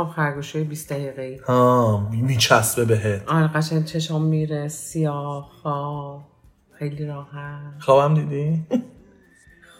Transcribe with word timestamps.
خواب 0.00 0.14
خرگوشه 0.14 0.64
20 0.64 0.92
دقیقه 0.92 1.22
ای 1.22 1.36
ها 1.36 2.08
میچسبه 2.12 2.84
بهت. 2.84 3.28
آره 3.28 3.46
قشنگ 3.46 3.84
چشام 3.84 4.22
میره 4.22 4.68
سیاه 4.68 5.50
خواب. 5.62 6.22
خیلی 6.78 7.06
راحت. 7.06 7.74
خوابم 7.78 8.14
دیدی؟ 8.14 8.66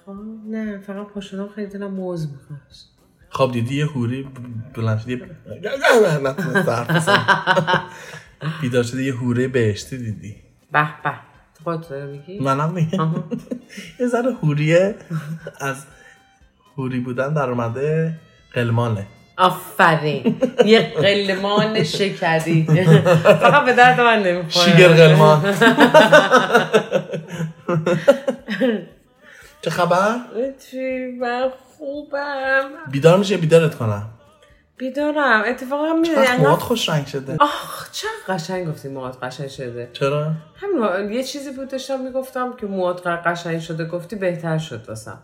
خواب 0.05 0.17
نه 0.47 0.79
فقط 0.79 1.07
پاشونم 1.07 1.49
خیلی 1.55 1.67
دلم 1.67 1.91
موز 1.91 2.33
می‌خواست 2.33 2.89
خواب 3.29 3.53
دیدی 3.53 3.75
یه 3.77 3.87
هوری 3.87 4.29
بلند 4.75 4.99
شدی. 4.99 5.23
بیدار 8.61 8.83
شدی 8.83 9.05
یه 9.05 9.15
هوره 9.15 9.49
بهشتی 9.49 9.99
دیدی. 9.99 10.37
به 10.73 10.89
به. 11.05 11.13
تو 11.59 11.65
خودت 11.65 11.93
میگی؟ 11.93 12.39
منم 12.41 12.73
میگم. 12.73 13.11
یه 14.01 14.07
ذره 14.07 14.33
هوریه 14.43 14.95
از 15.61 15.87
هوری 16.77 17.01
بودن 17.01 17.35
در 17.35 17.51
اومده 17.51 18.19
قلمانه. 18.53 19.07
آفرین. 19.41 20.37
یه 20.65 20.81
قلمان 20.81 21.85
شکری. 21.85 22.67
فقط 23.23 23.65
به 23.65 23.73
درد 23.73 24.01
من 24.01 24.23
نمی‌خوره. 24.23 24.65
شیگر 24.65 24.89
قلمان. 24.89 25.55
چه 29.63 29.71
خبر؟ 29.71 30.17
چی؟ 30.71 31.07
من 31.21 31.51
خوبم. 31.79 32.71
بیدار 32.91 33.19
میشه 33.19 33.37
بیدارت 33.37 33.75
کنم؟ 33.75 34.09
بیدارم. 34.77 35.43
اتفاقا 35.47 35.93
میره 35.93 36.15
چقدر 36.15 36.37
موهات 36.37 36.61
خوش 36.61 36.89
رنگ 36.89 37.07
شده؟ 37.07 37.37
آخ 37.41 37.91
چه 37.93 38.07
قشنگ 38.29 38.69
گفتی 38.69 38.89
موهات 38.89 39.25
قشنگ 39.25 39.49
شده. 39.49 39.91
چرا؟ 39.93 40.31
همین 40.57 41.13
یه 41.13 41.25
چیزی 41.25 41.51
بود 41.51 41.69
داشتم 41.69 42.01
می‌گفتم 42.01 42.57
که 42.61 42.67
موهات 42.67 43.07
قشنگ 43.07 43.61
شده. 43.61 43.85
گفتی 43.85 44.17
بهتر 44.17 44.59
شد 44.59 44.89
واسم. 44.89 45.19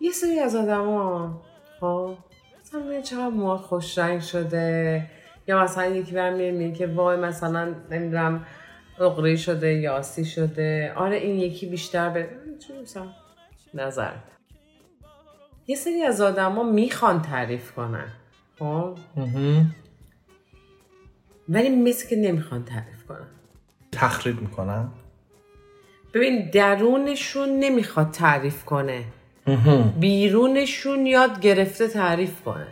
یه 0.00 0.10
سری 0.12 0.38
از 0.40 0.56
آدما 0.56 1.42
خب. 1.80 2.14
مثلا 2.16 2.33
میگه 2.82 3.02
چقدر 3.02 3.28
موهات 3.28 3.60
خوش 3.60 3.98
رنگ 3.98 4.20
شده. 4.20 5.06
یا 5.48 5.62
مثلا 5.62 5.86
یکی 5.86 6.12
برم 6.12 6.34
میگه 6.34 6.76
که 6.78 6.86
وای 6.86 7.16
مثلا 7.16 7.74
نمی‌دونم 7.90 8.46
اقری 9.00 9.38
شده 9.38 9.72
یا 9.72 9.96
آسی 9.96 10.24
شده. 10.24 10.92
آره 10.96 11.16
این 11.16 11.38
یکی 11.38 11.66
بیشتر 11.66 12.10
به 12.10 12.28
نظر 13.74 14.12
یه 15.66 15.76
سری 15.76 16.02
از 16.02 16.20
آدما 16.20 16.62
می‌خوان 16.62 17.22
تعریف 17.22 17.72
کنن 17.72 18.08
خب. 18.58 18.98
ولی 21.48 21.68
مثل 21.68 22.08
که 22.08 22.16
نمی‌خوان 22.16 22.64
تعریف 22.64 23.04
کنن. 23.04 23.26
تخریب 23.92 24.40
می‌کنم 24.40 24.92
ببین 26.14 26.50
درونشون 26.50 27.48
نمی‌خواد 27.48 28.10
تعریف 28.10 28.64
کنه. 28.64 29.04
بیرونشون 30.00 31.06
یاد 31.06 31.40
گرفته 31.40 31.88
تعریف 31.88 32.42
کنه. 32.42 32.66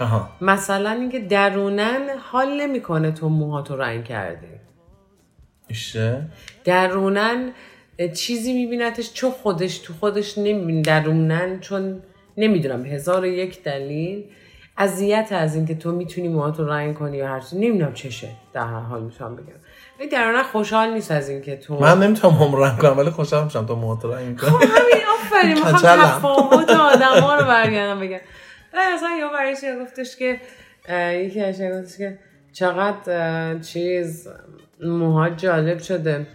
آها 0.00 0.30
مثلا 0.40 0.90
اینکه 0.90 1.18
درونن 1.18 2.08
حال 2.18 2.60
نمی‌کنه 2.60 3.12
تو 3.12 3.28
موهاتو 3.28 3.76
رنگ 3.76 4.04
کردی 4.04 4.46
ایشه. 5.68 6.22
درونن 6.64 7.52
چیزی 8.14 8.52
میبینتش 8.52 9.12
چون 9.12 9.30
خودش 9.30 9.78
تو 9.78 9.92
خودش 10.00 10.38
نمیبین. 10.38 10.82
درونن 10.82 11.60
چون 11.60 12.02
نمی‌دونم 12.36 12.86
هزار 12.86 13.22
و 13.22 13.26
یک 13.26 13.62
دلیل. 13.62 14.24
اذیت 14.76 15.28
از 15.30 15.54
اینکه 15.54 15.74
تو 15.74 15.92
می‌تونی 15.92 16.28
موهاتو 16.28 16.64
رنگ 16.64 16.94
کنی 16.94 17.16
یا 17.16 17.28
هر 17.28 17.40
چیزی 17.40 17.58
نمی‌دونم 17.58 17.94
چشه. 17.94 18.28
در 18.52 18.66
هر 18.66 18.80
حال 18.80 19.02
می‌تونم 19.02 19.36
بگم. 19.36 19.54
درونن 20.06 20.42
خوشحال 20.42 20.92
نیست 20.92 21.10
از 21.10 21.28
اینکه 21.28 21.56
تو 21.56 21.80
من 21.80 21.98
نمی‌تونم 21.98 22.34
هم 22.34 22.56
رنگ 22.56 22.78
کنم 22.78 22.98
ولی 22.98 23.10
خوشحال 23.10 23.44
میشم 23.44 23.66
تو 23.66 23.76
موهات 23.76 24.04
رنگ 24.04 24.40
کنم. 24.40 24.50
همین 24.50 25.02
آفرین 25.14 25.54
می‌خوام. 25.54 25.98
تفاوت 26.02 26.70
آدم 26.92 27.20
ها 27.20 27.36
رو 27.36 27.44
برگردم 27.44 28.00
بگم. 28.00 28.18
بعد 28.74 28.94
اصلا 28.94 29.08
یا 29.20 29.28
برایش 29.28 29.58
گفتش 29.82 30.16
که 30.16 30.40
یکی 31.14 31.40
از 31.40 31.62
گفتش 31.62 31.98
که 31.98 32.18
چقدر 32.52 33.58
چیز 33.58 34.28
موها 34.82 35.30
جالب 35.30 35.78
شده. 35.78 36.26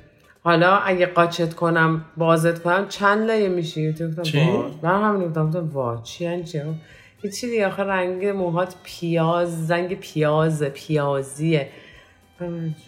حالا 0.43 0.77
اگه 0.77 1.05
قاچت 1.05 1.53
کنم 1.53 2.05
بازت 2.17 2.63
کنم 2.63 2.87
چند 2.87 3.27
لایه 3.27 3.49
میشی؟ 3.49 3.93
تو 3.93 4.07
گفتم 4.07 4.21
چی؟ 4.21 4.49
من 4.81 5.03
همین 5.03 5.27
گفتم 5.27 5.47
گفتم 5.47 5.69
وا 5.73 6.01
چی 6.03 6.23
یعنی 6.23 6.43
چی؟ 6.43 6.61
یه 7.23 7.31
چی 7.31 7.47
دیگه 7.47 7.67
آخه 7.67 7.83
رنگ 7.83 8.25
موهات 8.25 8.75
پیاز 8.83 9.71
رنگ 9.71 9.99
پیاز 9.99 10.63
پیازیه. 10.63 11.69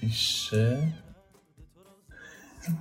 ایشه 0.02 0.78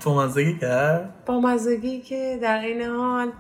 تو 0.00 0.15
مزگی 0.15 0.59
کرد؟ 0.59 1.25
با 1.27 1.41
مزگی 1.41 2.00
که 2.00 2.38
در 2.43 2.59
این 2.59 2.82
حال 2.82 3.32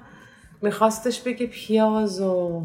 میخواستش 0.62 1.20
بگه 1.20 1.46
پیاز 1.46 2.20
و 2.20 2.62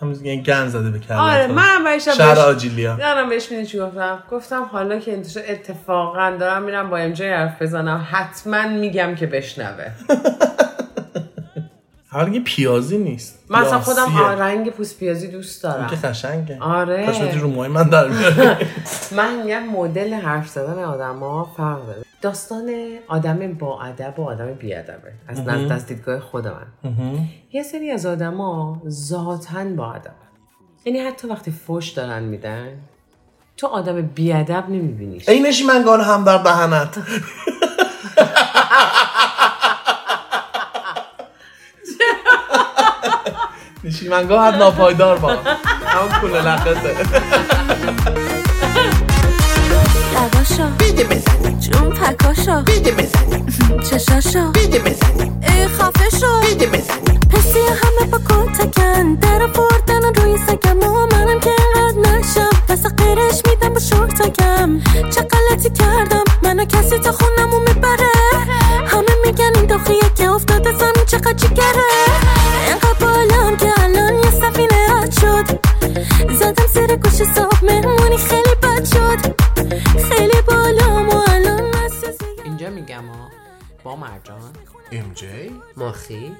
همون 0.00 0.24
یعنی 0.24 0.42
گن 0.42 0.68
زده 0.68 0.90
به 0.90 0.98
کلت 0.98 1.10
آره 1.10 1.46
من 1.46 1.84
بهش 1.84 2.08
شهر 2.08 2.38
آجیلیا. 2.38 2.96
یادم 3.00 3.28
بهش 3.28 3.50
می‌دونی 3.50 3.66
چی 3.66 3.78
گفتم. 3.78 4.22
گفتم 4.30 4.62
حالا 4.62 4.98
که 4.98 5.12
انتشار 5.12 5.42
اتفاقا 5.48 6.36
دارم 6.40 6.62
میرم 6.62 6.90
با 6.90 6.96
ام 6.96 7.12
جی 7.12 7.28
حرف 7.28 7.62
بزنم. 7.62 8.06
حتما 8.10 8.68
میگم 8.68 9.14
که 9.14 9.26
بشنوه. 9.26 9.90
حالا 12.10 12.40
پیازی 12.44 12.98
نیست. 12.98 13.44
من 13.48 13.62
اصلا 13.62 13.80
خودم 13.80 14.18
رنگ 14.18 14.70
پوست 14.70 14.98
پیازی 14.98 15.28
دوست 15.28 15.62
دارم. 15.62 15.86
که 15.86 15.96
قشنگه 15.96 16.58
آره. 16.60 17.06
کاش 17.06 17.20
بتونی 17.20 17.40
رو 17.40 17.48
موهای 17.48 17.68
من 17.68 17.88
در. 17.88 18.08
من 19.18 19.42
یه 19.46 19.60
مدل 19.60 20.14
حرف 20.14 20.48
زدن 20.48 20.84
آدما 20.84 21.44
فرق 21.56 21.86
داره 21.86 22.02
داستان 22.22 22.70
آدم 23.08 23.52
با 23.52 23.82
ادب 23.82 24.18
و 24.18 24.22
آدم 24.22 24.54
بی 24.54 24.74
ادبه. 24.74 25.12
از 25.28 25.40
نزد 25.40 25.72
از 25.72 25.86
دیدگاه 25.86 26.20
خود 26.20 26.48
من. 26.48 26.66
یه 27.52 27.62
سری 27.62 27.90
از 27.90 28.06
آدما 28.06 28.82
ذاتاً 28.88 29.64
با 29.64 29.92
ادب. 29.92 30.14
یعنی 30.84 30.98
حتی 30.98 31.28
وقتی 31.28 31.50
فوش 31.50 31.88
دارن 31.88 32.22
میدن 32.22 32.68
تو 33.56 33.66
آدم 33.66 34.02
بی 34.02 34.32
ادب 34.32 34.64
نمیبینیش. 34.68 35.28
ای 35.28 35.40
نشیمنگان 35.40 36.00
هم 36.00 36.24
در 36.24 36.38
دهنت 36.38 36.98
نشیمنگاه 44.08 44.44
هر 44.44 44.56
ناپایدار 44.56 45.18
با 45.18 45.28
همون 45.86 46.12
کوله 46.20 46.42
لخته 46.42 46.70
لباشو 50.14 50.70
بیده 50.78 51.04
بزنی 51.04 51.56
جون 51.60 51.90
پکاشو 51.90 52.62
بیده 52.62 52.92
بزنی 52.92 53.44
چشاشو 53.90 54.52
بیده 54.52 54.78
بزنی 54.78 55.32
ای 55.42 55.68
خفه 55.68 56.18
شو 56.20 56.40
بیده 56.40 56.66
بزنی 56.66 57.18
پسی 57.30 57.58
همه 57.58 58.10
با 58.10 58.18
کتکن 58.18 59.14
در 59.14 59.46
بردن 59.46 60.14
روی 60.14 60.38
سگم. 60.46 60.78
و 60.78 61.06
منم 61.06 61.40
که 61.40 61.50
اینقدر 61.50 62.18
نشم. 62.18 62.50
دست 62.68 62.86
قیرش 63.02 63.42
میدم 63.48 63.74
با 63.74 63.80
شورتکم 63.80 64.80
چه 65.10 65.22
غلطی 65.22 65.70
کردم؟ 65.70 66.24
منو 66.42 66.64
کسی 66.64 66.98
تا 66.98 67.12
خونمو 67.12 67.58
می‌بره. 67.60 68.12
همه 68.86 69.14
میگن 69.24 69.50
این 69.54 69.66
داخیه 69.66 70.10
که 70.16 70.30
افتاده 70.30 70.72
زمین 70.72 71.04
چقدر 71.06 71.32
جگره. 71.32 72.18
میگم 82.88 83.08
ها 83.08 83.28
با 83.84 83.96
مرجان. 83.96 84.52
ام 84.92 85.12
جی؟ 85.14 85.60
ماخی 85.76 86.36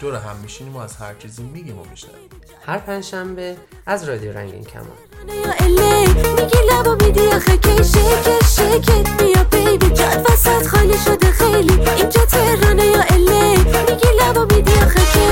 دور 0.00 0.14
هم 0.14 0.36
میشینیم 0.36 0.76
و 0.76 0.78
از 0.78 0.96
هر 0.96 1.14
چیزی 1.14 1.42
میگیم 1.42 1.78
و 1.78 1.84
میشنویم. 1.90 2.30
هر 2.66 2.78
پنجشنبه 2.78 3.56
از 3.86 4.08
رادیو 4.08 4.32
رنگین 4.32 4.64
کمان. 4.64 4.86
یا 5.28 5.52
الی 5.58 6.06
میگی 6.08 6.58
لبا 6.72 6.94
بیدی 6.94 7.26
آخه 7.26 7.56
کی 7.56 7.84
شکت 7.84 8.46
شکت 8.46 9.22
بیا 9.22 9.44
بیبی. 9.44 9.90
جد 9.94 10.26
وسط 10.30 10.66
خالی 10.66 10.98
شده 10.98 11.30
خیلی. 11.30 11.72
اینجا 11.72 12.24
تهرانه 12.24 12.84
یا 12.84 13.02
الی 13.02 13.56
میگی 13.58 14.08
لبا 14.20 14.44
بیدی 14.44 14.72
آخه 14.72 15.00
کی. 15.12 15.26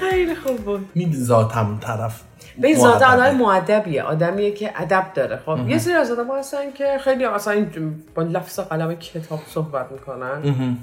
خیلی 0.00 0.34
خوب 0.34 0.56
بود. 0.64 0.88
میدی 0.94 1.24
ذاتم 1.24 1.78
طرف. 1.80 2.22
به 2.60 2.68
مؤدبه. 2.68 3.06
آدم 3.06 3.36
معدبیه. 3.36 4.02
آدمیه 4.02 4.50
که 4.52 4.72
ادب 4.74 5.06
داره. 5.14 5.36
خب 5.36 5.68
یه 5.68 5.78
سری 5.78 5.94
از 5.94 6.10
آدم 6.10 6.38
هستن 6.38 6.72
که 6.74 6.98
خیلی 7.00 7.24
این 7.24 8.04
با 8.14 8.22
لفظ 8.22 8.60
قلم 8.60 8.94
کتاب 8.94 9.40
صحبت 9.46 9.92
می‌کنن. 9.92 10.76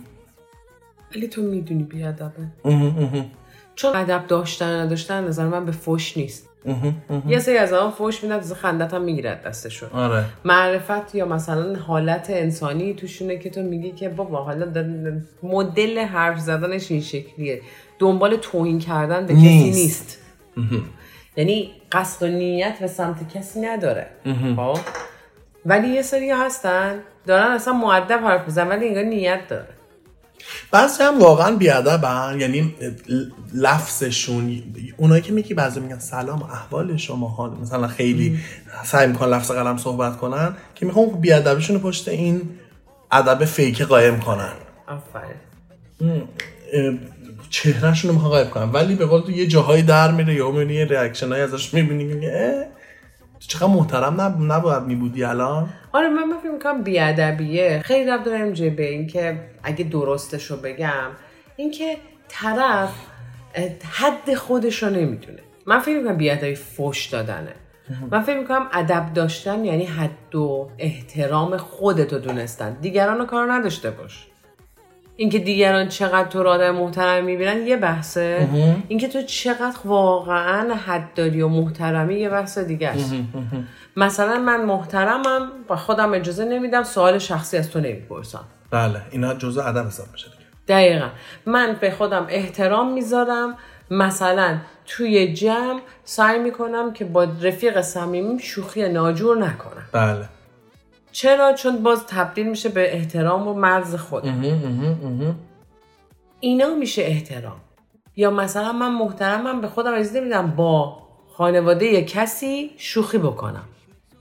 ولی 1.16 1.28
تو 1.28 1.42
می‌دونی 1.42 1.84
بی 1.84 2.04
ادبه 2.04 2.32
چون 3.76 3.96
ادب 3.96 4.28
داشتن 4.28 4.80
نداشتن 4.80 5.24
نظر 5.24 5.48
من 5.48 5.66
به 5.66 5.72
فوش 5.72 6.18
نیست. 6.18 6.50
یه 7.28 7.40
سری 7.40 7.58
از 7.58 7.74
آدم 7.74 7.92
فوش 7.92 8.24
میدن 8.24 8.36
از 8.36 8.54
خندت 8.54 8.94
هم 8.94 9.02
می‌گیرد 9.02 9.44
دستشون. 9.44 9.90
آره. 9.90 10.26
معرفت 10.46 11.16
یا 11.16 11.26
مثلا 11.26 11.76
حالت 11.76 12.30
انسانی 12.30 12.94
توشونه 12.94 13.38
که 13.38 13.50
تو 13.50 13.62
میگی 13.62 13.92
که 13.92 14.10
بابا 14.10 14.44
حالا 14.44 14.66
مدل 15.44 16.00
حرف 16.00 16.40
زدنش 16.40 16.92
این 16.92 17.02
شکلیه. 17.02 17.62
دنبال 18.00 18.36
توهین 18.36 18.80
کردن 18.80 19.26
به 19.26 19.34
کسی 19.34 19.42
نیست. 19.44 19.78
نیست. 19.78 20.20
یعنی 21.36 21.72
قصد 21.92 22.24
و 22.24 22.28
نیت 22.28 22.80
به 22.80 22.88
سمت 22.88 23.34
کسی 23.34 23.62
نداره. 23.62 24.08
خب؟ 24.56 24.80
ولی 25.66 25.88
یه 25.88 26.02
سری 26.02 26.30
هستن 26.32 27.00
دارن 27.26 27.52
اصلا 27.52 27.74
معدب 27.74 28.20
حرف 28.24 28.46
میزن 28.46 28.68
ولی 28.68 28.88
انگار 28.88 29.04
نیت 29.04 29.48
داره. 29.48 29.68
بعضی 30.72 31.04
هم 31.04 31.20
واقعا 31.20 31.56
بیادبن 31.56 32.38
یعنی 32.40 32.76
لفظشون 33.54 34.64
اونایی 34.98 35.22
که 35.22 35.34
میگی 35.34 35.54
بعضی 35.54 35.80
میگن 35.80 36.00
سلام 36.00 36.44
احوال 36.44 36.98
شما 36.98 37.28
حال 37.28 37.52
مثلا 37.62 37.88
خیلی 37.88 38.40
سعی 38.86 39.08
می‌کنن 39.08 39.30
لفظ 39.30 39.52
قلم 39.52 39.78
صحبت 39.78 40.18
کنن 40.18 40.56
که 40.76 40.86
می‌خوام 40.86 41.10
بیادبشون 41.10 41.80
پشت 41.80 42.08
این 42.08 42.42
ادب 43.12 43.46
fake 43.46 43.82
قایم 43.82 44.20
کنن. 44.20 44.54
آفرین. 44.88 46.28
چهرهشون 47.54 48.10
رو 48.10 48.16
می‌خوان 48.16 48.32
قایم 48.32 48.50
کنن 48.50 48.72
ولی 48.72 48.96
به 48.96 49.06
قول 49.06 49.22
تو 49.22 49.32
یه 49.32 49.48
جاهایی 49.48 49.84
در 49.84 50.12
میره 50.12 50.34
یا 50.34 50.52
می‌بینی 50.52 50.74
یه 50.74 50.86
reaction 50.86 51.28
های 51.32 51.42
ازش 51.42 51.74
می‌بینی 51.74 52.30
تو 53.40 53.48
چقدر 53.48 53.68
محترم 53.68 54.22
نب... 54.22 54.36
نباید 54.40 54.84
میبودی 54.84 55.24
الان؟ 55.24 55.70
آره 55.92 56.10
من 56.10 56.38
فکر 56.42 56.52
می‌کنم 56.52 56.84
بیادبیه. 56.84 57.82
خیلی 57.86 58.10
ربط 58.10 58.24
داره 58.24 58.56
MJ 58.56 58.62
به 58.62 58.90
این 58.90 59.08
که 59.08 59.40
اگه 59.64 59.84
درستش 59.84 60.46
رو 60.46 60.58
بگم 60.58 61.10
اینکه 61.56 61.98
طرف 62.28 62.94
حد 63.92 64.34
خودش 64.36 64.84
رو 64.84 64.90
نمی‌دونه. 64.90 65.40
من 65.66 65.80
فکر 65.80 65.98
می‌کنم 65.98 66.18
بیادبی 66.18 66.56
فش 66.56 67.06
دادنه. 67.06 67.54
من 68.12 68.22
فکر 68.22 68.40
می‌کنم 68.40 68.68
ادب 68.74 69.14
داشتن 69.14 69.66
یعنی 69.66 69.86
حد 69.86 70.36
و 70.36 70.70
احترام 70.78 71.58
خودتو 71.58 72.20
دونستن. 72.20 72.78
دیگران 72.82 73.18
رو 73.18 73.26
کار 73.26 73.54
نداشته 73.54 73.92
باش. 73.92 74.28
اینکه 75.16 75.40
دیگران 75.40 75.88
چقدر 75.88 76.30
تو 76.30 76.44
رو 76.44 76.50
آدم 76.50 76.76
محترم 76.76 77.26
می‌بینن 77.26 77.68
یه 77.68 77.78
بحثه. 77.78 78.48
اینکه 78.88 79.08
تو 79.08 79.22
چقدر 79.22 79.76
واقعا 79.86 80.76
حد 80.76 81.14
داری 81.16 81.42
و 81.42 81.48
محترمی 81.48 82.16
یه 82.16 82.30
بحث 82.30 82.58
دیگه 82.58 82.88
است. 82.90 83.14
مثلا 83.98 84.40
من 84.40 84.66
محترمم 84.66 85.52
با 85.68 85.76
خودم 85.76 86.14
اجازه 86.14 86.46
نمیدم 86.46 86.84
سوال 86.84 87.18
شخصی 87.18 87.58
از 87.58 87.72
تو 87.72 87.80
نمی‌پرسم. 87.80 88.44
بله 88.72 89.02
اینا 89.12 89.34
جزء 89.34 89.62
ادب 89.62 89.88
حساب 89.88 90.08
میشه 90.12 90.26
دیگه. 90.26 90.44
دقیقا. 90.68 91.10
من 91.46 91.78
به 91.82 91.92
خودم 91.92 92.26
احترام 92.30 92.94
می‌ذارم. 92.94 93.58
مثلا 93.92 94.58
توی 94.86 95.34
جمع 95.34 95.80
سعی 96.04 96.40
می‌کنم 96.40 96.94
که 96.94 97.06
با 97.06 97.24
رفیق 97.24 97.82
صمیمیم 97.82 98.38
شوخی 98.38 98.90
ناجور 98.90 99.38
نکنم. 99.38 99.84
بله. 99.92 100.26
چرا؟ 101.14 101.54
چون 101.54 101.84
باز 101.84 102.08
تبدیل 102.08 102.50
میشه 102.50 102.70
به 102.70 102.96
احترام 102.96 103.48
و 103.48 103.54
مرز 103.54 103.96
خودم 103.96 104.44
اینا 106.40 106.76
میشه 106.76 107.02
احترام. 107.02 107.62
یا 108.16 108.32
مثلا 108.32 108.72
من 108.72 108.92
محترمم 108.92 109.62
به 109.62 109.68
خودم 109.68 109.94
اجازه 109.94 110.20
نمیدم 110.20 110.48
با 110.48 110.98
خانواده 111.38 111.86
یه 111.86 112.06
کسی 112.06 112.72
شوخی 112.78 113.18
بکنم. 113.18 113.64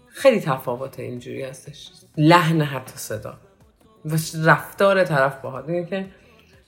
خیلی 0.08 0.40
تفاوت 0.40 1.00
اینجوری 1.00 1.42
هستش. 1.42 1.90
لحن 2.16 2.60
حتی 2.60 2.92
صدا. 2.96 3.34
و 4.04 4.16
رفتار 4.44 5.04
طرف 5.04 5.40
باهات. 5.40 5.68
اینه 5.68 5.86
که 5.86 6.06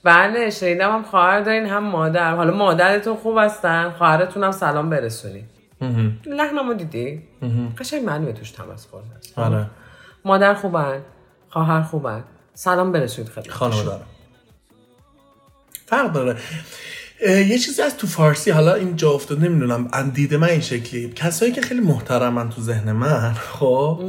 بله 0.03 0.49
شنیدم 0.49 0.91
هم 0.91 1.03
خواهر 1.03 1.41
دارین 1.41 1.65
هم 1.65 1.83
مادر. 1.83 2.35
حالا 2.35 2.57
مادرتون 2.57 3.15
خوب 3.15 3.37
هستن 3.37 3.89
خواهرتون 3.89 4.43
هم 4.43 4.51
سلام 4.51 4.89
برسونی 4.89 5.43
لحنمو 6.25 6.73
دیدی؟ 6.73 7.21
قشنگ 7.77 8.03
معلومه 8.03 8.33
توش 8.33 8.51
تمسخر 8.51 8.97
هست. 9.17 9.39
آره. 9.39 9.65
مادر 10.25 10.53
خوبن 10.53 11.01
خواهر 11.49 11.81
خوبن. 11.81 12.23
سلام 12.53 12.91
برسونید 12.91 13.31
خدمت 13.31 13.51
خانم 13.51 13.83
داره 13.83 14.03
فرق 15.85 16.11
داره. 16.11 16.37
یه 17.27 17.59
چیزی 17.59 17.81
از 17.81 17.97
تو 17.97 18.07
فارسی 18.07 18.51
حالا 18.51 18.73
این 18.73 18.95
جا 18.95 19.11
افتاد 19.11 19.39
نمی‌دونم. 19.39 19.87
اندید 19.93 20.33
من 20.33 20.49
این 20.49 20.61
شکلی 20.61 21.13
کسایی 21.15 21.51
که 21.51 21.61
خیلی 21.61 21.81
محترمن 21.81 22.49
تو 22.49 22.61
ذهن 22.61 22.91
من 22.91 23.33
خب 23.33 23.99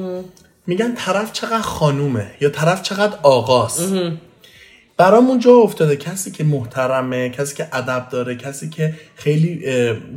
میگن 0.66 0.94
طرف 0.94 1.32
چقدر 1.32 1.60
خانومه 1.60 2.30
یا 2.40 2.50
طرف 2.50 2.82
چقدر 2.82 3.18
آقاست. 3.22 3.92
برامون 4.96 5.38
جا 5.38 5.52
افتاده. 5.52 5.96
کسی 5.96 6.30
که 6.30 6.44
محترمه 6.44 7.30
کسی 7.30 7.56
که 7.56 7.68
ادب 7.72 8.08
داره 8.08 8.36
کسی 8.36 8.70
که 8.70 8.94
خیلی 9.14 9.64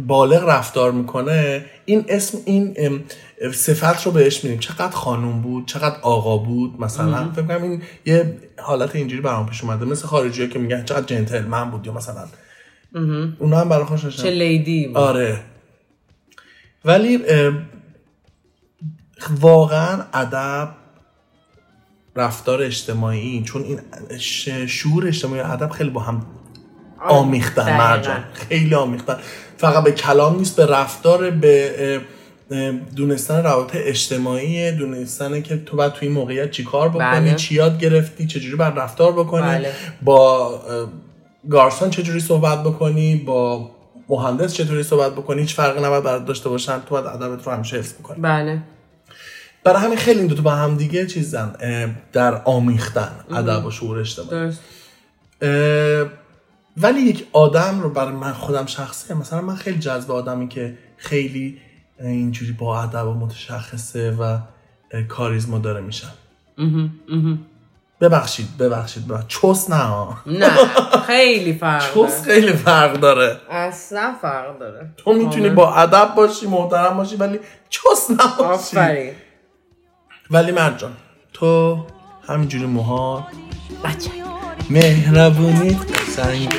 بالغ 0.07 0.43
رفتار 0.49 0.91
می‌کنه 0.91 1.65
این 1.85 2.05
اسم 2.09 2.37
این 2.45 3.03
صفت 3.53 4.05
رو 4.05 4.11
بهش 4.11 4.43
میدیم. 4.43 4.59
چقدر 4.59 4.95
خانوم 4.95 5.41
بود 5.41 5.67
چقدر 5.67 5.95
آقا 6.01 6.37
بود. 6.37 6.81
مثلا 6.81 7.31
فکر 7.31 7.41
کنم 7.41 7.63
این 7.63 7.81
یه 8.05 8.37
حالت 8.57 8.95
اینجوری 8.95 9.21
برام 9.21 9.45
پیش 9.45 9.63
اومده. 9.63 9.85
مثل 9.85 10.07
خارجی 10.07 10.47
که 10.47 10.59
میگن 10.59 10.85
چقدر 10.85 11.05
جنتلمن 11.05 11.71
بود 11.71 11.87
یا 11.87 11.93
مثلا. 11.93 12.27
اونا 13.39 13.59
هم 13.59 13.69
برای 13.69 13.85
خوش 13.85 14.17
چه 14.17 14.29
لیدی 14.29 14.87
بود. 14.87 14.97
آره. 14.97 15.39
ولی 16.85 17.19
واقعا 19.39 20.03
ادب 20.13 20.69
رفتار 22.19 22.61
اجتماعی 22.61 23.43
چون 23.43 23.63
این 23.63 23.79
شعور 24.67 25.07
اجتماعی 25.07 25.41
ادب 25.41 25.69
خیلی 25.69 25.89
با 25.89 26.01
هم 26.01 26.25
آمیختن. 27.07 27.77
مرجان 27.77 28.23
خیلی 28.33 28.75
آمیختن 28.75 29.17
فقط 29.57 29.83
به 29.83 29.91
کلام 29.91 30.37
نیست 30.37 30.55
به 30.55 30.65
رفتار 30.65 31.29
به 31.29 32.01
دونستن 32.95 33.43
روابط 33.43 33.71
اجتماعی 33.73 34.71
دونستن 34.71 35.41
که 35.41 35.57
تو 35.57 35.77
باید 35.77 35.93
توی 35.93 36.07
این 36.07 36.17
موقعیت 36.17 36.51
چی 36.51 36.63
کار 36.63 36.89
بکنی 36.89 37.01
بله. 37.01 37.35
چی 37.35 37.55
یاد 37.55 37.79
گرفتی 37.79 38.27
چجوری 38.27 38.55
باید 38.55 38.79
رفتار 38.79 39.11
بکنی 39.11 39.41
بله. 39.41 39.71
با 40.01 40.61
گارسون 41.49 41.89
چجوری 41.89 42.19
صحبت 42.19 42.63
بکنی 42.63 43.15
با 43.15 43.71
مهندس 44.09 44.53
چطوری 44.53 44.83
صحبت 44.83 45.11
بکنی 45.11 45.41
هیچ 45.41 45.55
فرقی 45.55 45.83
نباید 45.83 46.03
برات 46.03 46.25
داشته 46.25 46.49
باشن 46.49 46.79
تو 46.79 46.85
باید 46.89 47.05
ادبت 47.05 47.47
رو 47.47 47.51
همیشه 47.51 47.77
حفظ 47.77 47.93
بکنی 47.93 48.21
بله 48.21 48.61
برای 49.63 49.83
همین 49.83 49.97
خیلی 49.97 50.19
این 50.19 50.27
دو 50.27 50.35
تا 50.35 50.41
با 50.41 50.51
هم 50.51 50.77
دیگه 50.77 51.07
چیزن 51.07 51.55
در 52.13 52.41
آمیختن 52.43 53.11
ادب 53.31 53.65
و 53.65 53.71
شعور 53.71 53.99
اجتماعی 53.99 54.53
ولی 56.77 56.99
یک 56.99 57.27
آدم 57.33 57.79
رو 57.81 57.89
برای 57.89 58.13
من 58.13 58.33
خودم 58.33 58.65
شخصی 58.65 59.13
مثلا 59.13 59.41
من 59.41 59.55
خیلی 59.55 59.79
جذب 59.79 60.11
آدمی 60.11 60.47
که 60.47 60.77
خیلی 60.97 61.57
اینجوری 61.99 62.51
با 62.51 62.81
ادب 62.81 63.07
و 63.07 63.13
متشخصه 63.13 64.11
و 64.11 64.37
کاریزما 65.07 65.57
داره 65.59 65.81
میشن 65.81 66.11
ببخشید 68.01 68.57
ببخشید 68.57 69.07
ببخشید 69.07 69.27
چوس 69.27 69.69
نه. 69.69 70.07
نه 70.25 70.49
خیلی 71.07 71.53
فرق 71.53 71.93
چوس. 71.93 72.23
خیلی 72.23 72.53
فرق 72.53 72.99
داره. 72.99 73.37
اصلا 73.49 74.15
فرق 74.21 74.59
داره. 74.59 74.89
تو 74.97 75.13
می‌تونی 75.13 75.49
با 75.49 75.73
ادب 75.75 76.15
باشی 76.15 76.47
محترم 76.47 76.97
باشی 76.97 77.15
ولی 77.15 77.39
چوس 77.69 78.11
نباشی. 78.11 78.77
آفرین. 78.77 79.13
ولی 80.31 80.51
مرجان 80.51 80.91
تو 81.33 81.77
همینجوری 82.27 82.65
موها 82.65 83.27
بچه. 83.83 84.09
مهربونی 84.69 85.79
قشنگ 85.79 86.53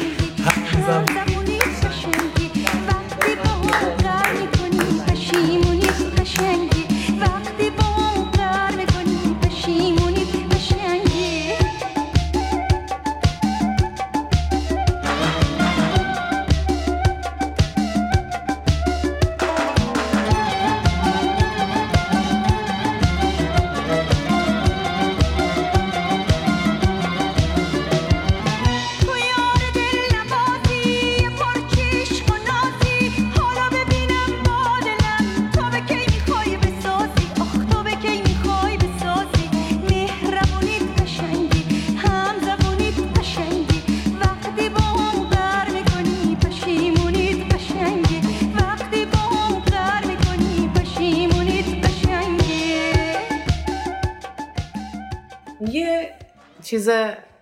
چیز 56.71 56.91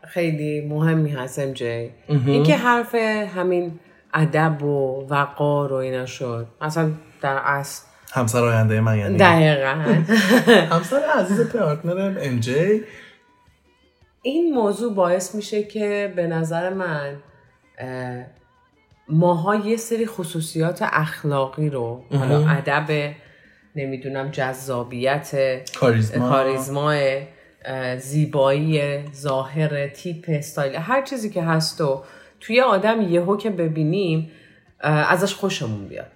خیلی 0.08 0.60
مهمی 0.60 1.10
هست 1.10 1.38
ام 1.38 1.52
جی. 1.52 1.90
اینکه 2.08 2.56
حرف 2.56 2.94
همین 3.34 3.78
ادب 4.14 4.62
و 4.62 5.06
وقار 5.10 5.72
و 5.72 5.76
اینا 5.76 6.06
شد. 6.06 6.46
مثلا 6.60 6.90
در 7.20 7.40
اصل 7.44 7.82
همسر 8.12 8.44
آینده 8.44 8.80
من 8.80 8.98
یعنی. 8.98 9.18
دقیقا. 9.18 9.68
همسر 10.74 11.00
عزیز 11.18 11.52
پارتنرم 11.52 12.16
ام 12.20 12.40
جی. 12.40 12.82
این 14.22 14.54
موضوع 14.54 14.94
باعث 14.94 15.34
میشه 15.34 15.62
که 15.62 16.12
به 16.16 16.26
نظر 16.26 16.72
من 16.72 17.16
اه، 17.78 18.24
ماها 19.08 19.54
یه 19.54 19.76
سری 19.76 20.06
خصوصیات 20.06 20.78
اخلاقی 20.82 21.70
رو 21.70 22.04
حالا 22.12 22.48
ادب 22.48 23.14
نمی‌دونم 23.76 24.30
جذابیت 24.30 25.30
کاریزما. 25.80 26.88
زیبایی 27.98 29.04
ظاهر 29.14 29.88
تیپ 29.88 30.24
استایل 30.28 30.76
هر 30.76 31.02
چیزی 31.02 31.30
که 31.30 31.42
هست 31.42 31.80
و 31.80 32.02
توی 32.40 32.60
آدم 32.60 33.02
یهو 33.02 33.36
که 33.36 33.50
ببینیم 33.50 34.30
ازش 34.80 35.34
خوشمون 35.34 35.88
بیاد. 35.88 36.06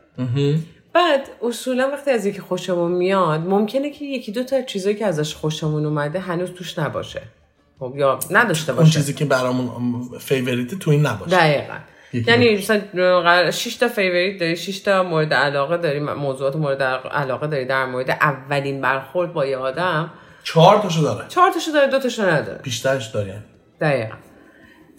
بعد 0.92 1.28
اصولا 1.42 1.90
وقتی 1.92 2.10
از 2.10 2.26
یکی 2.26 2.40
خوشمون 2.40 2.92
میاد 2.92 3.40
ممکنه 3.40 3.90
که 3.90 4.04
یکی 4.04 4.32
دو 4.32 4.44
تا 4.44 4.62
چیزایی 4.62 4.96
که 4.96 5.06
ازش 5.06 5.34
خوشمون 5.34 5.86
اومده 5.86 6.20
هنوز 6.20 6.50
توش 6.50 6.78
نباشه. 6.78 7.22
خب 7.78 7.94
یا 7.96 8.18
نداشته 8.30 8.72
اون 8.72 8.82
باشه. 8.82 8.92
چیزی 8.92 9.14
که 9.14 9.24
برامون 9.24 10.18
favorite 10.18 10.74
تو 10.74 10.90
این 10.90 11.06
نباشه. 11.06 11.36
دقیقا. 11.36 11.74
یعنی 12.12 12.56
مثلا 12.56 13.50
شش 13.50 13.76
تا 13.76 13.88
favorite 13.88 14.40
داری 14.40 14.56
شش 14.56 14.78
تا 14.78 15.02
مورد 15.02 15.34
علاقه 15.34 15.76
داری. 15.76 16.00
موضوعات 16.00 16.56
مورد 16.56 16.82
علاقه 16.82 17.46
داری 17.46 17.64
در 17.64 17.86
مورد 17.86 18.10
اولین 18.10 18.80
برخورد 18.80 19.32
با 19.32 19.46
یه 19.46 19.56
آدم. 19.56 20.10
چهار 20.44 20.78
تاشو 20.78 21.02
داره. 21.02 21.28
چهار 21.28 21.50
تاشو 21.50 21.70
داره 21.70 21.90
دو 21.90 21.98
تاشو 21.98 22.22
نداره. 22.22 22.58
بیشترش 22.62 23.06
داری 23.06 23.32
دقیقا. 23.80 24.16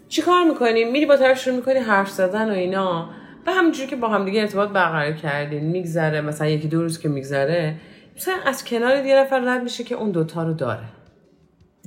چی 0.08 0.22
کار 0.22 0.44
می‌کنی؟ 0.44 0.84
میری 0.84 1.06
با 1.06 1.18
طرف 1.18 1.40
شروع 1.40 1.56
می‌کنی 1.56 1.80
حرف 1.80 2.10
زدن 2.10 2.50
و 2.50 2.54
اینا. 2.54 3.10
و 3.48 3.52
همینجوری 3.52 3.88
که 3.88 3.96
با 3.96 4.10
هم 4.10 4.26
دیگه 4.26 4.42
ارتباط 4.42 4.70
برقرار 4.70 5.12
کردین 5.12 5.64
میگذره 5.64 6.22
مثلا 6.22 6.48
یکی 6.48 6.68
دو 6.68 6.82
روز 6.82 7.00
که 7.00 7.10
میگذره 7.10 7.76
مثلا 8.16 8.34
از 8.46 8.66
کنار 8.66 9.06
یه 9.06 9.16
نفر 9.16 9.40
رد 9.40 9.64
میشه 9.64 9.84
که 9.84 9.96
اون 9.96 10.12
دوتا 10.12 10.44
رو 10.44 10.54
داره. 10.54 10.86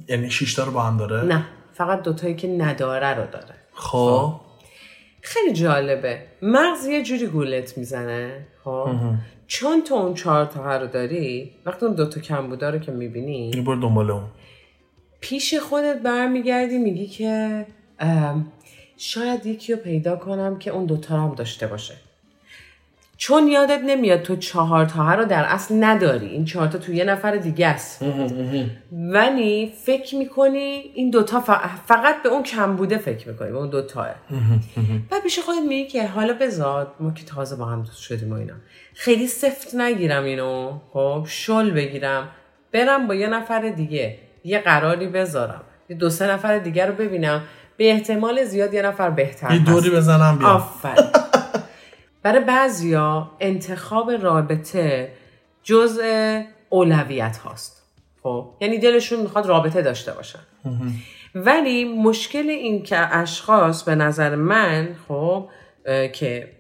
یعنی 0.09 0.31
شش 0.31 0.55
تا 0.55 0.65
رو 0.65 0.73
با 0.73 0.83
هم 0.83 0.97
داره؟ 0.97 1.25
نه 1.25 1.45
فقط 1.73 2.03
دوتایی 2.03 2.35
که 2.35 2.49
نداره 2.49 3.15
رو 3.15 3.27
داره. 3.27 3.55
خب. 3.75 4.41
خیلی 5.23 5.53
جالبه. 5.53 6.23
مغز 6.43 6.87
یه 6.87 7.03
جوری 7.03 7.27
گولت 7.27 7.79
می‌زنه 7.79 8.47
خب. 8.65 8.89
چون 9.47 9.83
تو 9.83 9.95
اون 9.95 10.15
چهار 10.15 10.45
تا 10.45 10.77
رو 10.77 10.87
داری 10.87 11.51
وقتی 11.67 11.87
اون 11.87 11.95
دوتا 11.95 12.21
کم 12.21 12.49
بوده 12.49 12.71
رو 12.71 12.79
که 12.79 12.93
می‌بینی 12.93 13.51
این 13.55 13.65
برو 13.65 13.81
دنبال 13.81 14.11
اون. 14.11 14.25
پیش 15.21 15.55
خودت 15.55 16.03
برمیگردی 16.03 16.79
میگی 16.79 17.07
که 17.07 17.67
شاید 18.97 19.47
یکی 19.47 19.73
رو 19.73 19.79
پیدا 19.79 20.17
کنم 20.17 20.59
که 20.59 20.71
اون 20.71 20.87
دوتا 20.87 21.17
رو 21.17 21.23
هم 21.23 21.35
داشته 21.35 21.67
باشه. 21.67 21.95
چون 23.19 23.49
یادت 23.49 23.81
نمیاد 23.87 24.23
تو 24.23 24.37
چهار 24.37 24.85
تا 24.85 25.15
رو 25.15 25.25
در 25.25 25.45
اصل 25.45 25.85
نداری. 25.85 26.27
این 26.27 26.45
چهار 26.45 26.67
تا 26.67 26.79
تو 26.79 26.93
یه 26.93 27.05
نفر 27.05 27.37
دیگه 27.37 27.67
است. 27.67 28.05
ولی 28.93 29.73
فکر 29.85 30.17
می‌کنی 30.17 30.83
این 30.95 31.11
دوتا 31.11 31.41
فقط 31.87 32.23
به 32.23 32.29
اون 32.29 32.43
کم 32.43 32.77
بوده 32.77 32.99
فکر 32.99 33.29
می‌کنی 33.29 33.51
به 33.51 33.57
اون 33.57 33.71
دوتاه 33.71 34.07
و 35.11 35.21
پیش 35.23 35.39
خودت 35.39 35.63
میگی 35.69 35.87
که 35.87 36.07
حالا 36.07 36.35
بذار 36.41 36.93
ما 37.01 37.11
که 37.11 37.25
تازه 37.25 37.57
با 37.57 37.65
هم 37.65 37.83
دوست 37.83 38.03
شدیم 38.03 38.33
و 38.33 38.35
اینا. 38.35 38.55
خیلی 38.95 39.27
سفت 39.27 39.75
نگیرم 39.75 40.25
اینو. 40.25 40.79
خب 40.93 41.25
شل 41.29 41.71
بگیرم. 41.71 42.29
برم 42.73 43.07
با 43.07 43.15
یه 43.15 43.27
نفر 43.27 43.69
دیگه. 43.69 44.19
یه 44.45 44.59
قراری 44.59 45.07
بذارم. 45.07 45.63
یه 45.89 45.97
دو 45.97 46.11
سه 46.11 46.31
نفر 46.31 46.59
دیگه 46.59 46.87
رو 46.87 46.95
ببینم. 46.95 47.43
به 47.77 47.91
احتمال 47.91 48.45
زیاد 48.45 48.75
یه 48.75 48.83
نفر 48.83 49.11
بهتر 49.11 49.55
یه. 49.55 49.65
دوری 49.65 49.91
بزنم 49.91 50.39
بیا 50.39 50.49
آفرین. 50.49 51.05
برای 52.27 52.45
بعضیا 52.45 53.31
انتخاب 53.41 54.11
رابطه 54.11 55.13
جزء 55.63 56.43
اولویت 56.69 57.37
هاست. 57.37 57.83
خب؟ 58.23 58.51
یعنی 58.61 58.79
دلشون 58.79 59.21
می‌خواد 59.21 59.47
رابطه 59.47 59.83
داشته 59.83 60.13
باشن. 60.13 60.39
ولی 61.35 61.85
مشکل 61.85 62.49
این 62.49 62.83
که 62.83 63.17
اشخاص 63.17 63.83
به 63.83 63.95
نظر 63.95 64.35
من 64.35 64.97
خب 65.09 65.49
که 66.13 66.53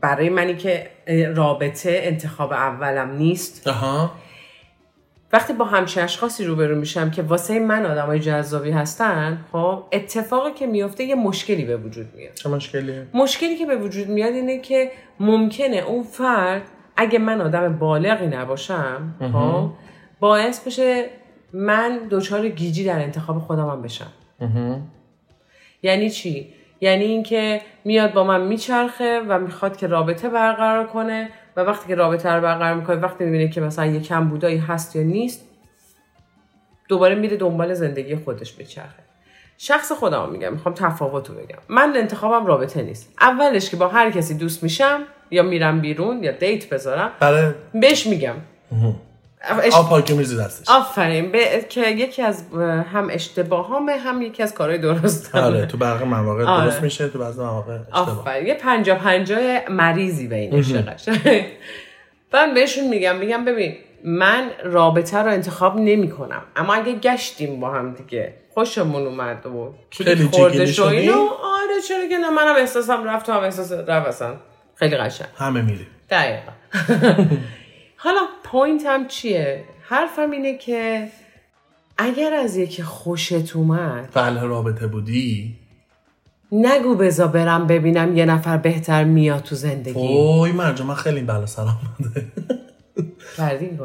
برای 0.00 0.28
منی 0.28 0.56
که 0.56 0.90
رابطه 1.34 2.00
انتخاب 2.02 2.52
اولم 2.52 3.10
نیست 3.10 3.68
وقتی 5.34 5.52
با 5.52 5.64
همچین 5.64 6.02
اشخاصی 6.02 6.44
روبرو 6.44 6.76
میشم 6.76 7.10
که 7.10 7.22
واسه 7.22 7.58
من 7.58 7.86
آدمای 7.86 8.20
جذابی 8.20 8.70
هستن 8.70 9.44
خب 9.52 9.82
اتفاقی 9.92 10.52
که 10.52 10.66
میفته 10.66 11.04
یه 11.04 11.14
مشکلی 11.14 11.64
به 11.64 11.76
وجود 11.76 12.06
میاد. 12.16 12.34
چه 12.34 12.48
مشکلیه؟ 12.48 13.06
مشکلی 13.14 13.56
که 13.56 13.66
به 13.66 13.76
وجود 13.76 14.08
میاد 14.08 14.32
اینه 14.32 14.60
که 14.60 14.90
ممکنه 15.20 15.76
اون 15.76 16.02
فرد 16.02 16.62
اگه 16.96 17.18
من 17.18 17.40
آدم 17.40 17.78
بالغی 17.78 18.26
نباشم 18.26 19.14
خب 19.32 19.70
باعث 20.20 20.66
بشه 20.66 21.04
من 21.52 22.00
دچار 22.10 22.48
گیجی 22.48 22.84
در 22.84 23.02
انتخاب 23.02 23.38
خودم 23.38 23.68
هم 23.68 23.82
بشم 23.82 24.12
یعنی 25.82 26.10
چی؟ 26.10 26.52
یعنی 26.80 27.04
اینکه 27.04 27.60
میاد 27.84 28.12
با 28.12 28.24
من 28.24 28.40
میچرخه 28.40 29.20
و 29.28 29.38
می‌خواد 29.38 29.76
که 29.76 29.86
رابطه 29.86 30.28
برقرار 30.28 30.86
کنه 30.86 31.28
و 31.56 31.60
وقتی 31.60 31.88
که 31.88 31.94
رابطه 31.94 32.30
رو 32.30 32.42
برقرار 32.42 32.74
می‌کنه 32.74 32.96
وقتی 32.96 33.24
می‌بینه 33.24 33.48
که 33.48 33.60
مثلا 33.60 33.86
یه 33.86 34.00
کم 34.00 34.28
بودایی 34.28 34.58
هست 34.58 34.96
یا 34.96 35.02
نیست 35.02 35.44
دوباره 36.88 37.14
میره 37.14 37.36
دنبال 37.36 37.74
زندگی 37.74 38.16
خودش 38.16 38.56
بچرخه 38.56 39.02
شخص 39.58 39.92
خودم 39.92 40.30
میگم 40.30 40.52
می‌خوام 40.52 40.74
تفاوت 40.74 41.28
رو 41.28 41.34
بگم. 41.34 41.58
من 41.68 41.92
انتخابم 41.96 42.46
رابطه 42.46 42.82
نیست. 42.82 43.12
اولش 43.20 43.70
که 43.70 43.76
با 43.76 43.88
هر 43.88 44.10
کسی 44.10 44.34
دوست 44.34 44.62
میشم 44.62 45.02
یا 45.30 45.42
میرم 45.42 45.80
بیرون 45.80 46.24
یا 46.24 46.32
دیت 46.32 46.68
بذارم 46.68 47.10
برای 47.20 47.52
بهش 47.74 48.06
میگم. 48.06 48.34
اش- 49.48 49.74
آب 49.74 49.88
پاکی 49.88 50.12
میریزی 50.12 50.36
دستش. 50.36 50.68
آفرین. 50.68 51.32
به... 51.32 51.66
که 51.68 51.88
یکی 51.90 52.22
از 52.22 52.44
هم 52.92 53.08
اشتباهامه 53.10 53.92
هم 53.96 54.22
یکی 54.22 54.42
از 54.42 54.54
کارهای 54.54 54.78
درست 54.78 55.34
آره 55.34 55.66
تو 55.66 55.76
برق 55.76 56.02
مواقع 56.02 56.44
آره. 56.44 56.64
درست 56.64 56.82
میشه 56.82 57.08
تو 57.08 57.18
بعضی 57.18 57.40
مواقع 57.40 57.78
اشتباه. 57.92 58.18
آفرین. 58.20 58.46
یه 58.46 58.54
پنجا 58.54 58.94
پنجا 58.94 59.36
مریضی 59.70 60.28
قشنگ 60.50 60.88
من 62.32 62.54
بهشون 62.54 62.88
میگم 62.88 63.16
میگم 63.16 63.44
ببین 63.44 63.76
من 64.04 64.50
رابطه 64.64 65.18
رو 65.18 65.30
انتخاب 65.30 65.76
نمی 65.76 66.10
کنم 66.10 66.42
اما 66.56 66.74
اگه 66.74 66.92
گشتیم 66.98 67.60
با 67.60 67.70
هم 67.70 67.94
دیگه 67.94 68.34
خوشمون 68.54 69.06
اومد 69.06 69.46
و 69.46 69.74
خیلی 69.90 70.24
خورده 70.24 70.66
شو؟ 70.66 70.84
اینو 70.84 71.12
آره 71.44 71.80
چرا 71.88 72.06
که 72.08 72.18
نه 72.18 72.30
منم 72.30 72.56
احساسم 72.56 73.04
رفت 73.04 73.26
تو 73.26 73.32
هم 73.32 73.42
احساس 73.42 73.72
رفت 73.72 74.08
اصلا. 74.08 74.34
خیلی 74.74 74.96
قشنگ. 74.96 75.28
همه 75.38 75.62
میری 75.62 75.86
دقیقا. 76.10 76.52
حالا 78.04 78.20
پوینت 78.44 78.86
هم 78.86 79.06
چیه؟ 79.08 79.64
حرفم 79.82 80.30
اینه 80.30 80.58
که 80.58 81.08
اگر 81.98 82.34
از 82.34 82.56
یکی 82.56 82.82
خوشت 82.82 83.56
اومد 83.56 84.08
فعل 84.12 84.40
رابطه 84.40 84.86
بودی؟ 84.86 85.56
نگو 86.52 86.94
بزا 86.94 87.26
برم 87.26 87.66
ببینم 87.66 88.16
یه 88.16 88.24
نفر 88.24 88.56
بهتر 88.56 89.04
میاد 89.04 89.42
تو 89.42 89.54
زندگی. 89.54 90.18
اوی 90.18 90.52
مرجا 90.52 90.84
من 90.84 90.94
خیلی 90.94 91.20
بلا 91.20 91.46
سلام 91.46 91.78
بوده. 91.98 92.26
کردی 93.36 93.64
این 93.64 93.76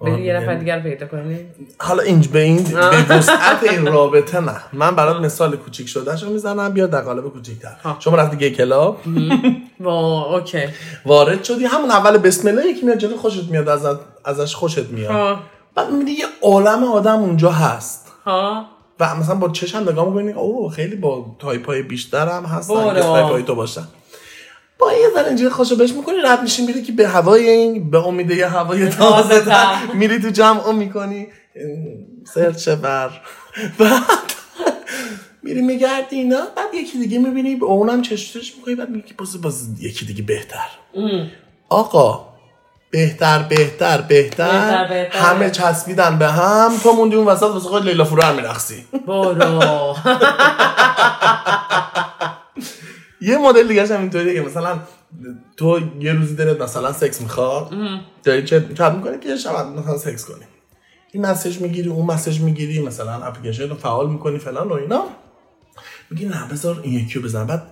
بری 0.00 0.22
یه 0.24 0.34
نفر 0.36 0.46
یعنی- 0.46 0.58
دیگر 0.60 0.80
پیدا 0.80 1.06
کنی 1.06 1.38
حالا 1.78 2.02
اینج 2.02 2.28
به 2.28 2.40
این 2.40 2.62
به 3.08 3.16
وسعت 3.16 3.62
این 3.62 3.86
رابطه 3.86 4.40
نه. 4.40 4.56
من 4.72 4.96
برات 4.96 5.20
مثال 5.20 5.56
کوچیک 5.56 5.88
شده 5.88 6.16
شو 6.16 6.30
می‌زنم 6.30 6.72
بیا 6.72 6.86
در 6.86 7.00
قالب 7.00 7.24
کوچیکتر. 7.24 7.76
ها. 7.82 7.96
شما 8.00 8.16
رفتی 8.16 8.36
gay 8.36 8.50
club؟ 8.50 8.98
وا 9.80 10.34
okay. 10.36 10.58
وارد 11.06 11.44
شدی؟ 11.44 11.64
همون 11.64 11.90
اول 11.90 12.18
بسم 12.18 12.48
الله 12.48 12.66
یکی 12.66 12.86
میاد 12.86 12.98
جلو 12.98 13.16
خوشت 13.16 13.50
میاد 13.50 13.68
از 13.68 13.86
ازش 14.24 14.54
خوشت 14.54 14.88
میاد. 14.90 15.38
بعد 15.74 15.90
می‌بینی 15.90 16.10
یه 16.10 16.24
عالم 16.42 16.84
آدم 16.84 17.18
اونجا 17.18 17.50
هست. 17.50 18.12
ها. 18.24 18.66
و 19.00 19.14
مثلا 19.14 19.34
با 19.34 19.48
چشم 19.48 19.78
نگاه 19.78 20.08
می‌کنی 20.08 20.32
اوه 20.32 20.72
خیلی 20.72 20.96
با 20.96 21.26
تایپ 21.38 21.66
های 21.66 21.82
بیشتر 21.82 22.28
هم 22.28 22.44
هستن. 22.44 22.94
که 22.94 23.00
تایپ 23.00 23.26
های 23.26 23.42
تو 23.42 23.54
باشن. 23.54 23.88
با 24.78 24.92
یه 24.92 25.10
ذره 25.14 25.26
اینجوری 25.26 25.50
خوش 25.50 25.76
و 25.76 25.80
بش 25.80 25.92
می‌کنی 25.92 26.16
رد 26.24 26.42
میشی 26.42 26.66
میری 26.66 26.82
که 26.82 26.92
به 26.92 27.08
هوای 27.08 27.48
این 27.48 27.90
به 27.90 28.06
امید 28.06 28.30
یه 28.30 28.46
هوای 28.46 28.88
تازه 28.88 29.42
میری 29.94 30.20
تو 30.20 30.28
جمع 30.28 30.72
می‌کنی. 30.72 31.28
سرچ 32.34 32.68
بر. 32.68 33.10
بعد 33.78 34.02
میری 35.42 35.62
میگردی 35.62 36.16
اینا 36.16 36.40
بعد 36.56 36.74
یکی 36.74 36.98
دیگه 36.98 37.18
می‌بینی 37.18 37.56
به 37.56 37.66
اونم 37.66 38.02
چشمش 38.02 38.56
می‌کنی 38.56 38.74
بعد 38.74 38.90
میگی 38.90 39.12
باز 39.18 39.42
باز 39.42 39.82
یکی 39.82 40.04
دیگه 40.04 40.22
بهتر. 40.22 40.68
آقا 41.68 42.26
بهتر 42.90 43.42
بهتر 43.42 44.00
بهتر. 44.00 44.86
همه 45.12 45.50
چسبیدن 45.50 46.18
به 46.18 46.28
هم. 46.28 46.78
تو 46.82 46.92
موندی 46.92 47.16
اون 47.16 47.26
وسط 47.26 47.42
واسه 47.42 47.68
خود 47.68 47.84
لیلا 47.84 48.04
فروهر 48.04 48.32
میرقصی. 48.32 48.84
برو. 49.06 49.96
یه 53.20 53.38
مدل 53.38 53.68
دیگه 53.68 53.86
هم 53.86 54.00
اینطوریه 54.00 54.34
که 54.34 54.40
مثلا 54.40 54.78
تو 55.56 55.80
یه 56.00 56.12
روزی 56.12 56.34
دلت 56.36 56.60
مثلا 56.60 56.92
سکس 56.92 57.20
می‌خواد 57.20 57.72
داری 58.24 58.42
چت 58.42 58.74
چت 58.74 58.92
می‌کنی 58.92 59.18
که 59.18 59.28
یه 59.28 59.36
شب 59.36 59.66
مثلا 59.66 59.98
سکس 59.98 60.24
کنی. 60.24 60.44
این 61.12 61.26
مسیج 61.26 61.60
می‌گیری 61.60 61.88
اون 61.88 62.06
مسیج 62.06 62.40
می‌گیری 62.40 62.82
مثلا 62.82 63.12
اپلیکیشن 63.12 63.68
رو 63.68 63.74
فعال 63.74 64.10
می‌کنی 64.10 64.38
فلان 64.38 64.68
و 64.68 64.72
اینا. 64.72 65.04
میگی 66.10 66.26
نه 66.26 66.48
بذار 66.52 66.80
این 66.82 66.92
یکی 66.94 67.18
رو 67.18 67.24
بزن 67.24 67.46
بعد 67.46 67.62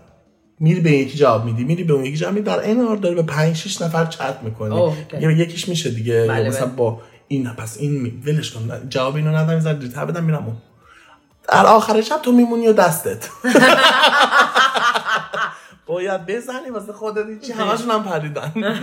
میری 0.61 0.81
به 0.81 0.91
یکی 0.91 1.19
جواب 1.19 1.45
میدی 1.45 1.65
میری 1.65 1.85
به 1.85 1.93
اون 1.93 2.05
یکی 2.05 2.17
جواب 2.17 2.35
میدی. 2.35 2.47
در 2.47 2.61
این 2.61 2.81
حال 2.81 2.97
داری 2.99 3.15
به 3.15 3.23
5 3.23 3.57
6 3.57 3.83
نفر 3.83 4.05
چت 4.05 4.39
می‌کنی. 4.43 4.93
یه 5.21 5.39
یکیش 5.39 5.69
میشه 5.69 5.91
دیگه. 5.91 6.27
بله، 6.29 6.43
یا 6.43 6.49
مثلا 6.49 6.67
بله. 6.67 6.77
با 6.77 7.01
این 7.29 7.49
پس 7.49 7.77
این 7.81 8.01
می- 8.01 8.23
ولش 8.27 8.51
کن. 8.51 8.71
جواب 8.89 9.17
اینو 9.17 9.31
ندم 9.37 9.61
زد 9.61 9.79
دیتا 9.79 10.05
بدم 10.07 10.25
میرم 10.25 10.45
اون. 10.47 10.57
در 11.49 11.67
آخر 11.67 12.01
شب 12.01 12.21
تو 12.23 12.33
میمونی 12.33 12.67
و 12.69 12.73
دستت. 12.73 13.29
باید 15.87 16.27
بزنی 16.27 16.71
واسه 16.71 16.93
خودت 16.93 17.41
چی 17.41 17.53
همشون 17.53 17.91
هم 17.91 18.05
پریدن. 18.05 18.53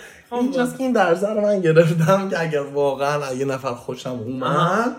اینجاست 0.32 0.76
که 0.76 0.82
این 0.82 0.92
درزه 0.92 1.28
رو 1.28 1.40
من 1.40 1.60
گرفتم 1.60 2.28
که 2.28 2.40
اگر 2.40 2.60
واقعا 2.60 3.32
یه 3.32 3.44
نفر 3.44 3.74
خوشم 3.74 4.10
اومد 4.10 4.96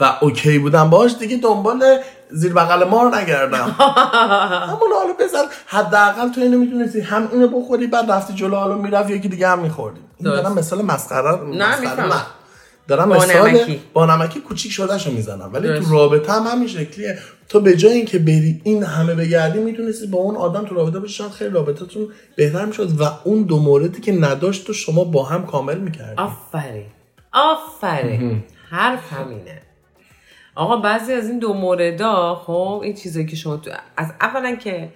و 0.00 0.16
اوکی 0.20 0.58
بودم 0.58 0.90
باش 0.90 1.14
دیگه 1.14 1.36
دنبال 1.36 1.98
زیر 2.30 2.52
بغل 2.52 2.84
مار 2.84 3.16
نگردم. 3.16 3.76
همون 4.68 4.92
حالا 4.92 5.12
بزن. 5.18 5.44
حداقل 5.66 6.28
تو 6.28 6.40
اینو 6.40 6.58
می‌تونستی 6.58 7.00
هم 7.00 7.28
اینو 7.32 7.48
بخوری 7.48 7.86
بعد 7.86 8.10
رفتی 8.10 8.34
جلو 8.34 8.56
حالا 8.56 8.74
می‌رفت 8.74 9.10
یکی 9.10 9.28
دیگه 9.28 9.48
هم 9.48 9.58
میخوردی. 9.58 10.00
این. 10.20 10.30
دارم 10.30 10.52
مثال 10.52 10.82
مسخره. 10.82 11.40
نه. 11.44 12.22
دارم 12.88 13.08
با 13.08 13.16
مثال 13.16 13.50
نمکی. 13.50 13.80
با 13.92 14.06
نمکی 14.06 14.40
کوچیک 14.40 14.72
شدهشو 14.72 15.10
می‌زنم. 15.12 15.50
ولی 15.52 15.68
درست. 15.68 15.88
تو 15.88 15.94
رابطه 15.94 16.32
هم 16.32 16.42
همین 16.42 16.68
شکلیه. 16.68 17.18
تو 17.48 17.60
به 17.60 17.76
جای 17.76 17.92
اینکه 17.92 18.18
بری 18.18 18.60
این 18.64 18.82
همه 18.82 19.14
بگردی 19.14 19.58
می‌تونستی 19.58 20.06
با 20.06 20.18
اون 20.18 20.36
آدم 20.36 20.64
تو 20.64 20.74
رابطه 20.74 20.98
باشی. 20.98 21.14
شاید 21.14 21.30
خیلی 21.30 21.50
رابطتون 21.50 22.08
بهتر 22.36 22.64
می‌شد 22.64 23.00
و 23.00 23.04
اون 23.24 23.42
دو 23.42 23.58
موردی 23.58 24.00
که 24.00 24.12
نداشت 24.12 24.66
تو 24.66 24.72
شما 24.72 25.04
با 25.04 25.22
هم 25.22 25.46
کامل 25.46 25.78
می‌کردی. 25.78 26.14
آفرین. 26.16 26.86
آفرین. 27.32 28.42
حرف 28.70 29.12
همینه. 29.12 29.62
آقا 30.54 30.76
بعضی 30.76 31.12
از 31.12 31.28
این 31.28 31.38
دو 31.38 31.54
موردا 31.54 32.34
خب 32.34 32.80
این 32.84 32.94
چیزایی 32.94 33.26
که 33.26 33.36
شما 33.36 33.56
تو 33.56 33.70
از 33.96 34.12
اولا 34.20 34.54
که 34.54 34.88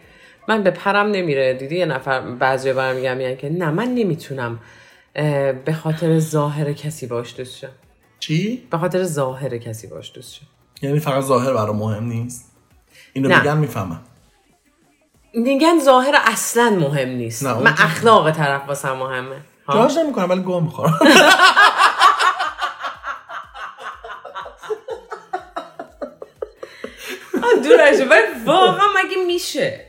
من 0.48 0.62
به 0.62 0.70
پرم 0.70 1.06
نمیره 1.10 1.54
دیدی؟ 1.54 1.76
یه 1.76 1.86
نفر 1.86 2.20
بعضی 2.20 2.72
برمیگم 2.72 3.16
میگن 3.16 3.36
که 3.36 3.48
نه 3.48 3.70
من 3.70 3.94
نمی‌تونم 3.94 4.58
به 5.64 5.76
خاطر 5.82 6.18
ظاهر 6.18 6.72
کسی 6.72 7.06
باش 7.06 7.34
دوست 7.36 7.58
شم 7.58 7.68
چی؟ 8.18 8.68
به 8.70 8.78
خاطر 8.78 9.02
ظاهر 9.04 9.58
کسی 9.58 9.86
باش 9.86 10.12
دوست 10.14 10.34
شم 10.34 10.46
یعنی 10.82 11.00
فقط 11.00 11.24
ظاهر 11.24 11.54
برام 11.54 11.76
مهم 11.76 12.04
نیست؟ 12.04 12.52
اینو 13.12 13.28
نه. 13.28 13.38
میگن 13.38 13.56
می‌فهمم. 13.56 14.00
میگن 15.34 15.78
ظاهر 15.84 16.14
اصلا 16.26 16.70
مهم 16.70 17.08
نیست. 17.08 17.46
نه، 17.46 17.54
من 17.54 17.74
اخلاق 17.78 18.30
طرف 18.30 18.68
واسم 18.68 18.92
مهمه؟ 18.92 19.36
جاش 19.72 19.96
نمی‌کنم 19.96 20.30
ولی 20.30 20.40
گوه 20.40 20.62
می‌خورم. 20.62 20.98
آه، 27.42 27.62
دورشه 27.62 28.04
ولی 28.10 28.44
واقعا 28.46 28.86
مگه 29.04 29.16
میشه؟ 29.26 29.84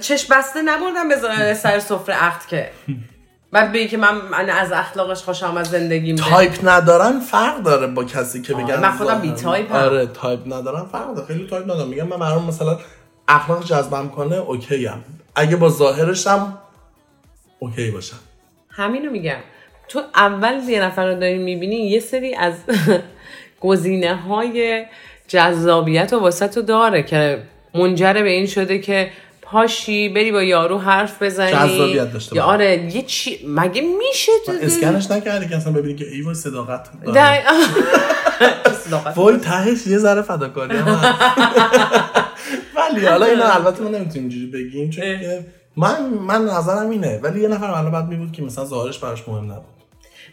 چشم 0.00 0.34
بسته 0.36 0.62
نبردم 0.62 1.08
به 1.08 1.54
سر 1.54 1.78
سفره 1.78 2.14
عقد 2.14 2.46
که. 2.46 2.70
بعد 3.52 3.72
بگی 3.72 3.88
که 3.88 3.96
من, 3.96 4.14
من 4.30 4.50
از 4.50 4.72
اخلاقش 4.72 5.22
خوشم 5.22 5.56
از 5.56 5.70
زندگیم 5.70 6.16
تایپ 6.16 6.58
ندارن 6.62 7.20
فرق 7.20 7.62
داره 7.62 7.86
با 7.86 8.04
کسی 8.04 8.42
که 8.42 8.54
بگن 8.54 8.80
من 8.80 8.90
خودم. 8.90 9.20
بی 9.20 9.32
تایپم. 9.32 9.74
آره 9.74 10.06
تایپ 10.06 10.40
ندارن 10.46 10.84
فرق 10.84 11.14
داره. 11.14 11.26
خیلی 11.26 11.46
تایپ 11.46 11.64
ندارم. 11.64 11.88
میگم 11.88 12.06
من 12.06 12.18
برام 12.18 12.46
مثلا 12.46 12.78
اخلاق 13.28 13.64
جذبم 13.64 14.08
کنه 14.08 14.36
okay 14.36 14.86
ام. 14.86 15.04
اگه 15.34 15.56
با 15.56 15.68
ظاهرشم 15.68 16.58
okay 17.58 17.90
باشم. 17.90 18.16
همینو 18.70 19.10
میگم. 19.10 19.38
تو 19.88 20.02
اول 20.14 20.68
یه 20.68 20.82
نفر 20.82 21.06
رو 21.06 21.20
داری 21.20 21.38
می‌بینی 21.38 21.76
یه 21.76 22.00
سری 22.00 22.34
از 22.34 22.54
گزینه 23.60 24.14
های 24.14 24.84
جذابیت 25.28 26.12
و 26.12 26.18
واسه 26.20 26.48
تو 26.48 26.62
داره 26.62 27.02
که 27.02 27.42
منجر 27.74 28.12
به 28.12 28.30
این 28.30 28.46
شده 28.46 28.78
که 28.78 29.10
پاشی 29.52 30.08
بری 30.08 30.32
با 30.32 30.42
یارو 30.42 30.78
حرف 30.78 31.22
بزنی 31.22 31.52
جذابیت 31.52 32.12
داشته 32.12 32.36
یا. 32.36 32.44
آره 32.44 32.94
یه 32.94 33.02
چی 33.02 33.38
مگه 33.46 33.82
میشه 33.82 34.32
تو 34.46 34.52
اسکنش 34.62 35.10
نکردی 35.10 35.48
که 35.48 35.56
اصلا 35.56 35.72
ببینی 35.72 35.94
که 35.94 36.04
ایوا 36.04 36.34
صداقت 36.34 36.88
داره. 37.04 37.42
وای 39.16 39.36
تهش 39.36 39.86
یه 39.86 39.98
ذره 39.98 40.22
فداکاری. 40.22 40.76
ولی 42.76 43.06
حالا 43.06 43.26
اینا 43.26 43.44
البته 43.44 43.82
ما 43.82 43.88
نمی‌تونیم 43.88 44.28
اینجوری 44.28 44.46
بگیم 44.46 44.90
چون 44.90 45.04
که 45.04 45.44
من 45.76 46.06
من 46.06 46.44
نظرم 46.44 46.90
اینه 46.90 47.20
ولی 47.22 47.40
یه 47.40 47.48
نفر 47.48 47.66
الان 47.66 47.92
بعد 47.92 48.08
میبود 48.08 48.32
که 48.32 48.42
مثلا 48.42 48.64
ظاهرش 48.64 48.98
براش 48.98 49.28
مهم 49.28 49.52
نبود 49.52 49.64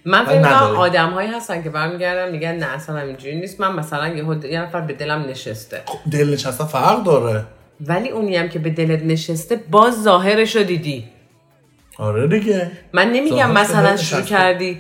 من 0.06 0.26
فکر 0.26 0.41
کنم. 0.41 0.78
آدم 0.78 1.10
هایی 1.10 1.30
هستن 1.30 1.63
که 1.63 1.70
برمیگردن 1.70 2.32
میگن 2.32 2.56
نه 2.56 2.65
اصلا 2.65 3.00
اینجوری 3.00 3.39
نیست 3.39 3.60
من 3.60 3.76
مثلا 3.76 4.08
یه, 4.08 4.52
یه 4.52 4.62
نفر 4.62 4.82
به 4.82 4.94
دلم 4.94 5.26
نشسته 5.30 5.82
خب، 5.86 6.12
دل 6.12 6.34
نشسته 6.34 6.65
فرق 6.65 7.04
داره 7.04 7.46
ولی 7.82 8.10
اونی 8.10 8.36
هم 8.36 8.50
که 8.50 8.60
به 8.60 8.70
دلت 8.70 9.04
نشسته 9.04 9.56
باز 9.56 10.04
ظاهرش 10.04 10.56
رو 10.56 10.63
دیدی 10.63 11.06
آره 11.98 12.28
دیگه 12.28 12.72
من 12.94 13.12
نمیگم 13.12 13.52
مثلا 13.52 13.98
شروع. 13.98 14.22
کردی 14.22 14.80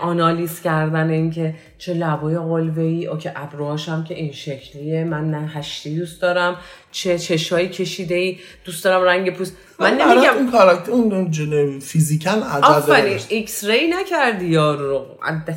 آنالیز 0.00 0.60
کردن 0.60 1.10
این 1.10 1.30
که 1.30 1.54
چه 1.78 1.94
لبای 1.94 2.38
قلوه 2.38 2.82
ای 2.82 3.06
او 3.06 3.18
که 3.18 3.32
ابروهاشم 3.36 4.04
که 4.04 4.14
این 4.14 4.32
شکلیه 4.32 5.04
من 5.04 5.30
نه 5.30 5.48
هشتی 5.48 5.96
دوست 5.96 6.22
دارم 6.22 6.56
چه 6.92 7.18
چشایی 7.18 7.68
کشیده 7.68 8.14
ای 8.14 8.38
دوست 8.64 8.84
دارم 8.84 9.02
رنگ 9.02 9.34
پوست 9.34 9.56
من 9.78 9.98
برات 9.98 10.16
نمیگم 10.16 10.36
اون 10.36 10.50
کاراکتر 10.50 10.92
اون 10.92 11.80
فیزیکن 11.80 12.42
آفرین. 12.62 13.18
X-ray 13.28 13.88
نکردی 13.88 14.46
یارو 14.46 14.88
رو 14.88 15.06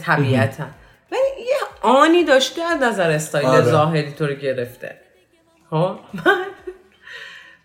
طبیعتا 0.06 0.66
ولی 1.12 1.22
یه 1.40 1.56
آنی 1.82 2.24
داشته 2.24 2.62
از 2.62 2.82
نظر 2.82 3.12
استایل 3.12 3.48
آره. 3.48 3.64
ظاهری 3.64 4.12
تو 4.12 4.28
رو 4.28 4.34
گرفته 4.34 4.96
خب 5.70 5.96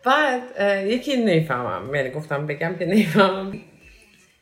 بعد 0.04 0.42
یکی 0.86 1.16
نمی‌فهمم 1.16 1.94
یعنی 1.94 2.10
گفتم 2.10 2.46
بگم 2.46 2.76
که 2.78 2.86
نمی‌فهمم 2.86 3.58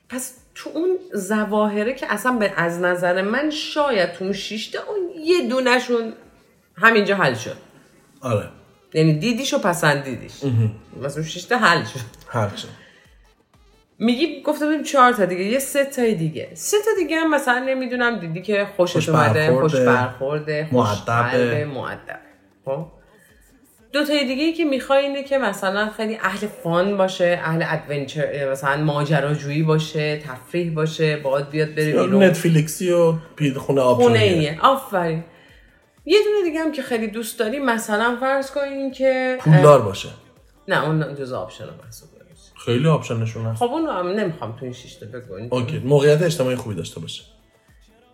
پس 0.08 0.34
تو 0.54 0.70
اون 0.74 0.98
زواهره 1.12 1.94
که 1.94 2.12
اصلا 2.12 2.32
به 2.32 2.52
از 2.56 2.80
نظر 2.80 3.22
من 3.22 3.50
شاید 3.50 4.12
تو 4.12 4.24
اون 4.24 4.32
شیشته 4.32 4.78
اون 4.88 5.24
یه 5.24 5.48
دونشون 5.48 6.12
همینجا 6.76 7.16
حل 7.16 7.34
شد. 7.34 7.56
آره. 8.20 8.48
یعنی 8.94 9.18
دیدیش 9.18 9.54
و 9.54 9.58
پسندیدیش 9.58 10.32
مثلا 11.02 11.22
شیشته 11.22 11.56
حل 11.56 11.84
شد. 11.84 12.00
هر 12.28 12.50
چی 12.50 12.68
میگی 13.98 14.42
گفته 14.42 14.66
بودیم 14.66 14.82
چهار 14.82 15.12
تا 15.12 15.24
دیگه. 15.24 15.44
یه 15.44 15.58
سه 15.58 15.84
تای 15.84 16.14
دیگه. 16.14 16.50
سه 16.54 16.76
تا 16.84 16.90
دیگه 16.98 17.20
هم 17.20 17.34
مثلا 17.34 17.58
نمی‌دونم 17.58 18.18
دیدی 18.18 18.42
که 18.42 18.66
خوشت 18.76 18.92
خوش 18.92 19.08
اومده 19.08 19.60
خوش 19.60 19.74
برخورده، 19.74 20.68
خوش. 20.72 20.88
قلبه، 21.06 21.64
مؤدب 21.64 22.20
خب؟ 22.64 22.86
دو 23.96 24.04
تای 24.04 24.24
دیگه 24.24 24.44
ای 24.44 24.52
که 24.52 24.64
می‌خوای 24.64 25.02
اینه 25.02 25.22
که 25.22 25.38
مثلا 25.38 25.90
خیلی 25.96 26.18
اهل 26.22 26.46
فان 26.46 26.96
باشه 26.96 27.40
اهل 27.42 27.64
ادونچر 27.66 28.50
مثلا 28.50 28.84
ماجراجویی 28.84 29.62
باشه 29.62 30.16
تفریح 30.16 30.74
باشه 30.74 31.16
باید 31.16 31.50
بیاد 31.50 31.74
بره 31.74 31.92
بیرون. 31.92 32.22
نتفلیکسی 32.22 32.90
و 32.90 33.12
پید 33.36 33.58
خونه 33.58 33.80
آب 33.80 34.02
خونه. 34.02 34.18
ایه 34.18 34.58
آفرین. 34.62 35.24
یه 36.06 36.18
دونه 36.24 36.44
دیگه 36.44 36.60
هم 36.60 36.72
که 36.72 36.82
خیلی 36.82 37.06
دوست 37.06 37.38
داری 37.38 37.58
مثلا 37.58 38.16
فرض 38.20 38.50
کنین 38.50 38.90
که 38.90 39.38
پولدار 39.40 39.82
باشه. 39.82 40.08
نه 40.68 40.84
اون 40.84 41.14
جز 41.14 41.32
آپشن 41.32 41.64
محسوب 41.84 42.08
خیلی 42.64 42.88
آپشنشون 42.88 43.46
هست. 43.46 43.58
خب 43.58 43.70
اون 43.70 43.88
هم 43.88 44.08
نمی‌خوام 44.08 44.52
تو 44.52 44.64
این 44.64 44.72
شیشته 44.72 45.06
بگوین 45.06 45.48
اوکی 45.50 45.78
موقعیت 45.78 46.22
اجتماعی 46.22 46.56
خوبی 46.56 46.74
داشته 46.74 47.00
باشه. 47.00 47.22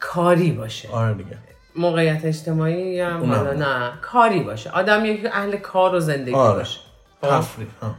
کاری 0.00 0.52
باشه. 0.52 0.88
آره 0.92 1.14
دیگه. 1.14 1.38
موقعیت 1.76 2.24
اجتماعی 2.24 2.94
یا. 2.94 3.10
حالا 3.10 3.52
نه 3.52 3.92
کاری 4.02 4.40
باشه 4.40 4.70
آدم 4.70 5.04
یک 5.04 5.26
اهل 5.32 5.56
کار 5.56 5.94
و 5.94 6.00
زندگی 6.00 6.34
آره. 6.34 6.58
باشه 6.58 6.80
خب؟ 7.20 7.28
تفریح 7.28 7.68
ها. 7.82 7.94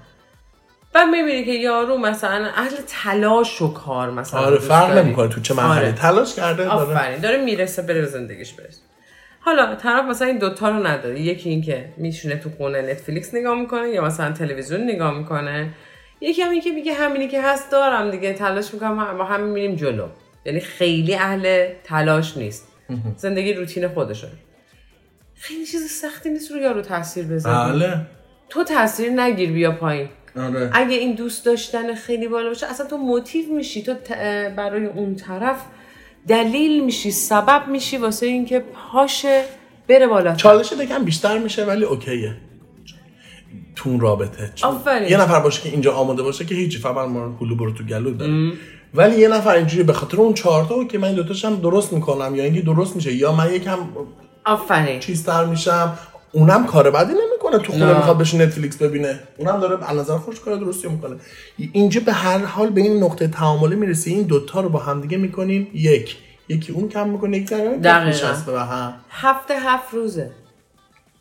و 0.95 1.05
می‌بینی 1.05 1.45
که 1.45 1.51
یارو 1.51 1.97
مثلا 1.97 2.47
اهل 2.55 2.75
تلاش 2.87 3.61
و 3.61 3.73
کار 3.73 4.11
مثلا 4.11 4.39
آره 4.39 4.57
فرق. 4.57 4.97
نمی‌کنه 4.97 5.27
تو 5.27 5.41
چه 5.41 5.53
مرحله 5.53 5.75
آره. 5.75 5.91
تلاش 5.91 6.35
کرده 6.35 6.63
داره 6.63 6.69
آفرین 6.69 7.19
داره 7.19 7.37
می‌رسه 7.45 7.81
بره 7.81 8.05
زندگیش 8.05 8.53
برسه 8.53 8.81
حالا 9.39 9.75
طرف 9.75 10.05
مثلا 10.05 10.27
این 10.27 10.37
دوتا 10.37 10.69
رو 10.69 10.87
نداره 10.87 11.19
یکی 11.19 11.49
این 11.49 11.61
که 11.61 11.93
میشونه 11.97 12.35
تو 12.35 12.49
خونه 12.49 12.81
نتفلیکس 12.81 13.33
نگاه 13.33 13.59
می‌کنه 13.59 13.89
یا 13.89 14.03
مثلا 14.03 14.31
تلویزیون 14.31 14.83
نگاه 14.83 15.17
می‌کنه 15.17 15.73
یکی 16.21 16.41
هم 16.41 16.51
این 16.51 16.61
که 16.61 16.71
میگه 16.71 16.93
همینی 16.93 17.27
که 17.27 17.41
هست 17.41 17.71
دارم 17.71 18.11
دیگه 18.11 18.33
تلاش 18.33 18.73
می‌کنم 18.73 19.15
ما 19.15 19.23
همین 19.23 19.51
میریم 19.51 19.75
جلو 19.75 20.07
یعنی 20.45 20.59
خیلی 20.59 21.15
اهل 21.15 21.67
تلاش 21.83 22.37
نیست 22.37 22.72
زندگی 23.17 23.53
روتین 23.53 23.87
خودشه. 23.87 24.27
خیلی 25.35 25.65
چیز 25.65 25.83
سختی 25.91 26.29
نیست 26.29 26.51
رو 26.51 26.57
یارو 26.57 26.81
تاثیر 26.81 27.25
بذاری. 27.25 27.71
بله. 27.79 28.01
تو 28.49 28.63
تاثیر 28.63 29.09
نگیر 29.09 29.51
بیا 29.51 29.71
پایین. 29.71 30.09
آره. 30.37 30.69
اگه 30.73 30.95
این 30.95 31.15
دوست 31.15 31.45
داشتن 31.45 31.95
خیلی 31.95 32.27
بالا 32.27 32.47
باشه 32.49 32.67
اصلا 32.67 32.85
تو 32.87 32.97
موتیو 32.97 33.53
میشی 33.53 33.83
تو 33.83 33.93
ت- 33.93 34.11
برای 34.55 34.85
اون 34.85 35.15
طرف 35.15 35.61
دلیل 36.27 36.83
میشی 36.83 37.11
سبب 37.11 37.67
میشی 37.67 37.97
واسه 37.97 38.25
اینکه 38.25 38.59
پاشه 38.59 39.43
بره 39.87 40.07
بالا. 40.07 40.35
چالش 40.35 40.71
یکم 40.71 41.03
بیشتر 41.03 41.37
میشه 41.37 41.65
ولی 41.65 41.83
اوکیه. 41.83 42.35
تو 43.75 43.97
رابطه. 43.99 44.51
آفرین. 44.63 45.09
یه 45.11 45.21
نفر 45.21 45.39
باشه 45.39 45.61
که 45.61 45.69
اینجا 45.69 45.93
آماده 45.93 46.23
باشه 46.23 46.45
که 46.45 46.55
هیچی 46.55 46.77
فقط 46.79 47.07
ما 47.09 47.37
هلو 47.41 47.55
برو 47.55 47.71
تو 47.73 47.83
گلو 47.83 48.11
داره. 48.13 48.51
ولی 48.93 49.19
یه 49.19 49.27
نفر 49.27 49.55
اینجوری 49.55 49.83
به 49.83 49.93
خاطر 49.93 50.17
اون 50.17 50.33
چهارتا 50.33 50.83
که 50.83 50.97
من 50.97 51.07
این 51.07 51.15
دوتاشم 51.15 51.55
درست 51.55 51.93
می‌کنم 51.93 52.35
یا 52.35 52.43
اینکه 52.43 52.61
درست 52.61 52.95
میشه 52.95 53.13
یا 53.13 53.31
من 53.31 53.53
یکم 53.53 53.77
آفرین. 54.45 54.99
چیزتر 54.99 55.45
میشم. 55.45 55.97
اونم 56.31 56.65
کار 56.65 56.91
بدی 56.91 57.13
نمی‌کنه 57.13 57.57
تو 57.63 57.71
خونه 57.71 57.85
نه. 57.85 57.97
می‌خواد 57.97 58.17
بشه 58.17 58.37
نتفلیکس 58.37 58.77
ببینه. 58.77 59.19
اونم 59.37 59.59
داره 59.59 59.89
از 59.89 59.97
نظر 59.97 60.17
خوش 60.17 60.39
کار 60.39 60.55
درستی 60.55 60.87
می‌کنه. 60.87 61.15
اینجا 61.57 62.01
به 62.05 62.13
هر 62.13 62.37
حال 62.37 62.69
به 62.69 62.81
این 62.81 63.03
نقطه 63.03 63.27
تعاملی 63.27 63.75
می‌رسی. 63.75 64.13
این 64.13 64.23
دوتا 64.23 64.61
رو 64.61 64.69
با 64.69 64.79
همدیگه 64.79 65.17
می‌کنین 65.17 65.67
یک. 65.73 66.17
یکی 66.49 66.71
اون 66.71 66.89
کم 66.89 67.09
می‌کنه 67.09 67.37
یکی 67.37 67.55
دقیقاً. 67.55 68.33
به 68.45 68.61
هم. 68.61 68.93
هفته 69.09 69.53
هفت 69.59 69.93
روزه. 69.93 70.31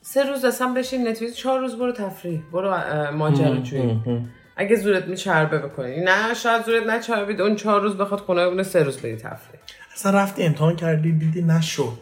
سه 0.03 0.23
روز 0.23 0.45
اصلا 0.45 0.75
بشین 0.75 1.09
نتفلیکس 1.09 1.35
چهار 1.35 1.61
روز 1.61 1.79
برو 1.79 1.93
تفریح. 1.93 2.41
برو 2.53 2.77
ماجراجویی. 3.17 4.01
اگه 4.57 4.77
زورت 4.77 5.05
میچربه 5.05 5.59
بکنی. 5.59 6.01
نه 6.01 6.35
شاید 6.35 6.65
زورت 6.65 6.87
نچربید 6.87 7.41
اون 7.41 7.57
چهار 7.57 7.81
روز 7.81 7.97
بخواد 7.97 8.21
خونه 8.21 8.47
بمونه 8.47 8.63
سه 8.63 8.83
روز 8.83 8.99
بری 8.99 9.17
تفریح. 9.17 9.61
اصلا 9.95 10.19
رفتی 10.19 10.43
امتحان 10.43 10.77
کردی 10.77 11.13
دیدی 11.13 11.43
نشد. 11.43 11.99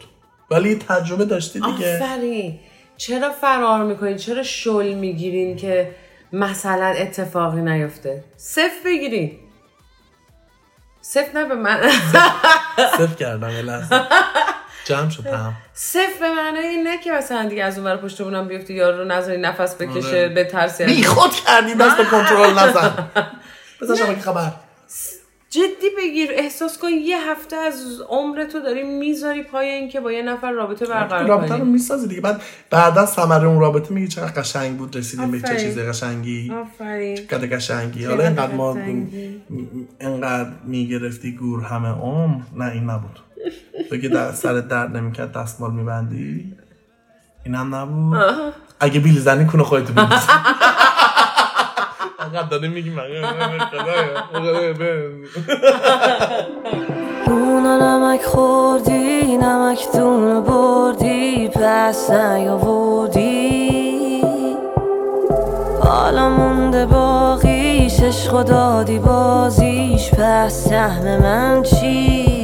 ولی 0.51 0.75
تجربه 0.75 1.25
داشتی 1.25 1.59
دیگه. 1.59 1.95
آفرین. 1.95 2.59
چرا 2.97 3.29
فرار 3.29 3.83
می‌کنین؟ 3.83 4.17
چرا 4.17 4.43
شل 4.43 4.93
می‌گیرین 4.93 5.55
که 5.57 5.95
مثلا 6.33 6.85
اتفاقی 6.85 7.61
نیفته؟ 7.61 8.23
صفر 8.37 8.79
بگیرین. 8.85 9.39
صفر 11.01 11.39
نه 11.39 11.45
به 11.45 11.55
من. 11.55 11.89
صفر 12.97 13.15
کردم 13.19 13.47
لحظه. 13.47 14.01
جمع 14.85 15.09
شد 15.09 15.27
هم 15.27 15.53
صفر 15.73 16.19
به 16.19 16.29
معنای 16.35 16.67
اینه 16.67 16.97
که 16.97 17.11
مثلا 17.11 17.49
دیگه 17.49 17.63
از 17.63 17.77
اون 17.77 17.87
ور 17.87 17.97
پشت 17.97 18.21
بونم 18.21 18.47
بیفتی 18.47 18.73
یارو 18.73 18.97
رو 18.97 19.05
نذاری 19.05 19.41
نفس 19.41 19.75
بکشه 19.75 20.07
آره. 20.07 20.29
به 20.29 20.43
ترسی 20.43 20.85
بی 20.85 21.03
خود 21.03 21.31
کردی 21.31 21.73
دست 21.73 21.97
به 21.97 22.05
کنترل 22.05 22.53
نزن. 22.59 23.09
بذار 23.81 23.97
شما 23.97 24.13
که 24.13 24.21
خبر. 24.21 24.51
جدی 25.49 25.89
بگیر 25.97 26.29
احساس 26.33 26.77
کن 26.77 26.89
یه 26.89 27.31
هفته 27.31 27.55
از 27.55 28.01
عمر 28.09 28.45
تو 28.45 28.59
داری 28.59 28.83
می‌ذاری 28.83 29.43
پای 29.43 29.67
این 29.67 29.89
که 29.89 29.99
با 29.99 30.11
یه 30.11 30.21
نفر 30.21 30.51
رابطه 30.51 30.85
برقرار 30.85 31.27
رابطه 31.27 31.53
رو 31.53 31.59
کنی 31.59 31.71
می‌سازی 31.71 32.07
دیگه. 32.07 32.21
بعد 32.21 32.41
بعدا 32.69 33.05
ثمره 33.05 33.47
اون 33.47 33.59
رابطه 33.59 33.93
میگی 33.93 34.07
چقدر 34.07 34.41
قشنگ 34.41 34.77
بود 34.77 34.95
رسیدیم 34.97 35.31
به 35.31 35.41
چه. 35.41 35.59
چیز 35.59 35.79
قشنگی. 35.79 36.51
آفرین. 36.51 37.15
چقدر 37.27 37.55
قشنگی. 37.57 38.05
حالا 38.05 38.23
اینقدر 38.23 38.53
ما. 38.53 38.77
اینقدر 39.99 40.49
می‌گرفتی 40.63 41.31
گور 41.31 41.63
همه 41.63 41.89
عمر؟ 41.89 42.41
نه 42.55 42.71
این 42.71 42.83
نبود. 42.83 43.19
تو 43.91 43.97
که 43.97 44.09
در 44.09 44.31
سر 44.31 44.53
درد 44.53 44.97
نمی‌کرد 44.97 45.31
دستمال 45.31 45.71
میبندی 45.71 46.53
اینم 47.45 47.75
نبود 47.75 48.17
اگه 48.79 48.99
بیل 48.99 49.19
زنی 49.19 49.45
کنه 49.45 49.63
خودتو 49.63 49.93
بیل 49.93 50.05
انقدر 52.19 52.47
داره 52.49 52.67
میگی 52.67 52.89
من 52.89 53.03
نون 57.27 57.65
و 57.65 57.79
نمک 57.81 58.23
خوردی 58.23 59.37
نمک 59.37 59.87
دون 59.93 60.43
بردی 60.43 61.47
پس 61.47 62.11
نیاوردی 62.11 63.41
حالا 65.83 66.29
مونده 66.29 66.85
باقیش 66.85 67.99
عشق 67.99 68.33
و 68.33 68.43
دادی 68.43 68.99
بازیش 68.99 70.11
پس 70.11 70.53
سهم 70.53 71.21
من 71.21 71.63
چی 71.63 72.40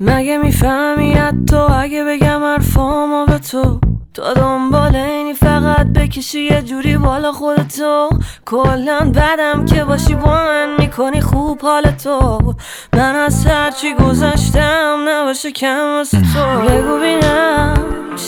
مگه 0.00 0.38
می‌فهمی 0.38 1.16
تو 1.50 1.56
اگه 1.56 2.04
بگم 2.04 2.42
حرفامو 2.44 3.26
به 3.26 3.38
تو؟ 3.38 3.80
تو 4.14 4.22
دنبال 4.36 4.96
اینی 4.96 5.34
فقط 5.34 5.86
بکشی 5.86 6.40
یه 6.40 6.62
جوری 6.62 6.96
بالا 6.96 7.32
خودتو. 7.32 8.08
کلا 8.46 9.12
بدم 9.14 9.64
که 9.64 9.84
باشی 9.84 10.14
با 10.14 10.34
من 10.34 10.76
می‌کنی 10.78 11.20
خوب 11.20 11.60
حال 11.62 11.82
تو. 11.90 12.54
من 12.92 13.16
از 13.16 13.46
هرچی 13.46 13.94
گذشتم 13.94 15.04
نباشه 15.08 15.52
کم 15.52 15.94
واسه 15.96 16.18
تو. 16.20 16.60
بگو 16.68 16.98
بینم 16.98 17.74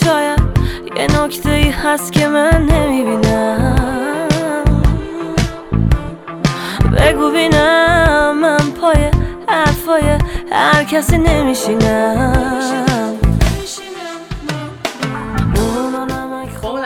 شاید 0.03 0.39
یه 0.97 1.21
نکته 1.21 1.49
ای 1.49 1.69
هست 1.69 2.11
که 2.11 2.27
من 2.27 2.67
نمی‌بینم. 2.69 3.75
بگو 6.97 7.31
بینم 7.31 8.37
من 8.41 8.71
پای 8.81 9.16
حرفای 9.57 10.17
هر 10.51 10.83
کسی 10.83 11.17
نمیشینم. 11.17 12.77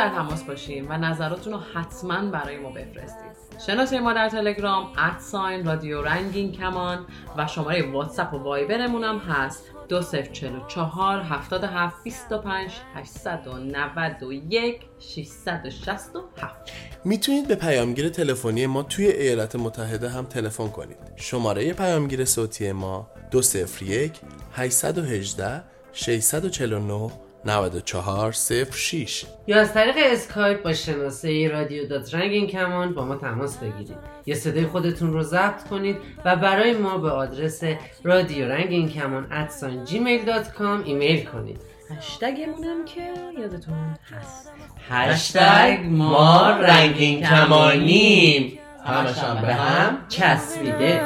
در 0.02 0.10
تماس 0.10 0.44
باشیم 0.44 0.88
و 0.90 0.98
نظراتتون 0.98 1.54
رو 1.54 1.60
حتما 1.74 2.22
برای 2.22 2.58
ما 2.58 2.70
بفرستید. 2.70 3.32
شناسه 3.68 4.00
ما 4.00 4.14
در 4.14 4.30
تلگرام 4.30 4.88
ادساین 4.98 5.66
رادیو 5.66 6.02
رنگین 6.02 6.52
کمان 6.52 7.06
و 7.38 7.48
شماره 7.48 7.92
واتساپ 7.92 8.34
و 8.34 8.38
وایبرمون 8.38 9.04
هم 9.04 9.18
هست. 9.18 9.66
2044 9.92 11.22
77 11.24 12.04
25 12.04 12.72
891 12.96 14.82
667 15.00 16.72
می‌تونید 17.06 17.48
به 17.48 17.56
پیامگیر 17.56 18.10
تلفنی 18.10 18.66
ما 18.66 18.84
توی 18.84 19.08
ایالات 19.08 19.56
متحده 19.56 20.10
هم 20.10 20.26
تلفن 20.26 20.68
کنید. 20.68 20.98
شماره 21.16 21.74
پیامگیر 21.74 22.26
صوتی 22.26 22.72
ما 22.72 23.10
201 23.32 24.12
818 24.54 25.64
649 25.94 27.12
94 27.46 28.32
06 28.32 29.26
یا 29.48 29.60
از 29.60 29.74
طریق 29.74 29.96
اسکایپ 29.98 30.64
با 30.64 30.74
شناسه 30.74 31.50
رادیو 31.52 31.88
dot 31.88 32.16
رنگین 32.16 32.48
کمان 32.48 32.94
با 32.94 33.06
ما 33.06 33.16
تماس 33.16 33.58
بگیرید. 33.58 33.98
یا 34.26 34.36
صدای 34.36 34.66
خودتون 34.66 35.14
رو 35.14 35.24
ضبط 35.24 35.68
کنید 35.70 35.98
و 36.26 36.36
برای 36.36 36.74
ما 36.74 36.98
به 36.98 37.10
آدرس 37.10 37.64
رادیو 38.04 38.48
رنگین 38.48 38.90
کمان 38.90 39.28
at 39.32 39.50
sign 39.50 39.86
Gmail 39.86 40.26
dot 40.26 40.54
com 40.54 40.84
ایمیل 40.84 41.26
کنید. 41.26 41.62
هشتگمون 41.98 42.64
هم 42.64 42.86
که 42.86 43.02
یادتون 43.42 43.74
هست. 44.18 44.52
هشتگ 44.90 45.80
ما 45.86 46.50
رنگین 46.50 47.22
کمانیم. 47.24 48.60
همشان 48.86 49.42
به 49.42 49.54
هم 49.54 49.98
چسبیده. 50.10 51.02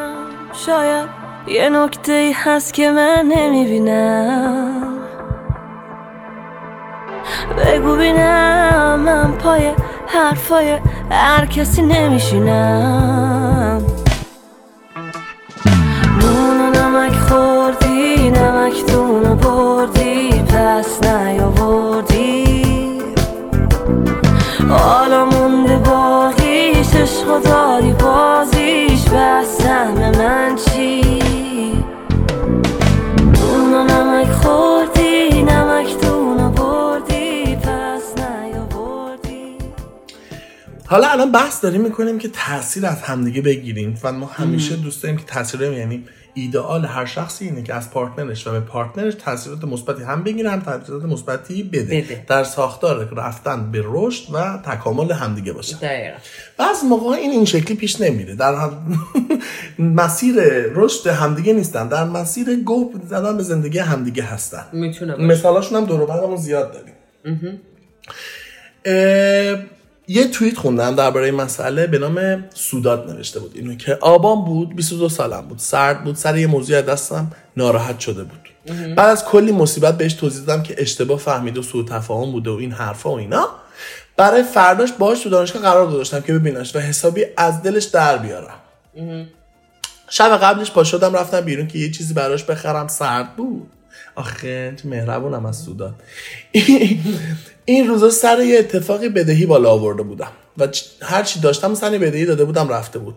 شاید 0.65 1.09
یه 1.47 1.69
نکته 1.69 2.31
هست 2.35 2.73
که 2.73 2.91
من 2.91 3.25
نمی‌بینم. 3.25 4.64
بگو 7.57 7.95
بینم 7.95 8.99
من 8.99 9.31
پای 9.31 9.71
حرفای 10.07 10.79
هر 11.11 11.45
کسی 11.45 11.81
نمیشینم. 11.81 13.81
نون 16.21 16.61
و 16.61 16.69
نمک 16.69 17.13
خوردی 17.13 18.29
نمک 18.29 18.85
دونو 18.85 19.35
بردی 19.35 20.29
پس 20.29 21.03
نیاوردی. 21.03 22.65
حالا 24.69 25.25
حالا 40.87 41.07
الان 41.07 41.31
بحث 41.31 41.63
داریم 41.63 41.81
می‌کنیم 41.81 42.17
که 42.17 42.29
تاثیر 42.29 42.85
از 42.85 43.01
همدیگه 43.01 43.41
بگیریم 43.41 43.99
و 44.03 44.11
ما 44.11 44.25
همیشه 44.25 44.75
دوست 44.75 45.03
داریم 45.03 45.17
که 45.17 45.25
تاثیر 45.25 45.61
یعنی 45.61 46.03
ایدئال 46.33 46.85
هر 46.85 47.05
شخصی 47.05 47.45
اینه 47.45 47.63
که 47.63 47.73
از 47.73 47.91
پارتنرش 47.91 48.47
و 48.47 48.51
به 48.51 48.59
پارتنرش 48.59 49.13
تاثیرات 49.13 49.63
مثبتی 49.63 50.03
هم 50.03 50.23
بگیره 50.23 50.49
هم 50.49 50.59
تاثیرات 50.59 51.03
مثبتی 51.03 51.63
بده. 51.63 52.01
بده. 52.01 52.25
در 52.27 52.43
ساختار 52.43 53.13
رفتن 53.17 53.71
به 53.71 53.83
رشد 53.85 54.33
و 54.33 54.59
تکامل 54.65 55.11
همدیگه 55.11 55.53
باشه. 55.53 55.75
دقیقا. 55.75 56.17
بعض 56.57 56.83
موقع 56.83 57.15
این 57.15 57.31
این 57.31 57.45
شکلی 57.45 57.77
پیش 57.77 58.01
نمیره. 58.01 58.35
در 58.35 58.55
هم... 58.55 58.99
مسیر 60.01 60.35
رشد 60.73 61.07
همدیگه 61.07 61.53
نیستن 61.53 61.87
در 61.87 62.03
مسیر 62.03 62.55
گوپ 62.55 62.93
زدن 63.09 63.37
به 63.37 63.43
زندگی 63.43 63.79
همدیگه 63.79 64.23
هستن. 64.23 64.65
می‌تونه 64.73 65.11
باشه. 65.11 65.23
مثالاشون 65.23 65.77
هم 65.77 65.85
دور 65.85 66.01
و 66.01 66.05
برمون 66.05 66.37
زیاد 66.37 66.73
داریم. 66.73 66.93
اه، 68.85 69.74
یه 70.07 70.27
توییت 70.27 70.57
خوندم 70.57 70.95
درباره 70.95 71.25
این 71.25 71.35
مسئله 71.35 71.87
به 71.87 71.99
نام 71.99 72.43
سوداد 72.53 73.09
نوشته 73.09 73.39
بود. 73.39 73.51
اینو 73.55 73.75
که 73.75 73.97
آبان 74.01 74.45
بود 74.45 74.75
22 74.75 75.09
سالم 75.09 75.41
بود 75.41 75.59
سرد 75.59 76.03
بود 76.03 76.15
سر 76.15 76.37
یه 76.37 76.47
موضوع 76.47 76.81
دستم 76.81 77.31
ناراحت 77.57 77.99
شده 77.99 78.23
بود. 78.23 78.49
بعد 78.95 79.09
از 79.09 79.25
کلی 79.25 79.51
مصیبت 79.51 79.97
بهش 79.97 80.13
توضیح 80.13 80.45
دادم 80.45 80.63
که 80.63 80.75
اشتباه 80.77 81.19
فهمید 81.19 81.57
و 81.57 81.61
سوء 81.61 81.85
تفاهم 81.85 82.31
بوده 82.31 82.49
و 82.49 82.53
این 82.53 82.71
حرفا 82.71 83.11
و 83.11 83.17
اینا. 83.17 83.47
برای 84.17 84.43
فرداش 84.43 84.91
باهاش 84.91 85.19
تو 85.19 85.29
دانشگاه 85.29 85.61
قرار 85.61 85.87
گذاشتم 85.87 86.21
که 86.21 86.33
ببینش 86.33 86.75
و 86.75 86.79
حسابی 86.79 87.25
از 87.37 87.63
دلش 87.63 87.83
در 87.83 88.17
بیارم. 88.17 88.57
شب 90.09 90.37
قبلش 90.37 90.71
پا 90.71 90.83
شدم 90.83 91.15
رفتم 91.15 91.41
بیرون 91.41 91.67
که 91.67 91.79
یه 91.79 91.91
چیزی 91.91 92.13
براش 92.13 92.43
بخرم 92.43 92.87
سرد 92.87 93.35
بود. 93.35 93.69
آخه 94.15 94.75
چه 94.81 94.87
مهربونم 94.87 95.45
از 95.45 95.57
سودان 95.57 95.95
این 97.65 97.87
روزا 97.87 98.09
سر 98.09 98.39
یه 98.39 98.59
اتفاقی 98.59 99.09
بدهی 99.09 99.45
بالا 99.45 99.71
آورده 99.71 100.03
بودم 100.03 100.31
و 100.57 100.67
هر 101.01 101.23
چی 101.23 101.39
داشتم 101.39 101.73
سر 101.73 101.89
بدهی 101.89 102.25
داده 102.25 102.45
بودم 102.45 102.69
رفته 102.69 102.99
بود. 102.99 103.15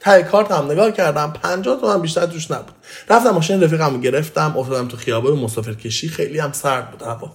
ته 0.00 0.22
کارت 0.22 0.52
هم 0.52 0.70
نگاه 0.70 0.92
کردم 0.92 1.32
50 1.42 1.80
تومن 1.80 2.02
بیشتر 2.02 2.26
توش 2.26 2.50
نبود. 2.50 2.74
رفتم 3.10 3.30
ماشین 3.30 3.62
رفیقم 3.62 4.00
گرفتم 4.00 4.54
افتادم 4.56 4.88
تو 4.88 4.96
خیابان 4.96 5.38
مسافر 5.38 5.74
کشی 5.74 6.08
خیلی 6.08 6.38
هم 6.38 6.52
سرد 6.52 6.90
بود 6.90 7.02
هوا. 7.02 7.32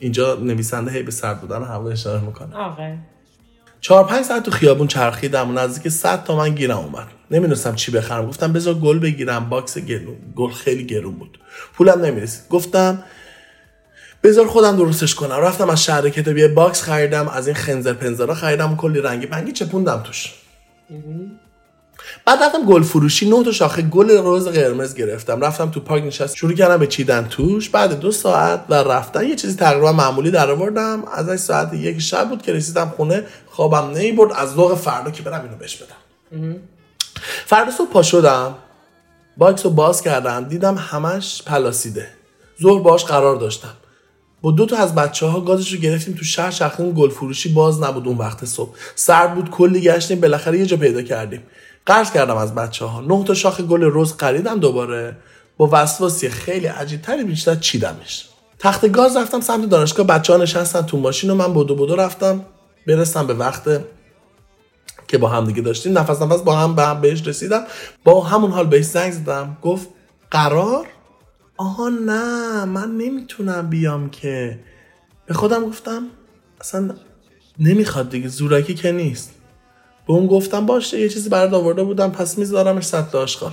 اینجا 0.00 0.34
نویسنده 0.34 0.90
هی 0.90 1.02
به 1.02 1.10
سرد 1.10 1.40
بودن 1.40 1.62
هوا 1.62 1.90
اشاره 1.90 2.20
می‌کنه. 2.20 2.56
آقا. 2.56 2.96
چهار 3.86 4.04
پنج 4.04 4.24
ساعت 4.24 4.42
تو 4.42 4.50
خیابون 4.50 4.86
چرخیدم 4.86 5.50
و 5.50 5.52
نزدیک 5.52 5.92
100 5.92 6.24
تومن 6.24 6.54
گیرم 6.54 6.78
اومد. 6.78 7.06
نمی‌دونستم 7.30 7.74
چی 7.74 7.92
بخرم. 7.92 8.26
گفتم 8.26 8.52
بذار 8.52 8.74
گل 8.74 8.98
بگیرم 8.98 9.48
box 9.48 9.78
گل 9.78 10.00
گل 10.36 10.50
خیلی 10.50 10.86
گرون 10.86 11.14
بود. 11.14 11.38
پولم 11.74 12.04
نمی‌رسید. 12.04 12.48
گفتم 12.50 13.02
بذار 14.22 14.46
خودم 14.46 14.76
درستش 14.76 15.14
کنم. 15.14 15.34
رفتم 15.34 15.70
از 15.70 15.84
شهر 15.84 16.08
کتابی 16.08 16.48
box 16.48 16.82
خریدم 16.82 17.28
از 17.28 17.46
این 17.46 17.56
خنزر 17.56 17.92
پنزرا 17.92 18.34
خریدم 18.34 18.72
و 18.72 18.76
کلی 18.76 19.00
رنگی 19.00 19.26
پنگی 19.26 19.52
چپوندم 19.52 20.02
توش. 20.02 20.34
بعد 22.24 22.42
رفتم 22.42 22.64
گل 22.64 22.82
فروشی 22.82 23.30
نه 23.30 23.44
تا 23.44 23.52
شاخه 23.52 23.82
گل 23.82 24.10
رز 24.10 24.48
قرمز 24.48 24.94
گرفتم. 24.94 25.40
رفتم 25.40 25.70
تو 25.70 25.80
پارک 25.80 26.04
نشست 26.04 26.36
شروع 26.36 26.52
کردم 26.52 26.76
به 26.76 26.86
چیدن 26.86 27.26
توش. 27.30 27.70
بعد 27.70 28.00
دو 28.00 28.12
ساعت 28.12 28.64
و 28.68 28.74
رفتن 28.74 29.28
یه 29.28 29.36
چیزی 29.36 29.56
تقریبا 29.56 29.92
معمولی 29.92 30.30
در 30.30 30.50
آوردم 30.50 31.04
از 31.12 31.28
این 31.28 31.36
ساعت 31.36 31.74
یک 31.74 31.98
شب 31.98 32.28
بود 32.28 32.42
که 32.42 32.52
رسیدم 32.52 32.92
خونه 32.96 33.24
خوابم 33.46 33.90
نمی‌برد 33.90 34.32
از 34.32 34.52
ذوق 34.52 34.74
فردا 34.74 35.10
که 35.10 35.22
برم 35.22 35.42
اینو 35.42 35.56
بهش 35.56 35.76
بدم. 35.76 35.96
فردا 37.46 37.70
صبح 37.70 37.90
پا 37.90 38.02
شدم 38.02 38.54
box 39.36 39.64
رو 39.64 39.70
باز 39.70 40.02
کردم 40.02 40.44
دیدم 40.44 40.74
همش 40.74 41.42
پلاسیده. 41.42 42.08
ظهر 42.62 42.82
باش 42.82 43.04
قرار 43.04 43.36
داشتم. 43.36 43.72
با 44.42 44.50
دو 44.50 44.66
تا 44.66 44.76
از 44.76 44.94
بچه 44.94 45.26
ها 45.26 45.40
گازش 45.40 45.72
رو 45.72 45.78
گرفتیم 45.78 46.14
تو 46.14 46.24
شهر 46.24 46.50
شخصی 46.50 46.92
گل 46.92 47.10
فروشی 47.10 47.52
باز 47.52 47.82
نبود 47.82 48.08
اون 48.08 48.18
وقت 48.18 48.44
صبح. 48.44 48.76
سرد 48.94 49.34
بود 49.34 49.50
کلی 49.50 49.80
گشتیم 49.80 50.20
بالاخره 50.20 50.58
یه 50.58 50.66
جا 50.66 50.76
پیدا 50.76 51.02
کردیم. 51.02 51.42
قرض 51.86 52.10
کردم 52.10 52.36
از 52.36 52.54
بچه 52.54 52.84
ها 52.84 53.00
نه 53.00 53.24
تا 53.24 53.34
شاخه 53.34 53.60
گل 53.60 53.82
رز 53.82 54.14
خریدم 54.18 54.58
دوباره. 54.58 55.16
با 55.56 55.68
وسواسی 55.72 56.28
خیلی 56.28 56.66
عجیب 56.66 57.02
تری 57.02 57.24
بیشتر 57.24 57.54
چیدمش. 57.54 58.28
تخت 58.58 58.92
گاز 58.92 59.16
رفتم 59.16 59.40
سمت 59.40 59.68
دانشگاه 59.68 60.06
بچه 60.06 60.32
ها 60.32 60.38
نشستن 60.38 60.82
تو 60.82 60.96
ماشین 60.98 61.30
و 61.30 61.34
من 61.34 61.54
بدو 61.54 61.74
بدو 61.74 61.96
رفتم. 61.96 62.44
برسم 62.86 63.26
به 63.26 63.34
وقت 63.34 63.62
که 65.08 65.18
با 65.18 65.28
هم 65.28 65.44
دیگه 65.44 65.62
داشتیم. 65.62 65.98
نفس 65.98 66.22
نفس 66.22 66.40
با 66.42 66.56
هم 66.56 66.74
به 66.74 66.82
هم 66.82 67.00
بهش 67.00 67.26
رسیدم. 67.26 67.64
با 68.04 68.20
همون 68.20 68.50
حال 68.50 68.66
بهش 68.66 68.84
زنگ 68.84 69.12
زدم. 69.12 69.56
گفت 69.62 69.88
قرار؟ 70.30 70.86
آها 71.56 71.88
نه 71.88 72.64
من 72.64 72.96
نمی‌تونم 72.96 73.70
بیام 73.70 74.10
که. 74.10 74.58
به 75.26 75.34
خودم 75.34 75.64
گفتم 75.64 76.02
اصلا 76.60 76.90
نمی‌خواد 77.58 78.10
دیگه 78.10 78.28
زورکی 78.28 78.74
که 78.74 78.92
نیست. 78.92 79.34
به 80.06 80.12
اون 80.12 80.26
گفتم 80.26 80.66
باشه 80.66 81.00
یه 81.00 81.08
چیزی 81.08 81.28
برات 81.28 81.52
آورده 81.52 81.82
بودم 81.82 82.10
پس 82.10 82.38
میذارمش 82.38 82.84
سطل 82.84 83.18
آشغال. 83.18 83.52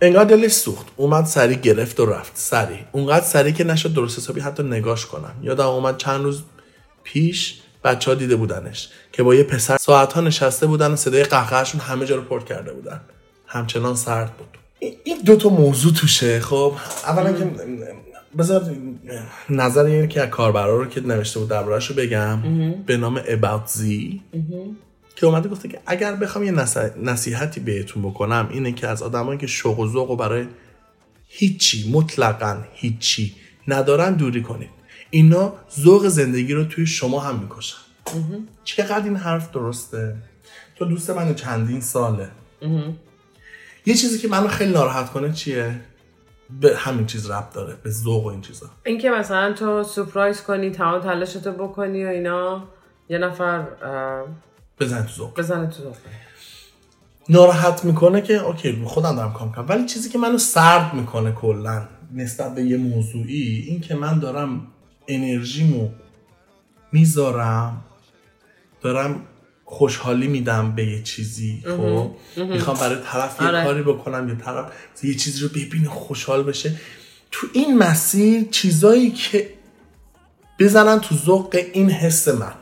انگار 0.00 0.24
دلش 0.24 0.52
سوخت. 0.52 0.86
اومد 0.96 1.24
سری 1.24 1.56
گرفت 1.56 2.00
و 2.00 2.06
رفت. 2.06 2.32
سری. 2.34 2.78
اونقدر 2.92 3.24
سری 3.24 3.52
که 3.52 3.64
نشد 3.64 3.94
درست 3.94 4.18
حسابی 4.18 4.40
حتی 4.40 4.62
نگاش 4.62 5.06
کنم. 5.06 5.34
یادم 5.42 5.66
اومد 5.66 5.96
چند 5.96 6.24
روز 6.24 6.42
پیش 7.04 7.60
بچه 7.84 8.10
ها 8.10 8.14
دیده 8.14 8.36
بودنش 8.36 8.88
که 9.12 9.22
با 9.22 9.34
یه 9.34 9.42
پسر 9.42 9.76
ساعت 9.76 10.12
ها 10.12 10.20
نشسته 10.20 10.66
بودن 10.66 10.90
و 10.90 10.96
صدای 10.96 11.22
قهقهشون 11.24 11.80
همه 11.80 12.06
جا 12.06 12.16
رو 12.16 12.22
پر 12.22 12.42
کرده 12.42 12.72
بودن. 12.72 13.00
همچنان 13.46 13.96
سرد 13.96 14.32
بود. 14.36 14.48
این 15.04 15.20
دو 15.24 15.36
تا 15.36 15.48
موضوع 15.48 15.92
توشه. 15.92 16.40
خب 16.40 16.74
اولا 17.04 17.32
که 17.32 17.50
بذار 18.38 18.76
نظر 19.50 19.88
یکی 19.88 20.08
که 20.08 20.22
از 20.22 20.28
کاربرا 20.28 20.76
رو 20.76 20.86
که 20.86 21.00
نوشته 21.00 21.38
بود 21.38 21.48
درباره‌اش 21.48 21.90
رو 21.90 21.96
بگم 21.96 22.40
به 22.86 22.96
نام 22.96 23.20
About 23.20 23.68
Z. 23.68 23.82
که 25.16 25.26
اومده 25.26 25.48
گفته 25.48 25.68
که 25.68 25.78
اگر 25.86 26.14
بخوام 26.14 26.44
یه 26.44 26.52
نصیحتی 27.02 27.60
بهتون 27.60 28.02
بکنم 28.02 28.48
اینه 28.52 28.72
که 28.72 28.88
از 28.88 29.02
آدمایی 29.02 29.38
که 29.38 29.46
شوق 29.46 29.78
و 29.78 29.86
ذوق 29.88 30.10
و 30.10 30.16
برای 30.16 30.46
هیچی 31.28 31.90
مطلقا 31.92 32.56
هیچی 32.72 33.34
ندارن 33.68 34.14
دوری 34.14 34.42
کنید. 34.42 34.70
اینا 35.10 35.52
ذوق 35.80 36.08
زندگی 36.08 36.52
رو 36.52 36.64
توی 36.64 36.86
شما 36.86 37.20
هم 37.20 37.38
می‌کشن. 37.38 37.76
چقدر 38.64 39.04
این 39.04 39.16
حرف 39.16 39.50
درسته؟ 39.50 40.16
تو 40.76 40.84
دوست 40.84 41.10
من 41.10 41.34
چندین 41.34 41.80
ساله. 41.80 42.28
یه 43.86 43.94
چیزی 43.94 44.18
که 44.18 44.28
منو 44.28 44.48
خیلی 44.48 44.72
ناراحت 44.72 45.12
کنه 45.12 45.32
چیه؟ 45.32 45.80
به 46.60 46.76
همین 46.76 47.06
چیز 47.06 47.30
ربط 47.30 47.52
داره 47.52 47.76
به 47.82 47.90
ذوق 47.90 48.24
و 48.24 48.28
این 48.28 48.40
چیزا. 48.40 48.66
اینکه 48.84 49.10
مثلا 49.10 49.52
تو 49.52 49.82
سورپرایز 49.82 50.42
کنی 50.42 50.70
تمام 50.70 51.00
تلاشتو 51.00 51.52
بکنی 51.52 52.04
و 52.04 52.08
اینا 52.08 52.64
یه 53.08 53.18
نفر 53.18 53.66
بزن 54.80 55.02
تو 55.02 55.12
ذوق. 55.12 55.38
بزنه 55.38 55.66
تو 55.66 55.82
ذوق. 55.82 55.96
ناراحت 57.28 57.84
می‌کنه 57.84 58.20
که 58.20 58.34
اوکی 58.34 58.82
خودم 58.84 59.16
دارم 59.16 59.32
کام 59.32 59.52
کنم 59.52 59.66
ولی 59.68 59.86
چیزی 59.86 60.08
که 60.08 60.18
منو 60.18 60.38
سرد 60.38 60.94
می‌کنه 60.94 61.32
کلا 61.32 61.88
نسبت 62.14 62.54
به 62.54 62.62
یه 62.62 62.76
موضوعی 62.76 63.64
این 63.68 63.80
که 63.80 63.94
من 63.94 64.18
دارم 64.18 64.66
انرژیمو 65.08 65.88
می‌ذارم 66.92 67.84
دارم 68.80 69.20
خوشحالی 69.68 70.26
میدم 70.26 70.74
به 70.74 70.86
یه 70.86 71.02
چیزی 71.02 71.62
خب؟ 71.64 72.10
می‌خوام 72.36 72.76
برای 72.76 72.96
طرف 73.12 73.40
یه 73.40 73.48
آره. 73.48 73.64
کاری 73.64 73.82
بکنم 73.82 74.28
یه 74.28 74.34
طرف 74.34 74.66
یه 75.02 75.14
چیزی 75.14 75.40
رو 75.40 75.48
ببینه 75.48 75.88
خوشحال 75.88 76.42
بشه. 76.42 76.72
تو 77.30 77.46
این 77.52 77.78
مسیر 77.78 78.44
چیزایی 78.50 79.10
که 79.10 79.50
بزنن 80.58 81.00
تو 81.00 81.14
ذوق 81.14 81.56
این 81.72 81.90
حس 81.90 82.28
من. 82.28 82.52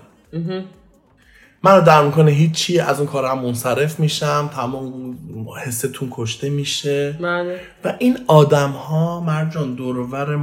منو 1.63 1.81
در 1.81 2.05
می‌کنه 2.05 2.31
هیچی 2.31 2.79
از 2.79 2.99
اون 2.99 3.09
کارم 3.09 3.39
منصرف 3.39 4.01
میشم 4.01 4.51
تمام 4.55 5.17
حستون 5.65 6.09
کشته 6.13 6.51
میشه. 6.51 7.19
بله. 7.21 7.61
و 7.85 7.95
این 7.99 8.19
آدم 8.27 8.71
ها 8.71 9.21
مرجان 9.21 9.75
دورور 9.75 10.37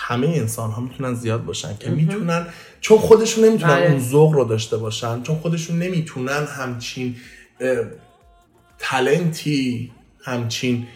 همه 0.00 0.26
انسان 0.26 0.70
ها 0.70 0.82
می‌تونن 0.82 1.14
زیاد 1.14 1.44
باشن 1.44 1.76
که 1.80 1.90
می‌تونن 1.90 2.46
چون 2.80 2.98
خودشون 2.98 3.44
نمی‌تونن 3.44 3.74
بله. 3.74 3.90
اون 3.90 4.00
ذوق 4.00 4.32
رو 4.32 4.44
داشته 4.44 4.76
باشن 4.76 5.22
چون 5.22 5.36
خودشون 5.36 5.78
نمی‌تونن 5.78 6.44
همچین 6.44 7.16
تلنتی 8.78 9.90
همچین 10.20 10.86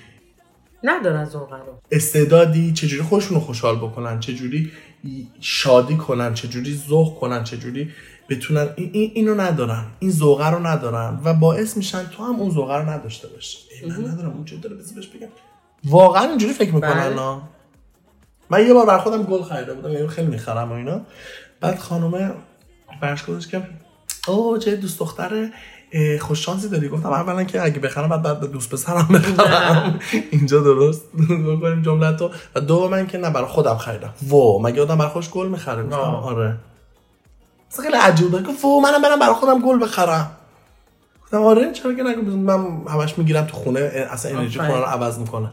ندارن 0.85 1.25
ذوق 1.25 1.53
رو. 1.53 1.81
استعدادی 1.91 2.73
چجوری 2.73 3.03
خودشون 3.03 3.35
رو 3.35 3.41
خوشحال 3.41 3.77
بکنن 3.77 4.21
چجوری 4.21 4.73
شادی 5.41 5.97
کنن 5.97 6.35
چجوری 6.35 6.75
ذوق 6.89 7.21
کنن 7.21 7.45
چجوری 7.45 7.91
بتونن 8.29 8.69
این, 8.77 8.91
این 8.93 9.11
اینو 9.15 9.35
ندارن 9.35 9.85
این 9.99 10.11
ذوقه 10.11 10.51
رو 10.51 10.67
ندارن 10.67 11.21
و 11.25 11.35
باعث 11.35 11.77
میشن 11.77 12.05
تو 12.05 12.25
هم 12.25 12.35
اون 12.35 12.51
ذوقه 12.51 12.77
رو 12.77 12.91
نداشته 12.91 13.29
باشی. 13.29 13.59
ای 13.83 13.91
من 13.91 14.09
ندارم 14.09 14.31
اون 14.31 14.45
داره 14.63 14.77
بذار 14.77 14.95
بهش 14.95 15.07
بگم. 15.07 15.29
واقعا 15.85 16.29
اینجوری 16.29 16.53
فکر 16.53 16.75
می‌کنن 16.75 17.15
بله. 17.15 17.41
من 18.53 18.67
یه 18.67 18.75
بار 18.75 18.87
بر 18.87 18.99
خودم 18.99 19.23
گل 19.23 19.43
خریده 19.43 19.75
بودم 19.75 19.93
یعنی 19.93 20.09
خیلی 20.09 20.29
می‌خرم 20.29 20.73
و 20.73 20.75
اینا. 20.75 21.01
بعد 21.61 21.79
خانومه 21.79 22.31
برش 23.01 23.25
گذاشت 23.25 23.51
که 23.51 23.63
اوه 24.29 24.59
چه 24.59 24.77
دوست 24.77 24.99
دختر 24.99 25.49
خوش 26.21 26.45
شانسی 26.45 26.69
داری؟ 26.69 26.89
گفتم 26.89 27.09
اولا 27.13 27.45
که 27.45 27.63
اگه 27.63 27.79
بخرم 27.79 28.09
بعد 28.09 28.23
بعد 28.23 28.41
به 28.41 28.47
دوست 28.47 28.71
پسرم 28.71 29.09
بخرم. 29.09 30.01
اینجا 30.33 30.61
درست. 30.61 31.03
بکنیم 31.57 31.83
جملتو 31.83 32.31
و 32.55 32.61
دوم 32.61 33.07
که 33.07 33.19
نه 33.19 33.31
برای 33.31 33.49
خودم 33.49 33.77
خریدم. 33.77 34.15
و 34.31 34.59
مگه 34.59 34.83
آدم 34.83 34.99
برای 34.99 35.11
خوش 35.11 35.31
گل 35.31 35.49
می‌خره؟ 35.49 35.83
گفتم. 35.83 35.97
آره. 35.97 36.57
خیلی 37.83 37.97
عجیب 37.97 38.31
بود. 38.31 38.47
گفت 38.47 38.65
و 38.65 38.81
منم 38.81 39.03
برم 39.03 39.19
برای 39.19 39.35
خودم 39.35 39.61
گل 39.61 39.83
بخرم. 39.83 40.31
گفتم 41.23 41.43
آره 41.43 41.73
چرا 41.73 41.95
که 41.95 42.03
نگو 42.03 42.37
من 42.37 42.87
همش 42.89 43.19
می‌گیرم 43.19 43.47
تو 43.47 43.57
خونه 43.57 43.81
اصلا 44.11 44.39
انرژی. 44.39 44.59
خونه 44.59 44.77
رو 44.77 44.85
عوض 44.85 45.19
می‌کنه. 45.19 45.53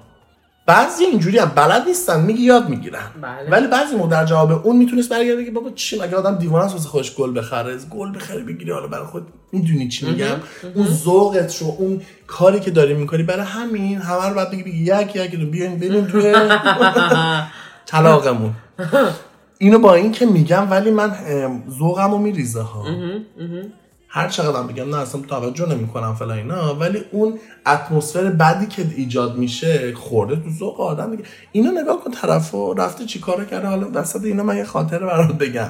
بعضی 0.69 1.03
اینجوری 1.03 1.37
هم 1.37 1.51
بلد 1.55 1.87
نیستن 1.87 2.21
میگی 2.21 2.43
یاد 2.43 2.69
می‌گیرن. 2.69 2.99
بله. 3.21 3.49
ولی 3.51 3.67
بعضی 3.67 3.95
موقع 3.95 4.09
در 4.09 4.25
جواب 4.25 4.51
اون 4.67 4.77
می‌تونست 4.77 5.09
برگرده 5.09 5.45
که 5.45 5.51
بابا 5.51 5.69
چی 5.69 5.99
مگه 5.99 6.15
آدم 6.15 6.35
دیوانه 6.35 6.65
است 6.65 6.73
واسه 6.73 6.87
خودش 6.87 7.15
گل 7.15 7.39
بخره؟ 7.39 7.77
گل 7.77 8.15
بخره 8.15 8.43
بگیری 8.43 8.71
حالا 8.71 8.87
برای 8.87 9.05
خود 9.05 9.27
می‌دونی 9.51 9.87
چی 9.87 10.05
میگم. 10.05 10.35
اون 10.75 10.87
ذوقت 10.87 11.57
رو 11.61 11.75
اون 11.79 12.01
کاری 12.27 12.59
که 12.59 12.71
داری 12.71 12.93
می‌کنی 12.93 13.23
برای 13.23 13.45
همین 13.45 13.97
همه 13.97 14.29
رو 14.29 14.35
بعد 14.35 14.51
بگی 14.51 14.63
بگی 14.63 14.83
یک 14.83 15.15
یک 15.15 15.33
رو 15.35 15.45
بیاین 15.45 15.79
ببین 15.79 16.07
توی 16.07 16.35
طلاقمون 17.85 18.53
اینو 19.57 19.79
با 19.79 19.95
این 19.95 20.11
که 20.11 20.25
میگم 20.25 20.71
ولی 20.71 20.91
من 20.91 21.15
ذوقمو 21.79 22.17
میریزه 22.17 22.61
ها. 22.61 22.85
هر 24.11 24.29
چقدر 24.29 24.63
بگم 24.63 24.89
نه 24.89 24.97
اصلا 24.97 25.21
توجه 25.21 25.65
نمی‌کنم 25.65 26.15
فلان 26.15 26.37
اینا 26.37 26.75
ولی 26.75 27.05
اون 27.11 27.39
اتمسفر 27.67 28.23
بدی 28.23 28.67
که 28.67 28.85
ایجاد 28.95 29.35
میشه 29.35 29.95
خورده 29.95 30.35
تو 30.35 30.49
ذوق 30.59 30.81
آدم 30.81 31.11
دیگه. 31.11 31.29
اینو 31.51 31.81
نگاه 31.81 32.03
کن 32.03 32.11
طرفو 32.11 32.73
رفته 32.73 33.05
چی 33.05 33.19
کارو 33.19 33.45
کرده؟ 33.45 33.67
حالا 33.67 33.87
وسط 33.93 34.23
اینا 34.23 34.43
من 34.43 34.57
یه 34.57 34.63
خاطره 34.63 35.05
برات 35.05 35.31
بگم. 35.31 35.69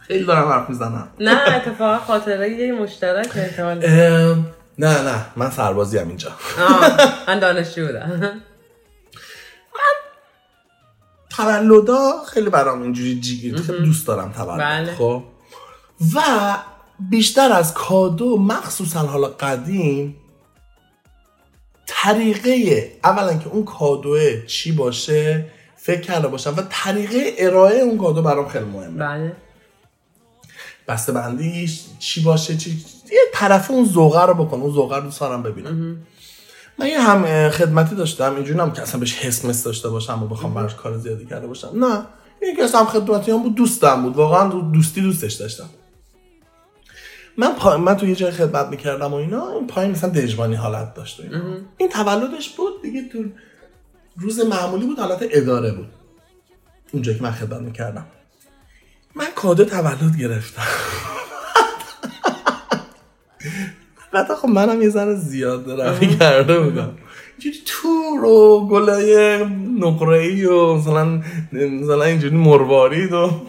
خیلی 0.00 0.24
دارم 0.24 0.48
حرف 0.48 0.68
می‌زنم. 0.68 1.08
نه 1.20 1.56
اتفاقا 1.56 1.98
خاطره 1.98 2.50
یه 2.50 2.72
مشترک 2.72 3.30
احتمال 3.36 3.78
نه 4.78 5.02
نه 5.02 5.26
من 5.36 5.50
سربازی 5.50 5.98
هم 5.98 6.08
اینجا. 6.08 6.30
من 7.28 7.38
دانشجو 7.38 7.86
بودم. 7.86 8.40
تولدا 11.30 12.24
خیلی 12.26 12.50
برام 12.50 12.82
اینجوری 12.82 13.20
جیگیر 13.20 13.56
خیلی 13.56 13.78
دوست 13.78 14.06
دارم 14.06 14.32
تولد. 14.32 14.60
بله. 14.60 14.94
خب. 14.94 15.22
و 16.14 16.20
بیشتر 17.00 17.52
از 17.52 17.74
کادو 17.74 18.38
مخصوصا 18.38 18.98
حالا 19.00 19.28
قدیم 19.28 20.16
طریقه 21.86 22.92
اولا 23.04 23.34
که 23.36 23.48
اون 23.48 23.64
کادوه 23.64 24.46
چی 24.46 24.72
باشه 24.72 25.46
فکر 25.76 26.00
کرده 26.00 26.28
باشم 26.28 26.54
و 26.56 26.62
طریقه 26.70 27.34
ارائه 27.38 27.80
اون 27.80 27.98
کادو 27.98 28.22
برام 28.22 28.48
خیلی 28.48 28.64
مهمه. 28.64 28.98
بله. 29.06 29.36
بسته 30.88 31.12
بندیش 31.12 31.80
چی 31.98 32.22
باشه 32.22 32.56
چی 32.56 32.84
یه 33.12 33.18
طرف 33.32 33.70
اون 33.70 33.84
ذوقه 33.88 34.26
رو 34.26 34.34
بکن 34.34 34.60
اون 34.60 34.72
ذوقه 34.72 34.96
رو 34.96 35.02
دوست 35.02 35.20
دارم 35.20 35.42
ببینم. 35.42 35.96
من 36.78 36.86
یه 36.86 37.00
هم 37.00 37.50
خدمتی 37.50 37.94
داشتم 37.94 38.34
اینجوری 38.34 38.60
هم 38.60 38.72
که 38.72 38.82
اصلا 38.82 39.00
بهش 39.00 39.14
حس 39.18 39.44
مس 39.44 39.64
داشته 39.64 39.88
باشم 39.88 40.22
و 40.22 40.26
بخوام 40.26 40.54
براش 40.54 40.74
کار 40.74 40.98
زیادی 40.98 41.26
کرده 41.26 41.46
باشم. 41.46 41.70
نه. 41.74 42.02
این 42.42 42.56
که 42.56 42.78
هم 42.78 42.86
خدمتی 42.86 43.30
هم 43.30 43.42
بود 43.42 43.54
دوستم 43.54 44.02
بود. 44.02 44.16
واقعا 44.16 44.48
دو- 44.48 44.60
دوستی 44.60 45.00
دوستش 45.00 45.34
داشتم. 45.34 45.68
من 47.38 47.54
پا... 47.54 47.76
من 47.76 47.96
تو 47.96 48.06
یه 48.06 48.14
جای 48.14 48.30
خدمت 48.30 48.66
می‌کردم 48.66 49.12
و 49.12 49.14
اینا 49.14 49.52
این 49.52 49.66
پایین 49.66 49.90
مثلا 49.90 50.10
دژبانی 50.10 50.54
حالت 50.54 50.94
داشت 50.94 51.20
و 51.20 51.22
اینا. 51.22 51.56
این 51.76 51.88
تولدش 51.88 52.48
بود 52.48 52.82
دیگه 52.82 53.08
تو 53.08 53.24
روز 54.16 54.40
معمولی 54.40 54.86
بود 54.86 54.98
حالت 54.98 55.18
اداره 55.30 55.72
بود. 55.72 55.88
اونجا 56.92 57.12
که 57.12 57.22
من 57.22 57.30
خدمت 57.30 57.60
می‌کردم. 57.60 58.06
من 59.14 59.26
کادو 59.34 59.64
تولد 59.64 60.16
گرفتم. 60.20 60.62
البته 64.12 64.34
خب 64.34 64.48
منم 64.48 64.82
یه 64.82 64.88
ذره 64.88 65.14
زیاد 65.14 65.70
روی 65.70 66.16
کرده 66.16 66.60
بودم. 66.60 66.98
اینجوری 67.38 67.64
تور 67.66 68.24
و 68.24 68.68
گلای 68.68 69.44
نقره 69.78 70.18
ای 70.18 70.44
و 70.44 70.74
مثلا 70.74 71.22
مثلا 71.52 72.04
اینجوری 72.04 72.36
مروارید 72.36 73.12
و 73.12 73.16
این 73.16 73.40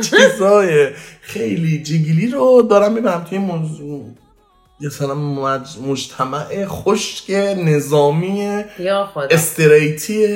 چیزای 0.10 0.90
خیلی 1.20 1.82
جیگیلی 1.82 2.26
رو 2.26 2.62
دارم 2.70 2.92
می‌برم 2.92 3.24
توی 3.24 3.38
موضوع. 3.38 4.10
یه 4.80 4.88
مثلا 4.88 5.14
مج- 5.14 5.78
مجتمع 5.78 6.64
خشک 6.66 7.30
نظامی 7.58 8.64
استریتی 9.30 10.26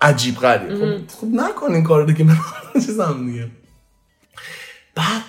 عجیب 0.00 0.36
غریب. 0.36 0.74
خب, 0.74 1.16
خب 1.20 1.26
نکن 1.26 1.74
این 1.74 1.84
کار 1.84 2.04
دیگه 2.04 2.24
من 2.24 2.36
چیزم 2.86 3.26
دیگه. 3.26 3.46
بعد 4.94 5.22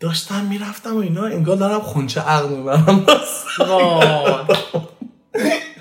داشتم 0.00 0.44
می‌رفتم 0.44 0.96
و 0.96 0.98
اینا 0.98 1.24
انگار 1.24 1.56
دارم 1.56 1.80
خونچه 1.80 2.20
عقل 2.20 2.48
می‌برم. 2.48 3.06
وای. 3.58 4.44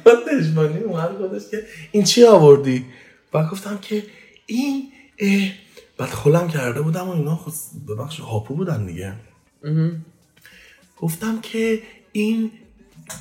دشمانی 0.41 0.79
اومد 0.79 1.19
گفتش 1.21 1.51
که 1.51 1.63
این 1.91 2.03
چی 2.03 2.23
آوردی؟ 2.23 2.85
بعد 3.31 3.49
گفتم 3.49 3.79
که 3.81 4.03
این. 4.45 4.91
بعد 5.97 6.09
خولم 6.09 6.47
کرده 6.47 6.81
بودم 6.81 7.07
و 7.07 7.11
اینا 7.11 7.35
خود 7.35 7.53
ببخش 7.89 8.19
هاپو 8.19 8.55
بودن 8.55 8.85
دیگه. 8.85 9.13
گفتم 11.01 11.39
که 11.41 11.81
این 12.11 12.51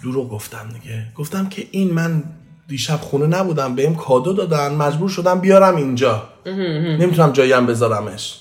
دروغ 0.03 0.31
گفتم 0.31 0.69
دیگه. 0.69 1.07
گفتم 1.15 1.49
که 1.49 1.67
این 1.71 1.95
من 1.95 2.25
دیشب 2.69 3.01
خونه 3.01 3.27
نبودم 3.27 3.75
بهم 3.75 3.95
کادو 3.95 4.33
دادن 4.33 4.75
مجبور 4.75 5.09
شدم 5.09 5.41
بیارم 5.41 5.77
اینجا. 5.77 6.29
نمی‌تونم 6.47 7.33
جایی 7.33 7.53
هم 7.53 7.67
بذارمش. 7.67 8.41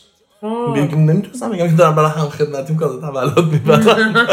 بگم 0.75 0.99
نمی‌تونستم 0.99 1.51
بگم 1.51 1.67
که 1.67 1.75
دارم 1.75 1.95
برای 1.95 2.11
هم 2.11 2.29
خدمتیم 2.29 2.75
کادو 2.75 3.01
تولد 3.01 3.39
می‌برم. 3.39 4.13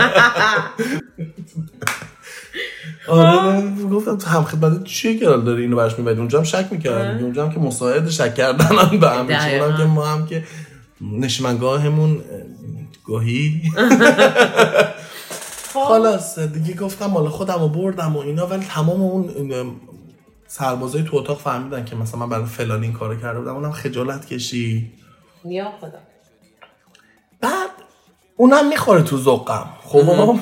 آره 3.09 3.63
گفتم 3.93 4.17
تو 4.17 4.31
هم 4.31 4.45
خدمت 4.45 4.85
چیه 4.85 5.19
که 5.19 5.25
داری 5.25 5.63
اینو 5.63 5.77
برش 5.77 5.99
می‌بری؟ 5.99 6.19
اونجا 6.19 6.39
هم 6.39 6.45
شک 6.45 6.67
می‌کردم 6.71 7.25
اونجا 7.25 7.45
هم 7.45 7.53
که 7.53 7.61
مساعد 7.61 8.11
شک 8.11 8.35
کردن 8.35 8.65
هم 8.65 9.01
به 9.01 9.11
هم 9.11 9.77
که 9.77 9.85
ما 9.85 10.07
هم 10.07 10.27
که 10.27 10.45
نشمنگاهمون 11.01 12.11
اه، 12.11 12.21
گاهی 13.07 13.63
خلاص 15.89 16.39
دیگه 16.39 16.75
گفتم 16.75 17.07
مال 17.07 17.29
خودم 17.29 17.59
رو 17.59 17.69
بردم 17.69 18.17
و 18.17 18.19
اینا 18.19 18.47
ولی 18.47 18.65
تمام 18.65 19.03
اون 19.03 19.31
سربازای 20.47 21.03
تو 21.03 21.17
اتاق 21.17 21.41
فهمیدن 21.41 21.85
که 21.85 21.97
مثلا 21.97 22.21
من 22.21 22.29
برای 22.29 22.45
فلانی 22.45 22.87
این 22.87 22.93
کارو 22.93 23.17
کرده 23.17 23.39
بودم. 23.39 23.55
اونم 23.55 23.73
خجالت 23.73 24.27
کشید. 24.27 24.93
یا 25.45 25.73
خدا. 25.81 25.99
بعد 27.41 27.71
اونم 28.37 28.69
می‌خوره 28.69 29.03
تو 29.03 29.17
ذوقم 29.17 29.67
خب 29.85 30.37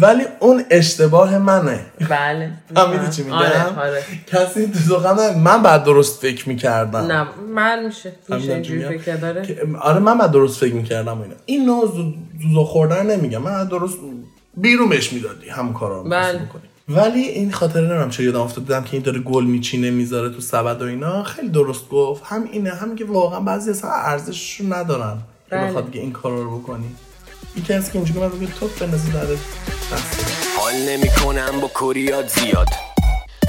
ولی 0.00 0.24
اون 0.40 0.64
اشتباه 0.70 1.38
منه. 1.38 1.80
بله. 2.10 2.52
فهمیدی 2.74 3.10
چی 3.10 3.22
میگم؟ 3.22 3.36
آره 3.36 3.78
آره. 3.80 4.02
کسی 4.26 4.72
تو 4.88 5.00
من 5.38 5.62
بعد 5.62 5.84
درست 5.84 6.20
فکر 6.20 6.48
می‌کردم. 6.48 6.98
نه 6.98 7.26
من 7.54 7.86
میشه؟ 7.86 8.12
فکر 8.28 9.16
داره؟ 9.16 9.42
که- 9.42 9.66
آره 9.80 9.98
من 9.98 10.18
بعد 10.18 10.30
درست 10.30 10.60
فکر 10.60 10.74
می‌کردم 10.74 11.18
و 11.18 11.22
اینا. 11.22 11.34
این 11.46 11.64
نوع 11.66 11.92
زوزو 12.42 12.64
خوردن 12.64 13.06
نمیگم. 13.06 13.42
من 13.42 13.64
درست 13.64 13.98
بیرون 14.56 14.88
بهش 14.88 15.12
می‌دادی. 15.12 15.48
همون 15.48 15.72
کارا 15.72 16.02
بله. 16.02 16.40
ولی 16.88 17.20
این 17.20 17.52
خاطره 17.52 17.82
نمی‌دونم 17.82 18.10
چه 18.10 18.24
یادم 18.24 18.40
افتاد. 18.40 18.64
دیدم 18.64 18.82
که 18.82 18.90
این 18.92 19.02
داره 19.02 19.18
گل 19.18 19.44
میچینه 19.44 19.90
می‌ذاره 19.90 20.28
تو 20.30 20.40
سبد 20.40 20.82
و 20.82 20.84
اینا. 20.84 21.22
خیلی 21.22 21.48
درست 21.48 21.88
گفت. 21.88 22.22
هم 22.26 22.44
اینه 22.52 22.70
هم 22.70 22.96
که 22.96 23.04
واقعا 23.04 23.40
بعضی 23.40 23.70
اصلا 23.70 23.90
ارزشش 23.90 24.60
ندارن. 24.68 25.16
که 25.50 25.56
بله. 25.56 25.66
بخواد 25.68 25.86
دیگه 25.86 26.00
این 26.00 26.12
کارا 26.12 26.42
رو 26.42 26.58
بکنی. 26.58 26.86
یکی 27.56 27.72
از 27.72 27.92
که 27.92 27.96
اینجوری 27.96 28.20
من 28.20 28.28
بگه 28.28 28.46
تو 28.46 28.68
بنزی 28.68 29.12
داره 29.12 29.38
حال 30.58 30.74
نمی 30.74 31.08
کنم 31.08 31.60
با 31.60 31.70
کریات 31.80 32.40
زیاد. 32.40 32.68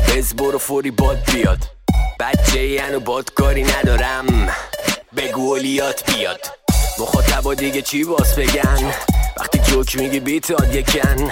بز 0.09 0.33
برو 0.33 0.57
فوری 0.57 0.91
باد 0.91 1.31
بیاد. 1.31 1.59
بچه 2.19 2.81
هنو 2.81 2.99
باد 2.99 3.33
کاری 3.33 3.63
ندارم. 3.63 4.47
بگو 5.17 5.51
اولیات 5.51 6.11
بیاد. 6.11 6.39
مخاطبا 6.99 7.53
دیگه 7.53 7.81
چی 7.81 8.03
باز 8.03 8.35
بگن؟ 8.35 8.93
وقتی 9.37 9.59
جوک 9.59 9.95
میگی 9.95 10.19
بیتاد 10.19 10.75
یکن. 10.75 11.23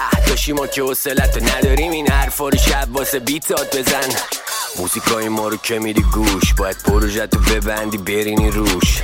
اه 0.00 0.26
داشی 0.26 0.52
ما 0.52 0.66
که 0.66 0.82
حوصلت 0.82 1.42
نداریم 1.56 1.92
این 1.92 2.08
حرفا 2.08 2.48
رو 2.48 2.58
شب 2.58 2.88
واسه 2.92 3.18
بیتاد 3.18 3.76
بزن. 3.78 4.14
موزیکای 4.78 5.28
ما 5.28 5.48
رو 5.48 5.56
که 5.56 5.78
میری 5.78 6.02
گوش 6.02 6.54
باید 6.54 6.76
پروژت 6.76 7.34
رو 7.34 7.40
ببندی 7.40 7.98
برینی 7.98 8.50
روش. 8.50 9.02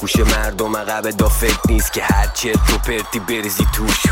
گوش 0.00 0.16
مردم 0.16 0.76
عقب 0.76 1.10
دا 1.10 1.28
فکر 1.28 1.60
نیست 1.68 1.92
که 1.92 2.02
هر 2.02 2.26
چرت 2.34 2.70
و 2.74 2.78
پرتی 2.78 3.20
بریزی 3.20 3.66
توش. 3.74 4.02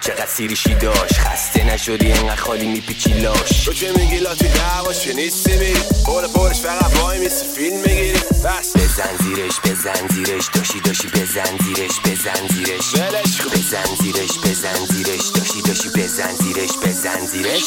چقدر 0.00 0.26
سیریشی 0.26 0.74
داشت 0.74 1.14
خسته 1.14 1.64
نشدی 1.64 2.12
اینقدر 2.12 2.36
خالی 2.40 2.68
میپیچی 2.68 3.12
لاش. 3.12 3.64
تو 3.64 3.72
چه 3.72 3.92
میگی 3.96 4.18
لاتی 4.18 4.48
دعواش 4.48 5.04
که 5.04 5.14
نیستی 5.14 5.56
میری 5.58 5.80
پر 6.06 6.26
پرش 6.34 6.60
فقط 6.60 6.96
وای 6.96 7.18
میسی. 7.18 7.46
فیلم 7.56 7.76
می‌گیری. 7.76 8.12
بس. 8.12 8.76
بزن 8.76 9.16
زیرش 9.20 9.60
بزن 9.64 10.08
زیرش. 10.08 10.48
داشی 10.54 10.80
داشی 10.80 11.08
بزن 11.08 11.56
زیرش 11.64 12.00
بزن 12.00 12.46
زیرش. 12.48 12.94
ولش. 12.94 13.40
بزن 13.40 13.94
زیرش 14.02 14.38
بزن 14.38 14.84
زیرش. 14.84 15.28
داشی 15.34 15.62
داشی 15.62 15.88
بزن 15.88 16.32
زیرش 16.34 16.78
بزن 16.84 17.20
زیرش. 17.26 17.64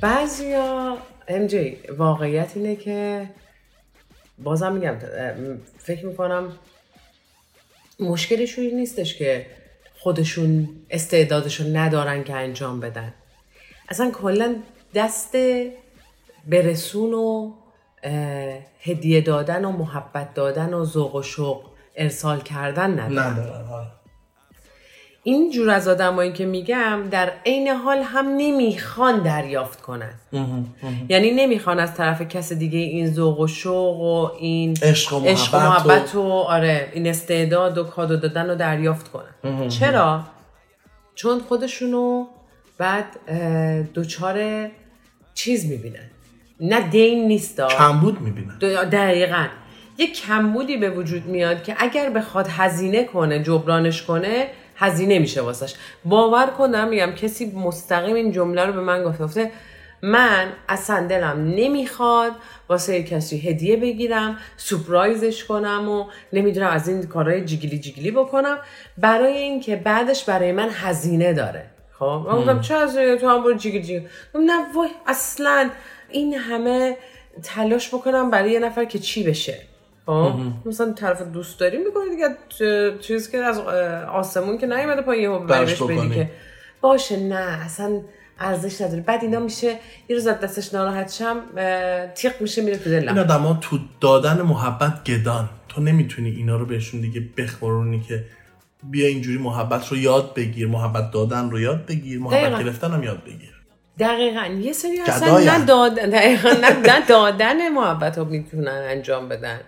بعضیا 0.00 0.96
ام 1.28 1.46
جی 1.46 1.76
واقعیت 1.98 2.50
اینه 2.54 2.76
که 2.76 3.28
بازم 4.42 4.72
میگم 4.72 4.96
فکر 5.78 6.06
می‌کنم 6.06 6.52
مشکلشون 8.00 8.64
این 8.64 8.76
نیستش 8.76 9.18
که 9.18 9.46
خودشون 9.98 10.68
استعدادشون 10.90 11.76
ندارن 11.76 12.24
که 12.24 12.34
انجام 12.34 12.80
بدن 12.80 13.14
اصلا 13.88 14.10
کلا 14.10 14.56
دست 14.94 15.36
برسون 16.46 17.14
و 17.14 17.52
هدیه 18.80 19.20
دادن 19.20 19.64
و 19.64 19.72
محبت 19.72 20.34
دادن 20.34 20.74
و 20.74 20.84
ذوق 20.84 21.14
و 21.14 21.22
شوق 21.22 21.70
ارسال 21.96 22.40
کردن 22.40 23.00
ندارن 23.00 23.32
ندارن 23.32 23.68
آره. 23.68 23.99
این 25.22 25.50
جور 25.50 25.70
از 25.70 25.88
آدمایی 25.88 26.32
که 26.32 26.46
میگم 26.46 27.00
در 27.10 27.32
عین 27.46 27.68
حال 27.68 27.98
هم 27.98 28.26
نمی‌خوان 28.36 29.22
دریافت 29.22 29.80
کنن. 29.80 30.14
یعنی 31.08 31.30
نمی‌خوان 31.30 31.78
از 31.78 31.94
طرف 31.94 32.22
کس 32.22 32.52
دیگه 32.52 32.78
این 32.78 33.10
ذوق 33.10 33.40
و 33.40 33.46
شوق 33.46 34.00
و 34.00 34.30
این 34.38 34.76
عشق 34.82 35.12
و 35.12 35.20
عشق 35.24 35.54
و 35.54 35.58
محبت 35.58 35.84
و- 35.84 35.88
محبت 35.88 36.14
و 36.14 36.20
آره 36.22 36.88
این 36.92 37.06
استعداد 37.06 37.78
و 37.78 37.84
کادو 37.84 38.16
دادن 38.16 38.50
رو 38.50 38.54
دریافت 38.54 39.08
کنن. 39.08 39.68
چرا؟ 39.68 40.20
چون 41.14 41.40
خودشونو 41.40 42.26
بعد 42.78 43.06
دچار 43.94 44.68
چیز 45.34 45.66
می‌بینن. 45.66 46.10
نه 46.60 46.88
دین 46.88 47.28
نیست 47.28 47.60
کمبود 47.60 48.20
می‌بینن. 48.20 48.58
دقیقا. 48.88 49.46
یه 49.98 50.12
کمبودی 50.12 50.76
به 50.76 50.90
وجود 50.90 51.26
میاد 51.26 51.62
که 51.62 51.74
اگر 51.78 52.10
بخواد 52.10 52.46
هزینه 52.50 53.04
کنه 53.04 53.42
جبرانش 53.42 54.02
کنه 54.02 54.46
هزینه 54.80 55.18
میشه 55.18 55.40
واسش. 55.40 55.74
باور 56.04 56.46
کنم 56.46 56.88
میگم 56.88 57.12
کسی 57.12 57.52
مستقیم 57.54 58.14
این 58.14 58.32
جمله 58.32 58.64
رو 58.66 58.72
به 58.72 58.80
من 58.80 59.04
گفته 59.04 59.24
گفته 59.24 59.52
من 60.02 60.52
اصلا 60.68 61.06
دلم 61.06 61.54
نمی‌خواد 61.56 62.32
واسه 62.68 63.02
کسی 63.02 63.38
هدیه 63.38 63.76
بگیرم 63.76 64.38
سپرایزش 64.56 65.44
کنم 65.44 65.88
و 65.88 66.04
نمی‌دونم 66.32 66.70
از 66.70 66.88
این 66.88 67.02
کارهای 67.02 67.44
جیگلی 67.44 67.78
جیگلی 67.78 68.10
بکنم. 68.10 68.58
برای 68.98 69.36
اینکه 69.36 69.76
بعدش 69.76 70.24
برای 70.24 70.52
من 70.52 70.68
هزینه 70.72 71.32
داره. 71.32 71.64
خب؟ 71.98 72.26
من 72.28 72.38
گفتم 72.38 72.60
چه 72.60 72.74
از 72.74 72.94
تو 72.94 73.28
هم 73.28 73.42
برو 73.42 73.54
جیگلی 73.54 73.82
جیگلی. 73.82 74.06
نه 74.34 74.74
وای 74.74 74.88
اصلا 75.06 75.70
این 76.10 76.34
همه 76.34 76.96
تلاش 77.42 77.88
بکنم 77.88 78.30
برای 78.30 78.50
یه 78.50 78.58
نفر 78.58 78.84
که 78.84 78.98
چی 78.98 79.22
بشه. 79.22 79.58
خب 80.10 80.68
مثلا 80.68 80.92
طرف 80.92 81.22
دوست 81.22 81.60
داری 81.60 81.78
می‌کنی 81.78 82.10
دیگه 82.10 82.28
چیزی 83.00 83.32
که 83.32 83.38
از 83.38 83.58
آسمون 84.08 84.58
که 84.58 84.66
نیومده 84.66 85.02
پایین 85.02 85.30
و 85.30 85.38
برش 85.38 85.82
بدی. 85.82 86.14
که 86.14 86.30
باشه 86.80 87.16
نه 87.16 87.64
اصلا 87.64 88.00
ارزش 88.38 88.80
نداره. 88.80 89.02
بعد 89.02 89.22
اینا 89.22 89.40
میشه 89.40 89.66
یه 90.08 90.16
روز 90.16 90.26
از 90.26 90.40
دستش 90.40 90.74
ناراحت 90.74 91.12
شم 91.12 91.36
تیق 92.14 92.40
میشه 92.40 92.62
میره 92.62 92.76
تو 92.76 92.90
این 92.90 93.00
دلم 93.00 93.18
آدما 93.18 93.58
تو 93.60 93.78
دادن 94.00 94.42
محبت 94.42 95.04
گدان. 95.04 95.48
تو 95.68 95.80
نمی‌تونی 95.80 96.30
اینا 96.30 96.56
رو 96.56 96.66
بهشون 96.66 97.00
دیگه 97.00 97.22
بخورونی 97.36 98.00
که 98.00 98.24
بیا 98.82 99.06
اینجوری 99.06 99.38
محبت 99.38 99.88
رو 99.88 99.96
یاد 99.96 100.34
بگیر. 100.34 100.68
محبت 100.68 101.10
دادن 101.10 101.50
رو 101.50 101.60
یاد 101.60 101.86
بگیر. 101.86 102.20
محبت 102.20 102.40
دقیقاً. 102.40 102.62
گرفتن 102.62 102.90
هم 102.90 103.02
یاد 103.02 103.24
بگیر. 103.24 103.60
دقیقا. 103.98 104.44
یه 104.44 104.72
سری 104.72 105.00
اصلا. 105.00 105.38
نه, 105.38 105.64
داد... 105.64 105.94
دقیقاً 105.94 106.50
نه 106.50 107.06
دادن 107.08 107.68
محبت 107.68 108.18
رو 108.18 108.24
می‌تونن 108.24 108.68
انجام 108.68 109.28
بدن. 109.28 109.60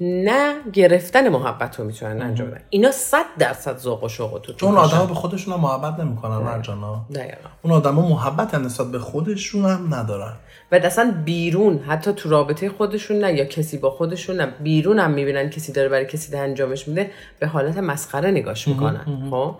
نه 0.00 0.54
گرفتن 0.72 1.28
محبت 1.28 1.78
رو 1.78 1.84
می‌تونن 1.84 2.22
انجام 2.22 2.50
بدن. 2.50 2.60
اینا 2.70 2.90
صد 2.90 3.24
درصد 3.38 3.78
ذوق 3.78 4.04
و 4.04 4.08
شوق 4.08 4.40
تو 4.42 4.52
چون 4.52 4.76
آدم 4.76 5.06
به 5.06 5.14
خودشون 5.14 5.54
هم 5.54 5.60
محبت 5.60 6.00
نمی‌کنن 6.00 6.36
مرجانا 6.36 7.06
دقیقا. 7.14 7.48
اون 7.62 7.72
آدما 7.72 8.08
محبت 8.08 8.54
هم 8.54 8.64
نسبت 8.64 8.86
به 8.86 8.98
خودشون 8.98 9.64
هم 9.64 9.94
ندارن. 9.94 10.32
و 10.72 10.74
اصلا 10.74 11.14
بیرون 11.24 11.78
حتی 11.78 12.12
تو 12.12 12.28
رابطه 12.28 12.68
خودشون 12.68 13.18
نه 13.18 13.32
یا 13.34 13.44
کسی 13.44 13.78
با 13.78 13.90
خودشون 13.90 14.36
نه 14.36 14.46
بیرون 14.46 14.98
هم 14.98 15.10
می‌بینن 15.10 15.50
کسی 15.50 15.72
داره 15.72 15.88
برای 15.88 16.06
کسی 16.06 16.32
ده 16.32 16.38
انجامش 16.38 16.88
میده 16.88 17.10
به 17.38 17.46
حالت 17.46 17.78
مسخره 17.78 18.30
نگاش 18.30 18.68
می‌کنن. 18.68 19.30
خب؟ 19.30 19.54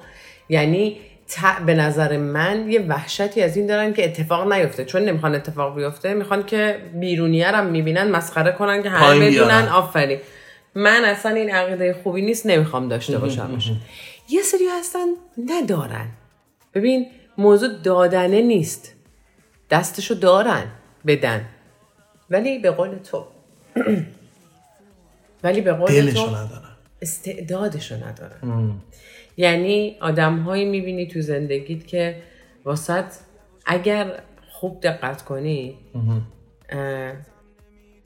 یعنی 0.49 0.97
ت- 1.31 1.63
به 1.67 1.75
نظر 1.75 2.17
من 2.17 2.71
یه 2.71 2.81
وحشتی 2.81 3.43
از 3.43 3.57
این 3.57 3.67
دارن 3.67 3.93
که 3.93 4.05
اتفاق 4.05 4.53
نیفته. 4.53 4.85
چون 4.85 5.03
نمی‌خوان 5.03 5.35
اتفاق 5.35 5.77
بیفته 5.77 6.15
می‌خوان 6.15 6.47
که 6.47 6.77
بیرونیه 6.95 7.47
هم 7.49 7.67
می‌بینن 7.67 8.11
مسخره 8.11 8.53
کنن 8.53 8.83
که 8.83 8.89
همه 8.91 9.31
بدونن. 9.31 9.69
آفرین. 9.69 10.19
من 10.75 11.05
اصلا 11.05 11.33
این 11.35 11.51
عقیده 11.51 11.97
خوبی 12.03 12.23
نیست 12.23 12.47
نمی‌خوام 12.47 12.89
داشته 12.89 13.19
باشمش. 13.19 13.71
یه 14.29 14.43
سری 14.43 14.67
هستن 14.79 15.07
ندارن. 15.47 16.07
ببین 16.75 17.07
موضوع 17.39 17.69
دادنه 17.83 18.43
نیست. 18.43 18.93
دستشو 19.71 20.15
دارن 20.15 20.65
بدن. 21.07 21.45
ولی 22.31 22.59
به 22.59 22.71
قول 22.71 22.99
تو. 23.11 23.25
ولی 25.45 25.61
به 25.61 25.73
قول 25.73 25.89
دلشو 25.89 26.27
تو 26.27 26.31
ندارن. 26.31 26.77
استعدادشو 27.03 27.95
ندارن. 27.95 28.39
یعنی 29.41 29.97
آدم 30.01 30.39
هایی 30.39 30.65
می‌بینی 30.65 31.07
تو 31.07 31.21
زندگیت 31.21 31.87
که 31.87 32.17
واسط 32.65 33.05
اگر 33.67 34.23
خوب 34.51 34.81
دقت 34.81 35.23
کنی 35.23 35.79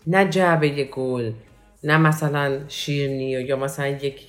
نه 0.07 0.29
جعبه 0.31 0.85
گل 0.85 1.33
نه 1.85 1.99
مثلا 1.99 2.59
شیرنی 2.69 3.31
یا 3.31 3.57
مثلا 3.57 3.87
یک 3.87 4.21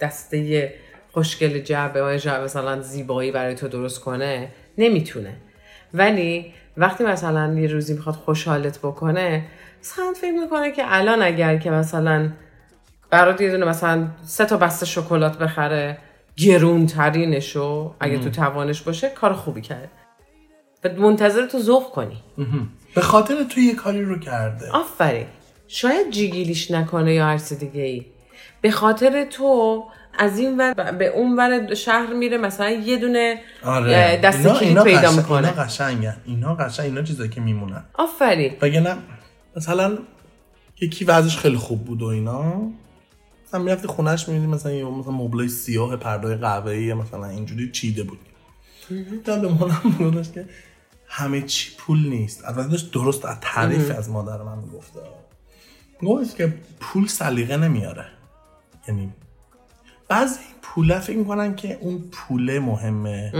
دسته 0.00 0.72
خوشگل 1.12 1.58
جعبه 1.58 2.02
های 2.02 2.18
جعبه 2.18 2.44
مثلا 2.44 2.80
زیبایی 2.80 3.30
برای 3.30 3.54
تو 3.54 3.68
درست 3.68 4.00
کنه 4.00 4.48
نمی‌تونه. 4.78 5.36
ولی 5.94 6.52
وقتی 6.76 7.04
مثلا 7.04 7.54
یه 7.60 7.68
روزی 7.68 7.94
می‌خواد 7.94 8.14
خوشحالت 8.14 8.78
بکنه 8.78 9.44
مثلا 9.80 10.12
فکر 10.20 10.32
می‌کنه 10.32 10.72
که 10.72 10.82
الان 10.86 11.22
اگر 11.22 11.56
که 11.56 11.70
مثلا 11.70 12.30
برات 13.10 13.40
یه 13.40 13.50
دونه 13.50 13.66
مثلا 13.66 14.08
سه 14.24 14.44
تا 14.44 14.56
بسته 14.56 14.86
شکلات 14.86 15.38
بخره 15.38 15.98
گرون 16.36 16.86
ترینشو 16.86 17.94
اگه 18.00 18.18
تو 18.18 18.30
توانش 18.30 18.82
باشه 18.82 19.08
کار 19.08 19.32
خوبی 19.32 19.60
کرده. 19.60 19.90
و 20.84 20.88
منتظر 20.88 21.46
تو 21.46 21.58
ذوق 21.58 21.90
کنی. 21.90 22.22
به 22.94 23.00
خاطر 23.00 23.44
تو 23.44 23.60
یه 23.60 23.74
کاری 23.74 24.04
رو 24.04 24.18
کرده. 24.18 24.70
آفرین. 24.70 25.26
شاید 25.68 26.10
جیگیلیش 26.10 26.70
نکنه 26.70 27.14
یا 27.14 27.26
هر 27.26 27.36
دیگه 27.36 27.82
ای 27.82 28.06
به 28.60 28.70
خاطر 28.70 29.24
تو 29.24 29.84
از 30.18 30.38
این 30.38 30.58
ور 30.58 30.92
به 30.92 31.06
اون 31.06 31.36
ور 31.36 31.74
شهر 31.74 32.12
میره 32.12 32.38
مثلا 32.38 32.70
یه 32.70 32.96
دونه 32.96 33.40
آره. 33.64 34.20
دست 34.24 34.46
کلید 34.46 34.82
پیدا 34.82 35.12
می‌کنه. 35.12 35.48
اینا 35.48 35.62
قشنگن. 35.62 36.16
اینا 36.24 36.54
قشنگ 36.54 36.86
اینا 36.86 37.02
چیزایی 37.02 37.30
که 37.30 37.40
میمونن. 37.40 37.84
آفرین. 37.94 38.52
وگرنه 38.62 38.96
مثلا 39.56 39.98
یکی 40.80 41.04
وضعش 41.04 41.38
خیلی 41.38 41.56
خوب 41.56 41.84
بود 41.84 42.02
و 42.02 42.06
اینا. 42.06 42.70
مثلا 43.46 43.60
می‌رفتی 43.60 43.86
خونهش 43.86 44.28
می‌بینی 44.28 44.46
مثلا 44.46 44.72
یه 44.72 44.84
مثلا 44.84 45.12
مبلای 45.12 45.48
سیاه 45.48 45.96
پرده 45.96 46.36
قهوه‌ای 46.36 46.94
مثلا 46.94 47.26
اینجوری 47.26 47.70
چیده 47.70 48.02
بود. 48.02 48.18
منم 49.30 49.96
میگفتش 49.98 50.32
که 50.32 50.48
همه 51.08 51.42
چی 51.42 51.70
پول 51.78 52.08
نیست. 52.08 52.44
البته 52.44 52.68
داشت 52.68 52.92
درست 52.92 53.24
از 53.24 53.36
تعریف 53.40 53.90
از 53.98 54.10
مادر 54.10 54.42
من 54.42 54.58
می‌گفته 54.58 55.00
گفت 56.00 56.36
که 56.36 56.54
پول 56.80 57.06
سلیقه 57.06 57.56
نمیاره. 57.56 58.06
یعنی 58.88 59.12
بعضی 60.08 60.40
پوله 60.62 61.00
فکر 61.00 61.16
می‌کنن 61.16 61.56
که 61.56 61.78
اون 61.80 62.04
پوله 62.12 62.60
مهمه 62.60 63.32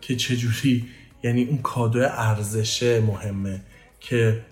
که 0.00 0.16
چجوری 0.16 0.88
یعنی 1.22 1.44
اون 1.44 1.58
کادو 1.58 2.00
ارزشه 2.02 3.00
مهمه 3.00 3.60
که 4.00 4.44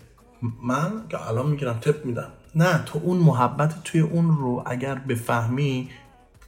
من 0.62 1.09
که 1.09 1.28
الان 1.28 1.51
می‌گیرم 1.51 1.78
تپ 1.78 2.05
میدم. 2.05 2.32
نه 2.55 2.82
تو 2.86 3.01
اون 3.05 3.16
محبت 3.16 3.74
توی 3.84 4.01
اون 4.01 4.28
رو 4.28 4.62
اگر 4.66 4.94
بفهمی 4.94 5.90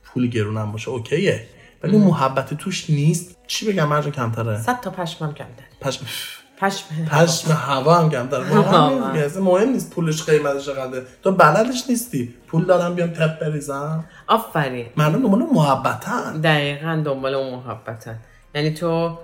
پول 0.04 0.28
گرونم 0.28 0.72
باشه 0.72 0.90
اوکیه. 0.90 1.46
ولی 1.82 1.92
اون 1.92 2.04
محبت 2.04 2.54
توش 2.54 2.90
نیست. 2.90 3.36
چی 3.46 3.72
بگم 3.72 3.88
مرجا 3.88 4.10
کمتره؟ 4.10 4.62
صد 4.62 4.80
تا 4.80 4.90
پشمم 4.90 5.34
کمتر 5.34 5.64
پشم 5.80 6.06
پشم. 6.60 6.84
پشم 7.10 7.52
هوا 7.52 7.98
هم 7.98 8.10
کمتره. 8.10 8.54
مهم 8.54 9.12
نیست. 9.12 9.24
اصلا 9.24 9.42
مهم 9.42 9.68
نیست 9.68 9.90
پولش 9.90 10.22
قیمتش 10.22 10.66
چقدره. 10.66 11.02
تو 11.22 11.32
بلدش 11.32 11.84
نیستی. 11.88 12.34
پول 12.46 12.64
دارم 12.64 12.94
بیام 12.94 13.10
تپ 13.10 13.40
بریزم. 13.40 14.04
آفرین. 14.26 14.86
مردم 14.96 15.22
دنبال 15.22 15.42
محبتن. 15.52 16.40
دقیقا 16.40 17.02
دنبال 17.04 17.34
اون 17.34 17.54
محبتن. 17.54 18.18
یعنی 18.54 18.74
تو 18.74 19.18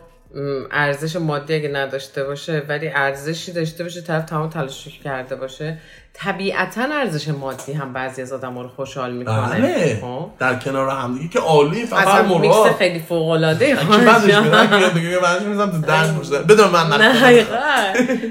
ارزش 0.70 1.16
مادی 1.16 1.54
اگه 1.54 1.68
نداشته 1.68 2.24
باشه 2.24 2.62
ولی 2.68 2.88
ارزشی 2.88 3.52
داشته 3.52 3.84
باشه 3.84 4.00
طرف 4.00 4.24
تمام 4.24 4.50
تلاشش 4.50 4.98
کرده 4.98 5.36
باشه. 5.36 5.78
طبیعتا 6.18 6.82
ارزش 6.82 7.28
مادی 7.28 7.72
هم 7.72 7.92
بعضی 7.92 8.22
از 8.22 8.32
آدم 8.32 8.58
رو 8.58 8.68
خوشحال 8.68 9.12
می‌کنه. 9.12 9.50
بله. 9.50 10.02
در 10.38 10.54
کنار 10.54 10.88
همدیگه 10.88 11.28
که 11.28 11.38
عالی 11.38 11.86
فقط 11.86 12.06
اصلا 12.06 12.38
میکس 12.38 12.54
مراد 12.54 12.76
خیلی 12.76 12.98
فوق 12.98 13.28
العاده 13.28 13.74
بعدش 13.74 14.24
میاد 14.24 14.94
میگه 14.94 15.18
بعدش 15.18 15.42
می‌ذارم 15.42 15.70
تو 15.70 15.78
باشه 16.18 16.38
بدون 16.38 16.68
من 16.68 17.00
نه. 17.00 17.44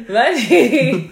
ولی 0.09 1.09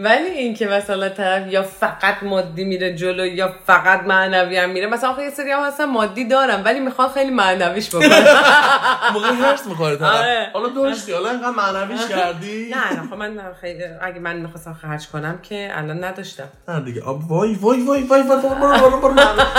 ولی 0.00 0.28
این 0.28 0.54
که 0.54 0.66
مثلا 0.66 1.08
طرف 1.08 1.52
یا 1.52 1.62
فقط 1.62 2.22
مادی 2.22 2.64
میره 2.64 2.94
جلو 2.94 3.26
یا 3.26 3.54
فقط 3.66 4.00
معنوی 4.02 4.56
هم 4.56 4.70
میره 4.70 4.86
مثلا 4.86 5.10
آخه 5.10 5.22
یه 5.22 5.30
سری 5.30 5.50
هم 5.50 5.62
هستن 5.62 5.84
مادی 5.84 6.24
دارم 6.28 6.62
ولی 6.64 6.80
می‌خواد 6.80 7.10
خیلی 7.10 7.30
معنویش 7.30 7.88
بکنه 7.88 8.08
موقع 9.14 9.32
هرس 9.32 9.66
می‌خوره 9.66 9.96
طرف. 9.96 10.14
آره. 10.14 10.50
حالا 10.52 10.68
داشتی 10.68 11.12
حالا 11.12 11.30
اینقدر 11.30 11.50
معنویش 11.50 12.06
کردی؟ 12.16 12.70
نه 12.70 13.00
نه 13.02 13.08
خب 13.10 13.14
من 13.14 13.40
خیلی 13.60 13.84
اگه 14.02 14.20
من 14.20 14.36
می‌خواستم 14.36 14.76
خرج 14.82 15.08
کنم 15.08 15.38
که 15.42 15.70
الان 15.72 16.04
نداشتم. 16.04 16.48
نه 16.68 16.80
دیگه 16.80 17.02
آب 17.02 17.30
وای 17.30 17.54
وای 17.54 17.82
وای 17.82 18.02
وای 18.02 18.22
وای 18.22 18.38
برو 18.40 18.54
برو 18.54 18.90
برو 18.90 19.00
برو 19.00 19.14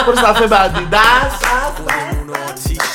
برو 0.06 0.16
صفحه 0.16 0.48
بعدی. 0.48 0.88
دست. 0.92 1.46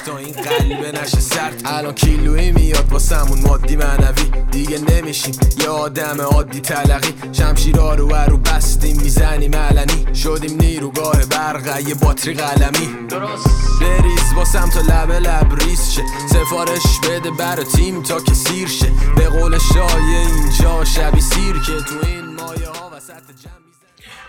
تا 0.07 0.17
این 0.17 0.33
قلبه 0.33 0.93
نشه 1.03 1.21
سرد. 1.21 1.63
الان 1.65 1.95
کیلویی 1.95 2.53
میاد 2.53 2.93
واسمون 2.93 3.41
مادی 3.41 3.77
معنوی. 3.77 4.31
دیگه 4.51 4.79
نمیشیم. 4.79 5.35
یه 5.59 5.69
آدم 5.69 6.21
عادی 6.21 6.61
تلقی 6.61 7.15
شمشیرا 7.35 7.95
رو 7.95 8.15
رو 8.15 8.37
بستیم 8.39 8.97
می‌زنیم 9.03 9.55
علنی. 9.57 10.15
شدیم 10.15 10.59
نیروگاه 10.61 11.27
برقه 11.31 11.89
یه 11.89 11.95
باتری 11.95 12.35
قلمی. 12.35 13.07
درست 13.09 13.47
بریز 13.81 14.33
واسم 14.37 14.71
تا 14.71 14.81
لب 14.81 15.11
لب 15.13 15.55
ریز 15.55 15.91
شه. 15.91 16.03
سفارش 16.31 17.01
بده 17.09 17.31
برا 17.31 17.65
تیم 17.65 18.03
تا 18.03 18.21
که 18.21 18.35
سیر 18.35 18.69
شه. 18.69 18.87
به 19.17 19.29
قول 19.29 19.59
شایه 19.59 20.19
اینجا 20.19 20.85
شبی 20.85 21.21
سیر 21.21 21.53
که 21.53 21.73
تو 21.89 22.07
این 22.07 22.25
مایه 22.25 22.69
ها 22.69 22.91
وسط 22.97 23.13
جمع. 23.43 23.53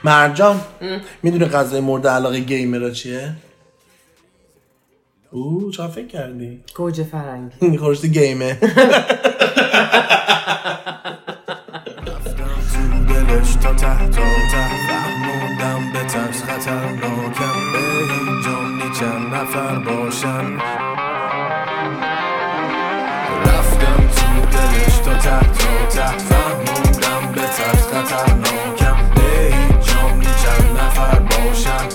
مرجان 0.04 0.62
می‌دونی 1.24 1.46
غذای 1.46 1.80
مورد 1.82 2.08
علاقه 2.08 2.40
گیمرا 2.40 2.90
چیه؟ 2.90 3.36
او 5.32 5.72
چرا 5.72 5.88
فکر 5.88 6.08
کردی؟ 6.08 6.60
گوجه 6.76 7.04
فرنگی. 7.04 7.78
خورشت 7.82 8.06
گیمه. 8.06 8.58
دلش 13.36 13.56
تا 13.56 13.74
ته 13.74 13.98
تا 13.98 14.24
ته 14.52 14.68
فهموندم 14.88 15.92
به 15.94 16.00
ترس 16.00 16.44
خطرناکم. 16.44 17.56
به 17.74 17.84
جانی 18.46 18.96
چند 19.00 19.36
نفر 19.36 19.76
باشن. 19.80 20.58
رفتم 23.46 24.08
تو 24.16 24.58
دلش 24.58 24.98
تا 24.98 25.14
ته 25.18 25.50
تا 25.50 25.88
ته 25.90 26.18
فهموندم 26.18 27.32
به 27.32 27.42
ترس 27.42 27.88
خطرناکم. 27.88 28.98
به 29.16 29.50
جانی 29.88 30.26
چند 30.26 30.80
نفر 30.80 31.20
باشن. 31.20 31.88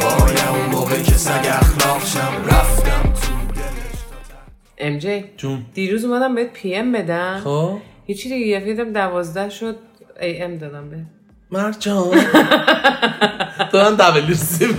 وایم 0.00 0.54
اون 0.54 0.70
موقع 0.70 1.02
که 1.02 1.12
سگ 1.12 1.46
اخلاق 1.46 2.04
شم. 2.04 2.44
رفتم 2.46 3.02
تو 3.02 3.52
دلش 3.54 4.00
تا 4.10 4.16
ته 4.28 4.86
ام 4.86 4.98
جی 4.98 5.24
جون. 5.36 5.64
دیروز 5.74 6.04
اومدم 6.04 6.34
بهت 6.34 6.52
پی 6.52 6.74
ام 6.74 6.92
بدم. 6.92 7.40
خب. 7.44 7.78
یه 8.08 8.14
چی 8.14 8.28
دیگه 8.28 8.46
یه 8.46 8.84
دوازده 8.84 9.48
شد. 9.48 9.76
AM 10.22 10.60
dönemi. 10.60 11.06
Mercan. 11.50 12.12
Dön 13.72 13.98
da 13.98 14.14
bilirsin. 14.14 14.76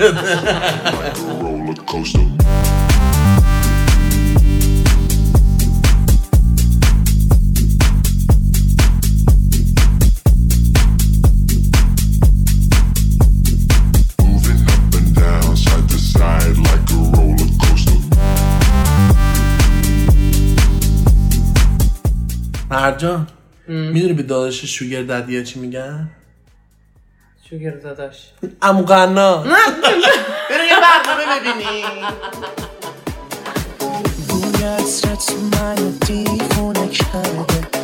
Mercan. 22.69 23.38
می‌دونی 23.69 24.13
به 24.13 24.23
داداش 24.23 24.65
شوگر 24.65 25.01
ددیا 25.01 25.43
چی 25.43 25.59
میگن؟ 25.59 26.09
شوگر 27.49 27.71
داداش. 27.71 28.15
امو 28.61 28.83
قنا 28.83 29.37
برو 29.37 30.65
یه 30.65 30.77
برنامه 30.81 31.25
ببینی. 31.39 31.83
بوی 34.27 34.63
عطرت 34.63 35.33
منو 35.51 35.91
دیوونه 35.91 36.87
کرده. 36.87 37.78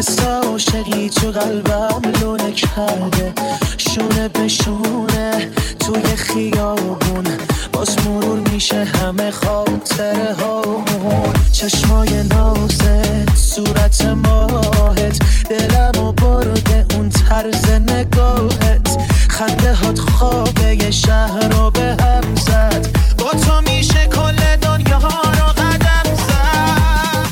حس 0.00 0.20
عاشقی 0.20 1.10
تو 1.10 1.30
قلبم 1.30 2.02
لونه 2.20 2.52
کرده 2.52 3.32
شونه 3.78 4.28
به 4.28 4.48
شونه 4.48 5.50
توی 5.78 6.16
خیابون. 6.16 7.24
باز 7.72 8.06
مرور 8.06 8.38
میشه 8.52 8.84
همه 8.84 9.30
خاطره 9.30 10.34
هامون. 10.34 11.32
چشمای 11.52 12.22
نازت 12.22 13.36
صورت 13.36 14.04
ماهت 14.04 15.18
دلم 15.50 16.04
و 16.04 16.12
برده 16.12 16.86
اون 16.94 17.08
طرز 17.08 17.70
نگاهت. 17.70 18.98
خنده 19.28 19.74
هات 19.74 19.98
خوابه 19.98 20.76
یه 20.76 20.90
شهر 20.90 21.48
رو 21.48 21.70
به 21.70 21.96
هم 22.00 22.34
زد. 22.34 22.88
با 23.18 23.30
تو 23.30 23.60
میشه 23.60 24.06
کل 24.06 24.56
دنیا 24.62 24.98
رو 25.38 25.46
قدم 25.46 26.14
زد. 26.28 27.26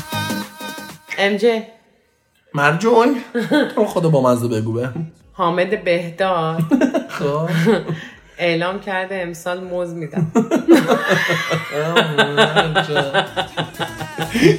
جی. 1.37 1.78
مرجون 2.53 3.15
تو 3.75 3.85
خدا 3.85 4.09
با 4.09 4.21
مزه 4.21 4.47
بگو 4.47 4.73
به. 4.73 4.89
حامد 5.33 5.83
بهداد 5.83 6.61
خب. 7.09 7.49
اعلام 8.37 8.79
کرده 8.79 9.15
امسال 9.15 9.63
موز 9.63 9.93
میدم. 9.93 10.31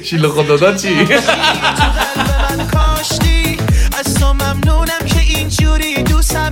شیل 0.03 0.27
خدا 0.27 0.57
دا 0.57 0.75
چی؟ 0.75 1.07
کاشتی 2.73 3.57
از 3.99 4.13
تو 4.13 4.33
ممنونم 4.33 5.05
که 5.05 5.19
اینجوری 5.19 6.03
دوستم 6.03 6.51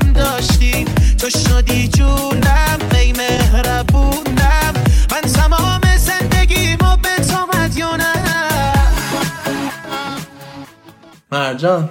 مرجان 11.59 11.89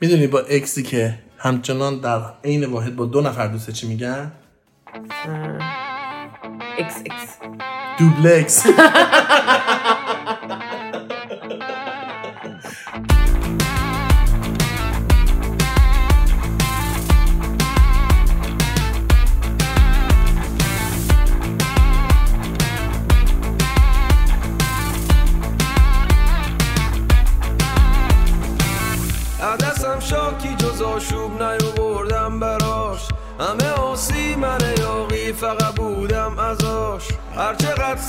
می‌دونی 0.00 0.26
با 0.26 0.40
اکسی 0.40 0.82
که 0.82 1.18
همچنان 1.38 2.00
در 2.00 2.20
عین 2.44 2.64
واحد 2.64 2.96
با 2.96 3.04
دو 3.04 3.20
نفر 3.20 3.46
دوسته 3.46 3.72
چی 3.72 3.88
میگن؟ 3.88 4.32
ایکس 6.78 6.96
ایکس 7.04 7.36
دوبلکس 7.98 8.66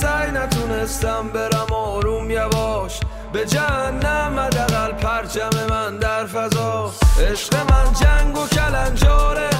سعی 0.00 0.30
نتونستم 0.30 1.28
برم 1.28 1.72
آروم 1.72 2.30
یواش. 2.30 3.00
به 3.32 3.46
جهنم 3.46 4.40
حداقل 4.40 4.92
پرچم 4.92 5.50
من 5.70 5.96
در 5.98 6.26
فضا. 6.26 6.92
عشق 7.30 7.54
من 7.56 7.92
جنگ 7.92 8.38
و 8.38 8.46
کلنجاره. 8.46 9.57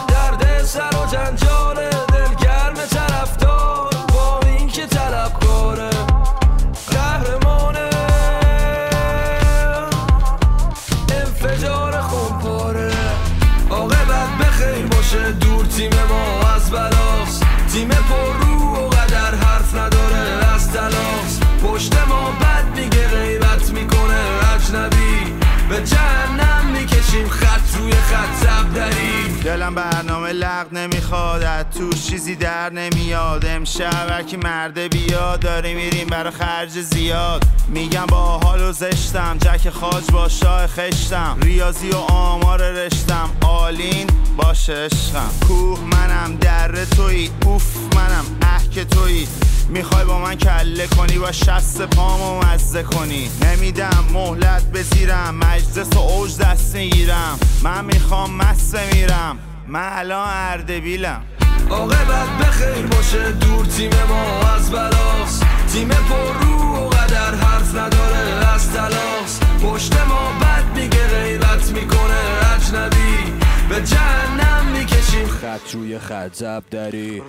به 25.68 25.84
جهنم 25.84 26.66
می‌کشیم 26.72 27.28
خط 27.28 27.76
روی 27.78 27.92
خط 27.92 28.34
زبدری 28.34 29.40
دلم 29.44 29.74
برنامه 29.74 30.32
لغ 30.32 30.72
نمی‌خواد 30.72 31.70
توش 31.70 32.06
چیزی 32.06 32.36
در 32.36 32.70
نمیاد. 32.70 33.46
امشب 33.46 34.10
هرکی 34.10 34.36
مرده 34.36 34.88
بیاد 34.88 35.40
داری 35.40 35.74
میریم 35.74 36.06
برا 36.06 36.30
خرج 36.30 36.70
زیاد. 36.70 37.44
میگم 37.68 38.06
با 38.06 38.38
حال 38.38 38.62
و 38.62 38.72
زشتم 38.72 39.38
جک 39.38 39.70
خاج 39.70 40.10
با 40.12 40.28
شاه 40.28 40.66
خشتم. 40.66 41.38
ریاضی 41.42 41.90
و 41.90 41.96
آمار 41.96 42.70
رشتم 42.72 43.30
آلین 43.40 44.06
باشه 44.36 44.72
عشقم 44.72 45.30
کوه 45.48 45.80
منم 45.80 46.36
در 46.36 46.84
توی 46.84 47.30
اوف 47.44 47.76
منم 47.96 48.24
اه 48.42 48.68
که 48.70 48.84
توی. 48.84 49.26
می‌خوای 49.68 50.04
با 50.04 50.18
من 50.18 50.34
کله 50.34 50.86
کنی 50.86 51.18
با 51.18 51.32
شست 51.32 51.82
پامو 51.82 52.40
مزه 52.44 52.82
کنی. 52.82 53.30
نمیدم 53.42 54.04
مهلت 54.12 54.70
بزیرم 54.72 55.34
مجلس 55.34 55.96
و 55.96 55.98
اوج 55.98 56.38
دست 56.38 56.74
می‌گیرم. 56.74 57.38
من 57.62 57.84
می‌خوام 57.84 58.34
مست 58.34 58.76
میرم 58.94 59.38
من 59.66 59.90
الان 59.92 60.28
اردبیلم. 60.28 61.22
عاقبت 61.70 62.28
بخیر 62.40 62.86
باشه 62.86 63.32
دور 63.32 63.66
تیم 63.66 63.90
ما 64.08 64.48
از 64.48 64.70
بلاست. 64.70 65.46
تیم 65.72 65.88
پر 65.88 66.46
رو 66.46 66.76
و 66.76 66.88
قدر 66.88 67.34
حرف 67.34 67.74
نداره 67.74 68.48
از 68.54 68.72
تلاس 68.72 69.40
پشت 69.62 69.94
ما 70.08 70.32
بد 70.40 70.78
میگه 70.78 71.06
غیبت 71.06 71.70
می‌کنه 71.70 72.18
اجنبی. 72.56 73.32
به 73.68 73.82
جهنم 73.82 74.66
می‌کشیم. 74.72 75.26
خط 75.26 75.74
روی 75.74 75.98
خط 75.98 76.34
زب 76.34 76.62
داری. 76.70 77.22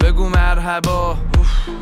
بگو 0.00 0.28
مرحبا. 0.28 1.16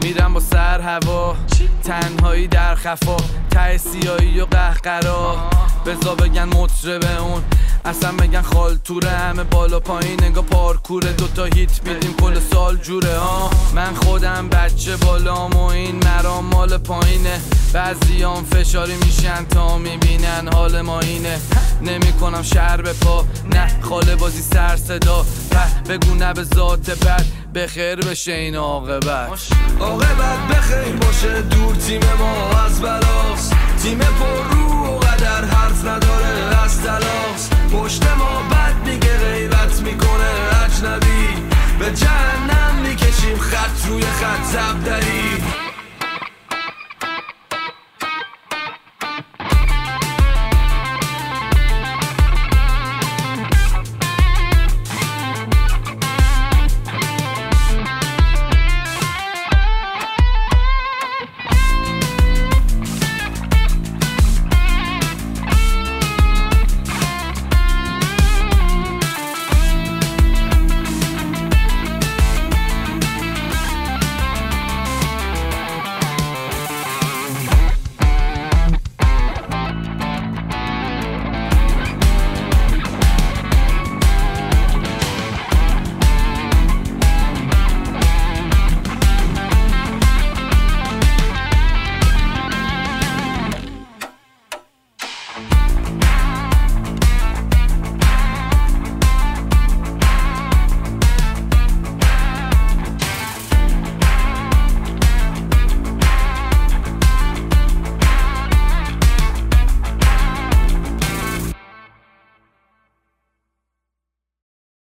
میرم 0.03 0.35
با 0.35 0.41
سر 0.41 0.81
هوا. 0.81 1.37
تنهایی 1.85 2.47
در 2.47 2.75
خفا. 2.75 3.17
ته 3.51 3.79
سیایی 3.79 4.41
و 4.41 4.45
قهقرا. 4.45 5.51
بزا 5.87 6.15
بگن 6.15 6.45
مطربه 6.45 7.21
اون. 7.21 7.43
اصلا 7.85 8.13
بگن 8.13 8.43
خالتوره 8.43 9.11
همه 9.11 9.45
بالا 9.45 9.81
پایین 9.81 10.25
انگا 10.25 10.43
پارکوره. 10.43 11.13
دوتا 11.13 11.45
هیت 11.45 11.81
میدیم 11.87 12.15
کل 12.23 12.41
سال 12.41 12.77
جوره 12.77 13.17
ها 13.17 13.51
من 13.75 13.95
خودم 13.95 14.49
بچه 14.49 14.97
بالام 14.97 15.51
و 15.51 15.63
این 15.63 16.05
مرام 16.05 16.45
مال 16.45 16.79
پایینه. 16.79 17.41
بعضیام 17.73 18.45
فشاری 18.45 18.95
میشن 18.97 19.45
تا 19.45 19.79
می‌بینن 19.79 20.49
حال 20.53 20.81
ما 20.81 21.01
اینه. 21.01 21.39
نمی‌کنم 21.83 22.43
شهر 22.43 22.83
به 22.83 22.93
پا 22.93 23.25
نه 23.53 23.81
خاله 23.81 24.17
بازی 24.17 24.43
سر 24.43 24.77
صدا. 24.77 25.27
ره 25.53 25.83
بگو 25.89 26.15
نه 26.15 26.33
به 26.33 26.45
ذات 26.45 26.91
بد 26.91 27.25
بخیر 27.55 27.97
بشه 27.97 28.33
این 28.33 28.57
عاقبت 28.57 29.31
عاقبت 29.81 30.39
بخیر 30.51 30.97
باشه 30.97 31.43
خط 43.39 43.87
روی 43.89 44.03
خط 44.03 44.45
زب 44.45 44.85
داریم 44.85 45.68